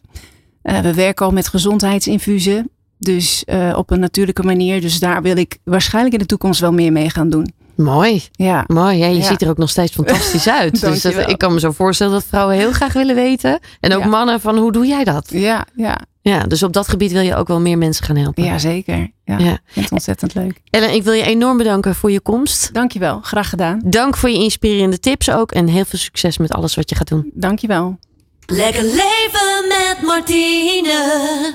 Eh, 0.64 0.78
we 0.80 0.94
werken 0.94 1.26
al 1.26 1.32
met 1.32 1.48
gezondheidsinfusen. 1.48 2.68
Dus 2.98 3.44
eh, 3.44 3.74
op 3.76 3.90
een 3.90 4.00
natuurlijke 4.00 4.42
manier. 4.42 4.80
Dus 4.80 4.98
daar 4.98 5.22
wil 5.22 5.36
ik 5.36 5.58
waarschijnlijk 5.64 6.14
in 6.14 6.20
de 6.20 6.26
toekomst 6.26 6.60
wel 6.60 6.72
meer 6.72 6.92
mee 6.92 7.10
gaan 7.10 7.30
doen. 7.30 7.52
Mooi. 7.76 8.22
Ja. 8.32 8.64
Mooi. 8.66 8.96
Ja, 8.98 9.06
je 9.06 9.16
Ja. 9.16 9.22
ziet 9.26 9.42
er 9.42 9.48
ook 9.48 9.58
nog 9.58 9.70
steeds 9.70 9.92
fantastisch 9.92 10.48
uit. 10.60 10.70
dus 10.72 10.80
dat, 10.80 10.90
Dankjewel. 11.02 11.28
ik 11.28 11.38
kan 11.38 11.52
me 11.52 11.60
zo 11.60 11.72
voorstellen 11.72 12.12
dat 12.12 12.24
vrouwen 12.28 12.56
heel 12.56 12.72
graag 12.72 12.92
willen 12.92 13.14
weten. 13.14 13.58
En 13.80 13.94
ook 13.94 14.02
Ja. 14.02 14.08
mannen 14.08 14.40
van 14.40 14.56
hoe 14.58 14.72
doe 14.72 14.86
jij 14.86 15.04
dat? 15.04 15.26
Ja, 15.30 15.66
ja. 15.76 15.98
Ja, 16.20 16.38
dus 16.42 16.62
op 16.62 16.72
dat 16.72 16.88
gebied 16.88 17.12
wil 17.12 17.20
je 17.22 17.34
ook 17.36 17.48
wel 17.48 17.60
meer 17.60 17.78
mensen 17.78 18.04
gaan 18.04 18.16
helpen. 18.16 18.44
Ja, 18.44 18.58
zeker. 18.58 18.96
Ja, 19.24 19.38
Ja. 19.38 19.52
Ik 19.52 19.60
vind 19.66 19.84
het 19.84 19.92
ontzettend 19.92 20.34
leuk. 20.34 20.60
Ellen, 20.70 20.94
ik 20.94 21.02
wil 21.02 21.12
je 21.12 21.22
enorm 21.22 21.56
bedanken 21.56 21.94
voor 21.94 22.10
je 22.10 22.20
komst. 22.20 22.74
Dankjewel. 22.74 23.20
Graag 23.22 23.48
gedaan. 23.48 23.80
Dank 23.84 24.16
voor 24.16 24.30
je 24.30 24.38
inspirerende 24.38 25.00
tips 25.00 25.30
ook. 25.30 25.52
En 25.52 25.66
heel 25.66 25.84
veel 25.84 25.98
succes 25.98 26.38
met 26.38 26.52
alles 26.52 26.74
wat 26.74 26.88
je 26.90 26.96
gaat 26.96 27.08
doen. 27.08 27.30
Dankjewel. 27.34 27.98
Lekker 28.46 28.82
leven 28.82 29.43
met 29.74 30.02
Martine. 30.02 31.54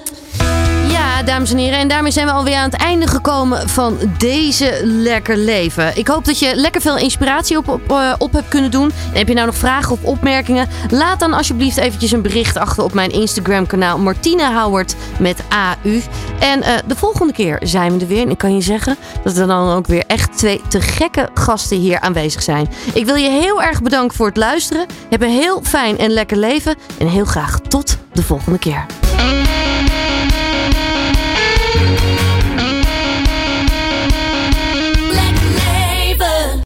Ja, 0.88 1.24
dames 1.24 1.52
en 1.52 1.58
heren. 1.58 1.80
En 1.80 1.88
daarmee 1.88 2.12
zijn 2.12 2.26
we 2.26 2.32
alweer 2.32 2.56
aan 2.56 2.70
het 2.70 2.82
einde 2.82 3.08
gekomen 3.08 3.70
van 3.70 3.98
deze 4.18 4.80
Lekker 4.84 5.38
Leven. 5.38 5.98
Ik 5.98 6.08
hoop 6.08 6.26
dat 6.26 6.40
je 6.40 6.56
lekker 6.56 6.82
veel 6.82 6.98
inspiratie 6.98 7.58
op, 7.58 7.68
op, 7.68 7.92
eh, 7.92 8.14
hebt 8.32 8.48
kunnen 8.48 8.72
doen. 8.72 8.92
En 9.12 9.18
heb 9.18 9.28
je 9.28 9.34
nou 9.34 9.46
nog 9.46 9.56
vragen 9.56 9.92
of 9.92 10.04
opmerkingen? 10.04 10.68
Laat 10.90 11.20
dan 11.20 11.34
alsjeblieft 11.34 11.78
eventjes 11.78 12.12
een 12.12 12.22
bericht 12.22 12.58
achter 12.58 12.84
op 12.84 12.94
mijn 12.94 13.12
Instagram 13.12 13.68
kanaal 13.68 13.98
Martine 13.98 14.54
Howard 14.54 14.96
met 15.20 15.44
AU. 15.50 16.02
En 16.40 16.62
eh, 16.62 16.74
de 16.88 16.96
volgende 16.96 17.34
keer 17.34 17.60
zijn 17.64 17.94
we 17.94 18.00
er 18.00 18.08
weer. 18.08 18.22
En 18.22 18.30
ik 18.30 18.38
kan 18.38 18.56
je 18.56 18.62
zeggen 18.62 18.98
dat 19.24 19.38
er 19.38 19.48
dan 19.48 19.72
ook 19.72 19.88
weer 19.88 20.04
echt 20.08 20.38
twee 20.38 20.62
te 20.68 20.82
gekke 20.82 21.30
gasten 21.34 21.78
hier 21.78 22.00
aanwezig 22.00 22.44
zijn. 22.44 22.70
Ik 22.94 23.06
wil 23.06 23.16
je 23.16 23.30
heel 23.30 23.62
erg 23.62 23.82
bedanken 23.82 24.18
voor 24.18 24.28
het 24.28 24.38
luisteren. 24.38 24.86
Heb 25.10 25.22
een 25.22 25.30
heel 25.30 25.62
fijn 25.64 25.98
en 25.98 26.10
lekker 26.10 26.38
leven. 26.38 26.76
En 26.98 27.08
heel 27.08 27.26
graag 27.26 27.60
tot 27.60 27.98
de 28.14 28.24
volgende 28.24 28.60
keer. 28.60 28.86